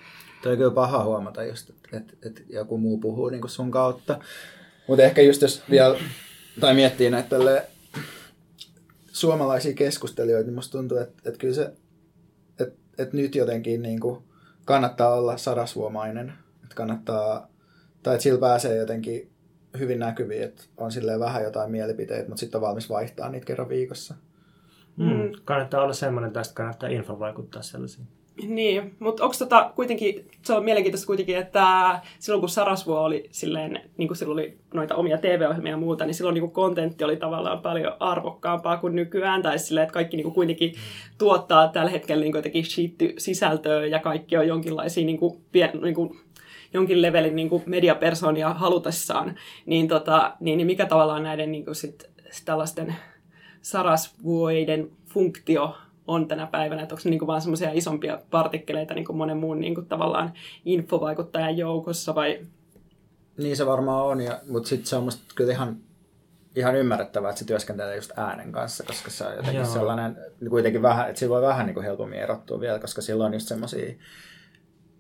Toi 0.44 0.52
on 0.52 0.58
kyllä 0.58 0.72
paha 0.72 1.04
huomata 1.04 1.44
just, 1.44 1.70
että, 1.70 1.98
että, 1.98 2.14
että 2.28 2.42
joku 2.50 2.78
muu 2.78 2.98
puhuu 2.98 3.30
niin 3.30 3.42
kuin 3.42 3.52
sun 3.52 3.72
kautta. 3.72 4.20
Mutta 4.88 5.04
ehkä 5.04 5.22
just 5.22 5.42
jos 5.42 5.64
vielä, 5.70 5.98
tai 6.60 6.74
miettii 6.74 7.10
näitä 7.10 7.36
suomalaisia 9.08 9.74
keskustelijoita, 9.74 10.45
niin 10.47 10.56
musta 10.56 10.78
tuntuu, 10.78 10.97
että, 10.97 11.30
että 11.30 11.39
kyllä 11.39 11.53
se, 11.53 11.74
että, 12.60 12.78
että 12.97 13.18
nyt 13.18 13.36
jotenkin 13.36 13.82
niin 13.82 13.99
kuin 13.99 14.24
kannattaa 14.66 15.14
olla 15.14 15.38
sarasvuomainen 15.38 16.34
että 16.66 16.76
kannattaa, 16.76 17.47
tai 18.03 18.14
että 18.16 18.24
sillä 18.24 18.39
pääsee 18.39 18.78
jotenkin 18.78 19.32
hyvin 19.80 19.99
näkyviin, 19.99 20.43
että 20.43 20.64
on 20.78 20.91
silleen 20.91 21.20
vähän 21.20 21.43
jotain 21.43 21.72
mielipiteitä, 21.72 22.30
mutta 22.30 22.39
sitten 22.39 22.58
on 22.58 22.68
valmis 22.68 22.89
vaihtaa 22.89 23.30
niitä 23.30 23.45
kerran 23.45 23.70
viikossa. 23.70 24.16
Mm. 24.97 25.06
Mm. 25.06 25.32
Kannattaa 25.45 25.84
olla 25.84 25.93
semmoinen, 25.93 26.34
tästä 26.34 26.53
kannattaa 26.53 26.89
info 26.89 27.20
vaikuttaa 27.20 27.62
sellaisiin. 27.62 28.08
Niin, 28.44 28.96
mutta 29.00 29.24
onko 29.24 29.36
tota 29.40 29.72
kuitenkin, 29.76 30.28
se 30.42 30.54
on 30.54 30.64
mielenkiintoista 30.64 31.08
kuitenkin, 31.08 31.38
että 31.38 32.00
silloin 32.20 32.40
kun 32.40 32.50
Sarasvuo 32.50 33.00
oli 33.00 33.28
silleen, 33.32 33.82
niin 33.98 34.08
kuin 34.08 34.18
silloin 34.18 34.40
oli 34.40 34.58
noita 34.74 34.96
omia 34.96 35.18
TV-ohjelmia 35.18 35.72
ja 35.72 35.78
muuta, 35.78 36.06
niin 36.06 36.14
silloin 36.14 36.34
niin 36.34 36.52
kontentti 36.52 37.04
oli 37.04 37.18
tavallaan 37.18 37.60
paljon 37.60 37.94
arvokkaampaa 38.00 38.78
kuin 38.78 38.96
nykyään, 38.96 39.42
tai 39.42 39.60
silleen, 39.60 39.84
että 39.84 39.94
kaikki 39.94 40.18
niin 40.18 40.32
kuitenkin 40.32 40.74
tuottaa 41.18 41.68
tällä 41.68 41.92
hetkellä 41.92 42.24
niin 42.24 42.36
jotenkin 42.36 42.66
sisältöä 43.18 43.86
ja 43.86 44.00
kaikki 44.00 44.38
on 44.38 44.48
jonkinlaisia 44.48 45.06
niin 45.06 45.20
kuin, 45.20 45.42
pien, 45.52 45.72
niin 45.84 45.96
kuin 45.96 46.20
jonkin 46.74 47.02
levelin 47.02 47.36
niin 47.36 47.50
mediapersonia 47.66 48.54
halutessaan, 48.54 49.36
niin, 49.66 49.88
tota, 49.88 50.34
niin, 50.40 50.58
niin 50.58 50.68
mikä 50.68 50.86
tavallaan 50.86 51.24
näiden 51.24 51.52
niin 51.52 51.66
kuin 51.66 51.76
sit, 51.76 52.04
tällaisten 52.46 52.96
sarasvuoiden 53.62 54.90
funktio 55.06 55.76
on 56.08 56.28
tänä 56.28 56.47
päivänä, 56.47 56.82
että 56.82 56.95
onko 56.95 57.01
se 57.01 57.10
niin 57.10 57.20
kuin 57.20 57.28
vaan 57.28 57.41
semmoisia 57.41 57.70
isompia 57.74 58.20
partikkeleita 58.32 58.93
niin 58.93 59.06
kuin 59.06 59.18
monen 59.18 59.38
muun 59.38 59.60
niin 59.60 59.76
kuin 59.76 59.88
tavallaan 59.88 60.34
infovaikuttajan 60.66 61.58
joukossa 61.58 62.16
vai? 62.16 62.39
Niin 63.38 63.58
se 63.58 63.66
varmaan 63.66 64.06
on, 64.06 64.22
ja, 64.22 64.39
mutta 64.49 64.70
sitten 64.70 64.88
se 64.88 64.95
on 64.95 65.03
musta 65.03 65.24
kyllä 65.36 65.51
ihan, 65.51 65.78
ihan 66.56 66.76
ymmärrettävää, 66.76 67.30
että 67.30 67.39
se 67.39 67.45
työskentelee 67.45 67.95
just 67.95 68.12
äänen 68.18 68.51
kanssa, 68.51 68.84
koska 68.84 69.12
se 69.12 69.24
on 69.24 69.36
jotenkin 69.36 69.56
Joo. 69.62 69.66
sellainen, 69.66 70.18
kuitenkin 70.49 70.82
vähän, 70.82 71.10
että 71.10 71.20
sillä 71.20 71.34
voi 71.34 71.41
vähän 71.41 71.66
niin 71.66 71.74
kuin 71.74 71.86
helpommin 71.86 72.20
erottua 72.20 72.60
vielä, 72.60 72.80
koska 72.80 73.01
silloin 73.01 73.28
on 73.28 73.34
just 73.34 73.47
semmoisia 73.47 73.95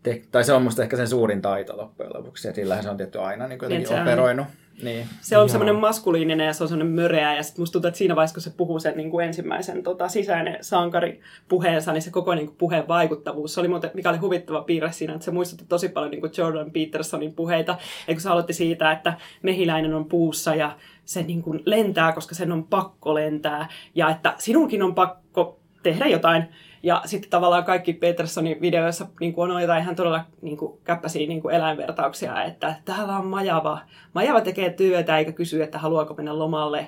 te- 0.03 0.21
tai 0.31 0.43
se 0.43 0.53
on 0.53 0.61
musta 0.61 0.83
ehkä 0.83 0.97
sen 0.97 1.07
suurin 1.07 1.41
taito 1.41 1.77
loppujen 1.77 2.13
lopuksi, 2.13 2.47
ja 2.47 2.53
sillähän 2.53 2.83
se 2.83 2.89
on 2.89 2.97
tietty 2.97 3.19
aina 3.19 3.47
niin 3.47 3.59
jotenkin 3.61 3.89
niin, 3.89 4.01
operoinut. 4.01 4.47
Niin. 4.83 5.07
Se 5.21 5.37
on 5.37 5.49
semmoinen 5.49 5.75
maskuliininen 5.75 6.47
ja 6.47 6.53
se 6.53 6.63
on 6.63 6.69
semmoinen 6.69 6.95
möreä 6.95 7.35
ja 7.35 7.43
sitten 7.43 7.61
musta 7.61 7.73
tuntuu, 7.73 7.87
että 7.87 7.97
siinä 7.97 8.15
vaiheessa, 8.15 8.33
kun 8.33 8.41
se 8.41 8.49
puhuu 8.57 8.79
sen 8.79 8.97
niin 8.97 9.11
kuin 9.11 9.25
ensimmäisen 9.25 9.83
tota, 9.83 10.07
sisäinen 10.07 10.57
sankari 10.61 11.21
puheensa, 11.47 11.93
niin 11.93 12.01
se 12.01 12.11
koko 12.11 12.35
niin 12.35 12.47
kuin, 12.47 12.57
puheen 12.57 12.87
vaikuttavuus, 12.87 13.53
se 13.53 13.59
oli 13.59 13.67
muuten, 13.67 13.91
mikä 13.93 14.09
oli 14.09 14.17
huvittava 14.17 14.61
piirre 14.61 14.91
siinä, 14.91 15.13
että 15.13 15.25
se 15.25 15.31
muistutti 15.31 15.65
tosi 15.69 15.89
paljon 15.89 16.11
niin 16.11 16.21
kuin 16.21 16.31
Jordan 16.37 16.71
Petersonin 16.71 17.33
puheita, 17.33 17.77
ja 18.07 18.13
kun 18.13 18.21
se 18.21 18.29
aloitti 18.29 18.53
siitä, 18.53 18.91
että 18.91 19.13
mehiläinen 19.43 19.93
on 19.93 20.05
puussa 20.05 20.55
ja 20.55 20.77
se 21.05 21.23
niin 21.23 21.41
kuin 21.41 21.61
lentää, 21.65 22.11
koska 22.11 22.35
sen 22.35 22.51
on 22.51 22.63
pakko 22.63 23.15
lentää, 23.15 23.67
ja 23.95 24.09
että 24.09 24.33
sinunkin 24.37 24.83
on 24.83 24.95
pakko 24.95 25.59
tehdä 25.85 26.05
jotain, 26.05 26.43
ja 26.83 27.01
sitten 27.05 27.29
tavallaan 27.29 27.63
kaikki 27.63 27.93
Petersonin 27.93 28.61
videoissa 28.61 29.07
niin 29.19 29.33
kuin 29.33 29.51
on 29.51 29.61
jotain 29.61 29.83
ihan 29.83 29.95
todella 29.95 30.25
niin 30.41 30.57
kuin, 30.57 30.79
käppäisiä 30.83 31.27
niin 31.27 31.41
kuin 31.41 31.55
eläinvertauksia, 31.55 32.43
että 32.43 32.75
täällä 32.85 33.17
on 33.17 33.25
majava. 33.25 33.79
Majava 34.13 34.41
tekee 34.41 34.69
työtä 34.69 35.17
eikä 35.17 35.31
kysy, 35.31 35.63
että 35.63 35.77
haluaako 35.77 36.13
mennä 36.13 36.39
lomalle. 36.39 36.87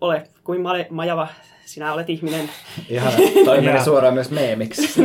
Ole 0.00 0.28
kuin 0.44 0.60
majava, 0.90 1.28
sinä 1.64 1.92
olet 1.92 2.10
ihminen. 2.10 2.48
Ihan, 2.88 3.12
toi 3.44 3.60
meni 3.60 3.84
suoraan 3.84 4.14
myös 4.14 4.30
meemiksi. 4.30 5.02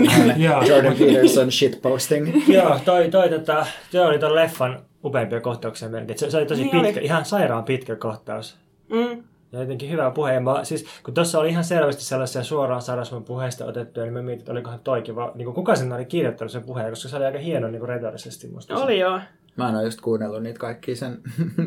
Jordan 0.67 0.93
Peterson 0.93 1.51
shitposting. 1.51 2.47
Joo, 2.47 2.79
toi, 2.85 3.09
toi, 3.09 3.29
tota, 3.29 3.65
toi 3.91 4.05
oli 4.05 4.19
ton 4.19 4.35
leffan 4.35 4.79
upeimpia 5.03 5.41
kohtauksia 5.41 5.89
melkein. 5.89 6.19
Se, 6.19 6.31
se 6.31 6.37
oli 6.37 6.45
tosi 6.45 6.61
niin 6.61 6.71
pitkä, 6.71 6.99
oli. 6.99 7.05
ihan 7.05 7.25
sairaan 7.25 7.63
pitkä 7.63 7.95
kohtaus. 7.95 8.57
Mm. 8.89 9.23
Ja 9.51 9.59
jotenkin 9.59 9.91
hyvä 9.91 10.11
puhe. 10.11 10.39
Mä, 10.39 10.63
siis, 10.63 10.85
kun 11.03 11.13
tuossa 11.13 11.39
oli 11.39 11.49
ihan 11.49 11.63
selvästi 11.63 12.03
sellaisia 12.03 12.43
suoraan 12.43 12.81
Sarasvan 12.81 13.23
puheesta 13.23 13.65
otettuja, 13.65 14.05
niin 14.05 14.13
mä 14.13 14.21
mietin, 14.21 14.39
että 14.39 14.51
olikohan 14.51 14.79
toikin, 14.79 15.15
vaan 15.15 15.31
niin 15.35 15.53
kuka 15.53 15.75
sen 15.75 15.93
oli 15.93 16.05
kirjoittanut 16.05 16.51
sen 16.51 16.63
puheen, 16.63 16.89
koska 16.89 17.09
se 17.09 17.15
oli 17.15 17.25
aika 17.25 17.39
hieno 17.39 17.67
niin 17.67 17.87
retorisesti 17.87 18.47
musta. 18.47 18.75
Oli 18.75 18.99
joo. 18.99 19.19
Mä 19.57 19.69
en 19.69 19.75
ole 19.75 19.83
just 19.83 20.01
kuunnellut 20.01 20.43
niitä 20.43 20.59
kaikkia 20.59 20.95
sen 20.95 21.21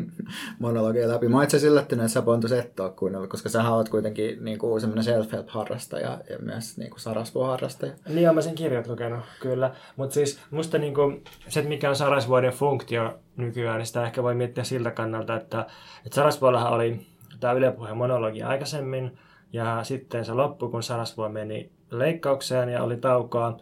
monologia 0.59 1.07
läpi. 1.07 1.27
Mä 1.27 1.43
itse 1.43 1.57
asiassa 1.57 1.71
yllättynyt, 1.71 2.05
että 2.05 2.13
sä 2.13 2.21
Pontus 2.21 2.51
et 2.51 2.79
ole 2.79 2.91
kuunnellut, 2.91 3.29
koska 3.29 3.49
sä 3.49 3.69
oot 3.69 3.89
kuitenkin 3.89 4.45
niin 4.45 4.59
kuin 4.59 4.81
semmoinen 4.81 5.03
self-help-harrastaja 5.03 6.19
ja 6.29 6.37
myös 6.41 6.77
niin 6.77 6.89
kuin 6.89 6.99
Sarasvuo-harrastaja. 6.99 7.93
Niin 8.09 8.29
on 8.29 8.35
mä 8.35 8.41
sen 8.41 8.55
kirjat 8.55 8.87
lukenut, 8.87 9.19
kyllä. 9.39 9.71
Mutta 9.95 10.13
siis 10.13 10.39
musta 10.51 10.77
niin 10.77 10.93
kuin, 10.93 11.23
se, 11.47 11.61
mikä 11.61 11.89
on 11.89 11.95
Sarasvuoden 11.95 12.53
funktio 12.53 13.19
nykyään, 13.37 13.77
niin 13.77 13.87
sitä 13.87 14.05
ehkä 14.05 14.23
voi 14.23 14.35
miettiä 14.35 14.63
siltä 14.63 14.91
kannalta, 14.91 15.35
että, 15.35 15.65
että 16.05 16.15
Sarasvuollahan 16.15 16.73
oli 16.73 17.10
tämä 17.41 17.53
Yle 17.53 17.71
Puheen 17.71 17.97
monologi 17.97 18.43
aikaisemmin, 18.43 19.17
ja 19.53 19.83
sitten 19.83 20.25
se 20.25 20.33
loppui, 20.33 20.69
kun 20.69 20.83
Sarasvuo 20.83 21.29
meni 21.29 21.71
leikkaukseen 21.91 22.69
ja 22.69 22.83
oli 22.83 22.97
taukoa. 22.97 23.57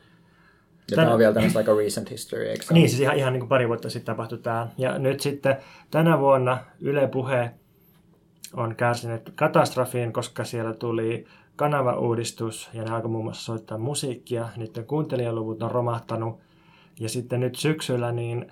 Ja 0.92 0.96
Tän... 0.96 1.06
tämä 1.06 1.14
on 1.14 1.20
vielä 1.20 1.34
tämmöistä 1.34 1.60
aika 1.60 1.76
recent 1.78 2.12
history, 2.12 2.46
eikö 2.46 2.66
Niin, 2.72 2.90
siis 2.90 3.02
ihan, 3.02 3.18
ihan 3.18 3.34
niin 3.34 3.42
kuin 3.42 3.50
pari 3.50 3.68
vuotta 3.68 3.90
sitten 3.90 4.16
tapahtui 4.16 4.38
tämä. 4.38 4.68
Ja 4.78 5.00
nyt 5.00 5.20
sitten 5.20 5.58
tänä 5.92 6.20
vuonna 6.20 6.58
Yle 6.82 7.08
Puhe 7.08 7.52
on 8.54 8.76
kärsinyt 8.76 9.32
katastrofiin, 9.36 10.14
koska 10.14 10.44
siellä 10.44 10.74
tuli 10.74 11.26
kanavauudistus 11.56 12.70
ja 12.74 12.84
ne 12.84 12.92
alkoi 12.92 13.12
muun 13.12 13.24
muassa 13.24 13.44
soittaa 13.44 13.78
musiikkia. 13.78 14.50
Niiden 14.58 14.86
kuuntelijaluvut 14.86 15.64
on 15.64 15.72
romahtanut. 15.72 16.40
Ja 17.00 17.10
sitten 17.10 17.40
nyt 17.40 17.56
syksyllä 17.56 18.12
niin 18.12 18.52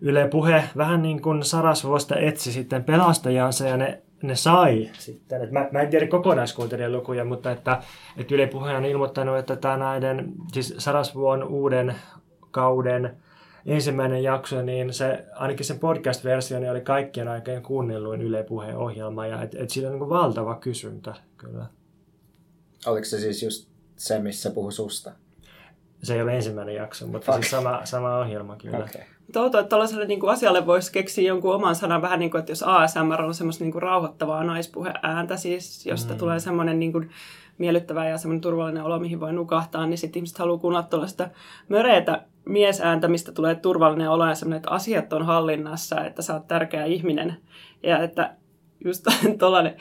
Yle 0.00 0.28
Puhe 0.28 0.64
vähän 0.76 1.02
niin 1.02 1.22
kuin 1.22 1.44
Sarasvuosta 1.44 2.16
etsi 2.16 2.52
sitten 2.52 2.84
pelastajansa 2.84 3.66
ja 3.68 3.76
ne 3.76 4.02
ne 4.22 4.36
sai 4.36 4.90
sitten. 4.98 5.42
Et 5.42 5.50
mä, 5.50 5.68
mä 5.72 5.80
en 5.80 5.90
tiedä 5.90 6.08
lukuja, 6.88 7.24
mutta 7.24 7.50
että, 7.50 7.82
että 8.16 8.34
Yle 8.34 8.46
Puhe 8.46 8.76
on 8.76 8.84
ilmoittanut, 8.84 9.38
että 9.38 9.56
tämä 9.56 9.76
näiden, 9.76 10.32
siis 10.52 10.74
Sarasvuon 10.78 11.44
uuden 11.44 11.94
kauden 12.50 13.16
ensimmäinen 13.66 14.22
jakso, 14.22 14.62
niin 14.62 14.92
se, 14.92 15.24
ainakin 15.34 15.66
sen 15.66 15.78
podcast-versio 15.78 16.58
niin 16.58 16.70
oli 16.70 16.80
kaikkien 16.80 17.28
aikojen 17.28 17.62
kuunnelluin 17.62 18.22
Yle 18.22 18.42
Puheen 18.42 18.76
ohjelma, 18.76 19.26
ja 19.26 19.42
että 19.42 19.56
et 19.60 19.70
siinä 19.70 19.88
on 19.90 19.98
niin 19.98 20.08
valtava 20.08 20.54
kysyntä 20.54 21.14
kyllä. 21.36 21.66
Oliko 22.86 23.04
se 23.04 23.20
siis 23.20 23.42
just 23.42 23.68
se, 23.96 24.18
missä 24.18 24.50
puhu 24.50 24.70
susta? 24.70 25.12
Se 26.02 26.14
ei 26.14 26.22
ole 26.22 26.36
ensimmäinen 26.36 26.74
jakso, 26.74 27.06
mutta 27.06 27.32
Fuck. 27.32 27.44
siis 27.44 27.50
sama, 27.50 27.80
sama 27.84 28.18
ohjelma 28.18 28.56
kyllä. 28.56 28.78
Okay. 28.78 29.02
Touto, 29.32 29.58
että 29.58 29.70
tällaiselle 29.70 30.06
niin 30.06 30.20
kuin 30.20 30.30
asialle 30.30 30.66
voisi 30.66 30.92
keksiä 30.92 31.28
jonkun 31.28 31.54
oman 31.54 31.74
sanan 31.74 32.02
vähän 32.02 32.18
niin 32.18 32.30
kuin, 32.30 32.38
että 32.38 32.52
jos 32.52 32.62
ASMR 32.62 33.22
on 33.22 33.34
semmoista 33.34 33.64
niin 33.64 33.72
kuin 33.72 33.82
rauhoittavaa 33.82 34.44
naispuheääntä, 34.44 35.36
siis 35.36 35.86
josta 35.86 36.12
mm. 36.12 36.18
tulee 36.18 36.40
semmoinen 36.40 36.78
niin 36.78 36.92
kuin 36.92 37.10
miellyttävä 37.58 38.08
ja 38.08 38.18
semmoinen 38.18 38.40
turvallinen 38.40 38.82
olo, 38.82 38.98
mihin 38.98 39.20
voi 39.20 39.32
nukahtaa, 39.32 39.86
niin 39.86 39.98
sitten 39.98 40.20
ihmiset 40.20 40.38
haluaa 40.38 40.58
kuunnella 40.58 40.86
tuollaista 40.86 41.28
möreitä 41.68 42.22
miesääntä, 42.44 43.08
mistä 43.08 43.32
tulee 43.32 43.54
turvallinen 43.54 44.10
olo 44.10 44.26
ja 44.26 44.34
semmoinen, 44.34 44.56
että 44.56 44.70
asiat 44.70 45.12
on 45.12 45.26
hallinnassa, 45.26 46.04
että 46.04 46.22
sä 46.22 46.34
oot 46.34 46.46
tärkeä 46.46 46.84
ihminen. 46.84 47.36
Ja 47.82 48.02
että 48.02 48.34
just 48.84 49.06
tuollainen 49.38 49.76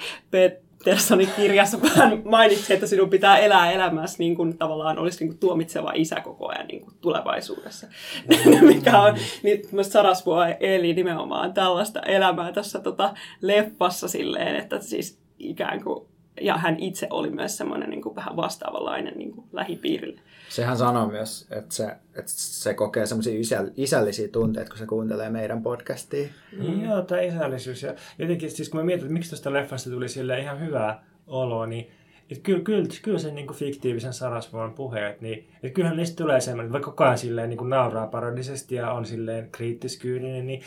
Petersonin 0.86 1.30
kirjassa 1.36 1.78
hän 1.96 2.22
mainitsi, 2.26 2.74
että 2.74 2.88
sinun 2.88 3.10
pitää 3.10 3.38
elää 3.38 3.72
elämässä 3.72 4.16
niin 4.20 4.36
kuin 4.36 4.58
tavallaan 4.58 5.00
olisi 5.00 5.20
niin 5.20 5.30
kuin 5.30 5.40
tuomitseva 5.40 5.92
isä 5.96 6.16
koko 6.16 6.48
ajan 6.48 6.68
niin 6.68 6.82
kuin 6.82 6.94
tulevaisuudessa. 7.02 7.88
Mikä 8.62 9.02
on, 9.02 9.16
niin 9.44 9.62
myös 9.72 9.92
Sarasvuo 9.92 10.46
eli 10.60 10.94
nimenomaan 10.94 11.54
tällaista 11.54 12.00
elämää 12.00 12.52
tässä 12.52 12.80
tota, 12.80 13.14
leffassa 13.42 14.08
silleen, 14.08 14.56
että 14.56 14.80
siis 14.80 15.20
ikään 15.40 15.84
kuin, 15.84 16.06
ja 16.42 16.58
hän 16.58 16.80
itse 16.80 17.08
oli 17.10 17.30
myös 17.30 17.58
semmoinen 17.58 17.90
niin 17.90 18.02
kuin 18.02 18.16
vähän 18.16 18.36
vastaavanlainen 18.36 19.14
niin 19.18 19.32
kuin 19.32 19.48
lähipiirille. 19.52 20.22
Sehän 20.56 20.78
sanoo 20.78 21.08
myös, 21.08 21.48
että 21.52 21.76
se, 21.76 21.86
että 21.88 22.32
se 22.36 22.74
kokee 22.74 23.06
semmoisia 23.06 23.40
isä, 23.40 23.66
isällisiä 23.78 24.28
tunteita, 24.28 24.70
kun 24.70 24.78
se 24.78 24.86
kuuntelee 24.86 25.30
meidän 25.30 25.64
podcastia. 25.64 26.28
Mm. 26.58 26.86
Joo, 26.86 27.02
tämä 27.02 27.22
isällisyys. 27.22 27.84
Ja 27.84 27.96
jotenkin, 28.20 28.52
siis 28.52 28.70
kun 28.70 28.80
mä 28.80 28.84
mietin, 28.84 29.04
että 29.06 29.14
miksi 29.14 29.30
tuosta 29.30 29.54
leffasta 29.54 29.90
tuli 29.90 30.10
sille 30.10 30.40
ihan 30.40 30.60
hyvää 30.60 31.04
oloa, 31.28 31.66
niin 31.66 31.92
että 32.32 32.44
kyllä, 32.44 32.64
kyllä, 32.64 32.86
kyllä 33.02 33.20
sen 33.20 33.36
niin 33.36 33.48
kuin 33.48 33.58
fiktiivisen 33.58 34.14
Sarasvuon 34.14 34.74
puheet, 34.74 35.22
niin 35.22 35.48
että 35.56 35.70
kyllähän 35.76 35.98
niistä 35.98 36.24
tulee 36.24 36.42
semmoinen, 36.42 36.74
vaikka 36.74 36.92
koko 36.92 37.04
ajan 37.04 37.18
silleen 37.18 37.50
niin 37.50 37.58
kuin 37.58 37.70
nauraa 37.70 38.08
parodisesti 38.08 38.76
ja 38.76 38.92
on 38.92 39.06
silleen 39.06 39.50
kriittiskyyninen, 39.52 40.48
niin 40.48 40.62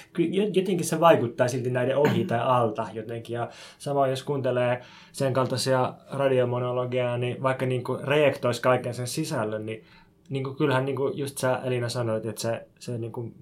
jotenkin 0.54 0.84
se 0.86 1.00
vaikuttaa 1.00 1.48
silti 1.48 1.70
näiden 1.70 1.96
ohi 1.96 2.24
tai 2.24 2.40
alta 2.40 2.86
jotenkin. 2.92 3.34
Ja 3.34 3.48
samoin 3.78 4.10
jos 4.10 4.22
kuuntelee 4.22 4.82
sen 5.12 5.32
kaltaisia 5.32 5.94
radiomonologeja, 6.10 7.18
niin 7.18 7.42
vaikka 7.42 7.66
niin 7.66 7.84
kuin 7.84 8.04
reaktoisi 8.04 8.62
kaiken 8.62 8.94
sen 8.94 9.06
sisällön, 9.06 9.66
niin, 9.66 9.84
niin 10.28 10.44
kuin 10.44 10.56
kyllähän 10.56 10.84
niin 10.84 10.96
kuin 10.96 11.18
just 11.18 11.38
sä 11.38 11.60
Elina 11.64 11.88
sanoit, 11.88 12.26
että 12.26 12.40
se, 12.40 12.66
se 12.78 12.98
niin 12.98 13.12
kuin 13.12 13.34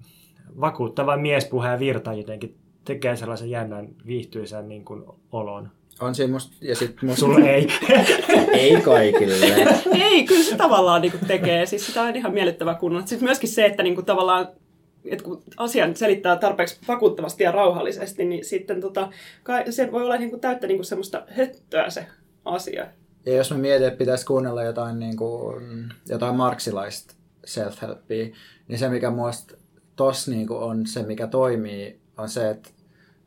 vakuuttava 0.61 1.17
miespuheen 1.17 1.79
virta 1.79 2.13
jotenkin 2.13 2.57
tekee 2.85 3.15
sellaisen 3.15 3.49
jännän 3.49 3.87
viihtyisen 4.05 4.69
niin 4.69 4.85
kuin 4.85 5.03
olon. 5.31 5.69
On 6.01 6.15
siinä 6.15 6.33
musta, 6.33 6.55
ja 6.61 6.75
sit 6.75 7.01
musta... 7.01 7.19
Sulle 7.19 7.49
ei. 7.49 7.67
ei 8.53 8.81
kaikille. 8.81 9.35
ei, 10.03 10.23
kyllä 10.25 10.43
se 10.43 10.55
tavallaan 10.55 11.01
niin 11.01 11.13
tekee. 11.27 11.65
Siis 11.65 11.87
sitä 11.87 12.01
on 12.01 12.15
ihan 12.15 12.33
miellyttävä 12.33 12.75
kunnolla. 12.75 13.05
Sitten 13.05 13.27
myöskin 13.27 13.49
se, 13.49 13.65
että 13.65 13.83
niin 13.83 13.95
kuin 13.95 14.05
tavallaan 14.05 14.47
että 15.05 15.23
kun 15.23 15.43
asian 15.57 15.95
selittää 15.95 16.35
tarpeeksi 16.35 16.79
vakuuttavasti 16.87 17.43
ja 17.43 17.51
rauhallisesti, 17.51 18.25
niin 18.25 18.45
sitten 18.45 18.81
tota, 18.81 19.11
se 19.69 19.91
voi 19.91 20.03
olla 20.03 20.17
niin 20.17 20.29
kuin 20.29 20.39
täyttä 20.39 20.67
niin 20.67 20.77
kuin 20.77 20.85
semmoista 20.85 21.23
höttöä 21.27 21.89
se 21.89 22.07
asia. 22.45 22.87
Ja 23.25 23.35
jos 23.35 23.51
mä 23.51 23.57
mietin, 23.57 23.87
että 23.87 23.97
pitäisi 23.97 24.25
kuunnella 24.25 24.63
jotain, 24.63 24.99
niin 24.99 25.17
kuin, 25.17 25.89
jotain 26.09 26.35
marksilaista 26.35 27.13
self-helpia, 27.47 28.35
niin 28.67 28.79
se 28.79 28.89
mikä 28.89 29.09
muista 29.09 29.57
tos 29.95 30.27
niin 30.27 30.47
kuin 30.47 30.59
on 30.59 30.87
se, 30.87 31.03
mikä 31.03 31.27
toimii, 31.27 31.99
on 32.17 32.29
se, 32.29 32.49
että, 32.49 32.69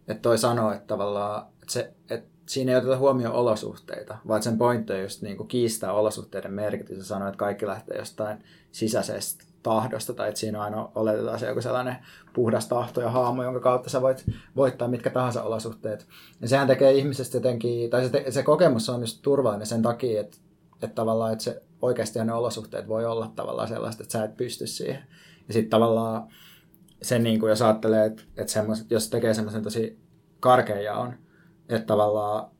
että 0.08 0.22
toi 0.22 0.38
sanoo, 0.38 0.72
että 0.72 0.86
tavallaan 0.86 1.46
että 1.62 1.72
se, 1.72 1.92
että 2.10 2.29
siinä 2.50 2.72
ei 2.72 2.78
oteta 2.78 2.98
huomioon 2.98 3.34
olosuhteita, 3.34 4.18
vaan 4.28 4.42
sen 4.42 4.58
pointti 4.58 4.92
on 4.92 5.02
just 5.02 5.22
niin 5.22 5.36
kuin 5.36 5.48
kiistää 5.48 5.92
olosuhteiden 5.92 6.52
merkitys 6.52 6.98
ja 6.98 7.04
sanoa, 7.04 7.28
että 7.28 7.38
kaikki 7.38 7.66
lähtee 7.66 7.98
jostain 7.98 8.44
sisäisestä 8.72 9.44
tahdosta, 9.62 10.14
tai 10.14 10.28
että 10.28 10.40
siinä 10.40 10.58
on 10.58 10.64
aina 10.64 10.88
oletetaan 10.94 11.38
se 11.38 11.48
joku 11.48 11.62
sellainen 11.62 11.96
puhdas 12.34 12.68
tahto 12.68 13.00
ja 13.00 13.10
haamo, 13.10 13.44
jonka 13.44 13.60
kautta 13.60 13.90
sä 13.90 14.02
voit 14.02 14.24
voittaa 14.56 14.88
mitkä 14.88 15.10
tahansa 15.10 15.42
olosuhteet. 15.42 16.06
Ja 16.40 16.48
sehän 16.48 16.66
tekee 16.66 16.92
ihmisestä 16.92 17.36
jotenkin, 17.36 17.90
tai 17.90 18.04
se, 18.04 18.10
te, 18.10 18.30
se 18.30 18.42
kokemus 18.42 18.88
on 18.88 19.00
just 19.00 19.18
turvallinen 19.22 19.66
sen 19.66 19.82
takia, 19.82 20.20
että, 20.20 20.36
että 20.82 20.94
tavallaan, 20.94 21.32
että 21.32 21.44
se 21.44 21.62
oikeasti 21.82 22.24
ne 22.24 22.32
olosuhteet 22.32 22.88
voi 22.88 23.06
olla 23.06 23.32
tavallaan 23.36 23.68
sellaista, 23.68 24.02
että 24.02 24.12
sä 24.12 24.24
et 24.24 24.36
pysty 24.36 24.66
siihen. 24.66 25.02
Ja 25.48 25.52
sitten 25.54 25.70
tavallaan 25.70 26.28
sen, 27.02 27.22
niin 27.22 27.40
kuin 27.40 27.50
jos 27.50 27.62
ajattelee, 27.62 28.06
että, 28.06 28.22
että 28.36 28.52
semmos, 28.52 28.84
jos 28.90 29.10
tekee 29.10 29.34
semmoisen 29.34 29.62
tosi 29.62 29.98
karkean 30.40 30.84
jaon, 30.84 31.14
että 31.70 31.86
tavallaan 31.86 32.50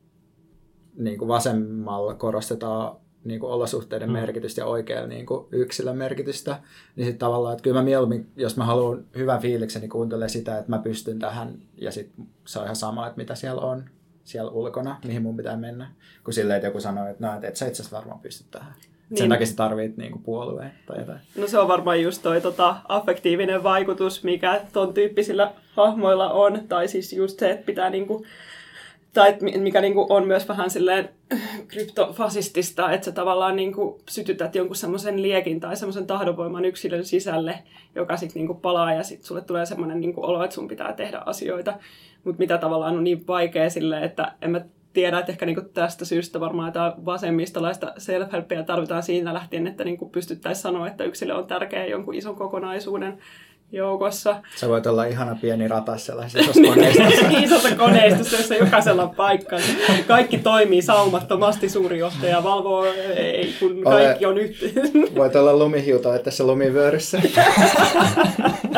niin 0.97 1.17
kuin 1.17 1.27
vasemmalla 1.27 2.13
korostetaan 2.13 2.97
niin 3.23 3.39
kuin 3.39 3.51
olosuhteiden 3.51 4.09
mm. 4.09 4.13
merkitystä 4.13 4.61
ja 4.61 4.65
oikealla 4.65 5.07
niin 5.07 5.25
kuin 5.25 5.45
yksilön 5.51 5.97
merkitystä, 5.97 6.59
niin 6.95 7.05
sitten 7.05 7.19
tavallaan, 7.19 7.53
että 7.53 7.63
kyllä 7.63 7.79
mä 7.79 7.83
mieluummin, 7.83 8.31
jos 8.35 8.57
mä 8.57 8.65
haluan 8.65 9.05
hyvän 9.15 9.41
fiiliksen, 9.41 9.81
niin 9.81 9.89
kuuntele 9.89 10.29
sitä, 10.29 10.57
että 10.57 10.69
mä 10.69 10.79
pystyn 10.79 11.19
tähän 11.19 11.59
ja 11.77 11.91
sitten 11.91 12.27
se 12.47 12.59
on 12.59 12.65
ihan 12.65 12.75
sama, 12.75 13.07
että 13.07 13.17
mitä 13.17 13.35
siellä 13.35 13.61
on 13.61 13.83
siellä 14.23 14.51
ulkona, 14.51 14.99
mihin 15.05 15.21
mun 15.21 15.37
pitää 15.37 15.57
mennä, 15.57 15.91
kun 16.23 16.33
silleen, 16.33 16.57
että 16.57 16.67
joku 16.67 16.79
sanoo, 16.79 17.07
että 17.07 17.27
no, 17.27 17.39
et 17.41 17.55
sä 17.55 17.67
itse 17.67 17.81
asiassa 17.81 17.97
varmaan 17.97 18.19
pysty 18.19 18.43
tähän. 18.51 18.73
Niin. 19.09 19.17
Sen 19.17 19.29
takia 19.29 19.47
sä 19.47 19.55
tarvit 19.55 19.97
niinku 19.97 20.19
puolueen 20.19 20.71
tai 20.85 20.99
jotain. 20.99 21.19
No 21.37 21.47
se 21.47 21.59
on 21.59 21.67
varmaan 21.67 22.01
just 22.01 22.21
toi 22.21 22.41
tota, 22.41 22.75
affektiivinen 22.87 23.63
vaikutus, 23.63 24.23
mikä 24.23 24.61
ton 24.73 24.93
tyyppisillä 24.93 25.53
hahmoilla 25.73 26.31
on. 26.31 26.61
Tai 26.67 26.87
siis 26.87 27.13
just 27.13 27.39
se, 27.39 27.51
että 27.51 27.65
pitää 27.65 27.89
niinku 27.89 28.25
tai 29.13 29.37
mikä 29.57 29.81
niin 29.81 29.93
kuin 29.93 30.05
on 30.09 30.27
myös 30.27 30.47
vähän 30.47 30.69
silleen 30.69 31.09
kryptofasistista, 31.67 32.91
että 32.91 33.05
sä 33.05 33.11
tavallaan 33.11 33.55
niin 33.55 33.73
kuin 33.73 34.01
sytytät 34.09 34.55
jonkun 34.55 34.75
semmoisen 34.75 35.21
liekin 35.21 35.59
tai 35.59 35.75
semmoisen 35.75 36.07
tahdonvoiman 36.07 36.65
yksilön 36.65 37.05
sisälle, 37.05 37.59
joka 37.95 38.17
sitten 38.17 38.45
niin 38.45 38.57
palaa 38.57 38.93
ja 38.93 39.03
sitten 39.03 39.27
sulle 39.27 39.41
tulee 39.41 39.65
semmoinen 39.65 40.01
niin 40.01 40.13
olo, 40.17 40.43
että 40.43 40.53
sun 40.53 40.67
pitää 40.67 40.93
tehdä 40.93 41.21
asioita. 41.25 41.73
Mutta 42.23 42.39
mitä 42.39 42.57
tavallaan 42.57 42.97
on 42.97 43.03
niin 43.03 43.27
vaikea 43.27 43.69
silleen, 43.69 44.03
että 44.03 44.31
en 44.41 44.51
mä 44.51 44.61
tiedä, 44.93 45.19
että 45.19 45.31
ehkä 45.31 45.45
niin 45.45 45.69
tästä 45.73 46.05
syystä 46.05 46.39
varmaan 46.39 46.67
jotain 46.67 47.05
vasemmistolaista 47.05 47.93
self-helpia 47.97 48.63
tarvitaan 48.65 49.03
siinä 49.03 49.33
lähtien, 49.33 49.67
että 49.67 49.83
niin 49.83 50.09
pystyttäisiin 50.11 50.61
sanoa, 50.61 50.87
että 50.87 51.03
yksilö 51.03 51.35
on 51.35 51.47
tärkeä 51.47 51.85
jonkun 51.85 52.15
ison 52.15 52.35
kokonaisuuden 52.35 53.17
joukossa. 53.71 54.35
Se 54.55 54.69
voit 54.69 54.87
olla 54.87 55.05
ihana 55.05 55.37
pieni 55.41 55.67
ratas 55.67 56.05
sellaisessa 56.05 56.61
koneistossa. 56.61 57.27
Isossa 57.43 57.75
koneistossa, 57.75 58.35
jossa 58.41 58.55
jokaisella 58.55 59.03
on 59.03 59.15
paikkansa. 59.15 59.67
Kaikki 60.07 60.37
toimii 60.37 60.81
saumattomasti, 60.81 61.69
suuri 61.69 61.99
johtaja 61.99 62.43
valvoo, 62.43 62.85
ei, 63.15 63.55
kun 63.59 63.83
kaikki 63.83 64.25
on 64.25 64.37
yhteen. 64.37 64.91
Voit 65.15 65.35
olla 65.35 65.55
lumihiuto, 65.55 66.13
että 66.13 66.25
tässä 66.25 66.47
lumivyöryssä. 66.47 67.21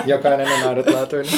Jokainen 0.06 0.48
on 0.48 0.70
ainutlaatuinen. 0.70 1.34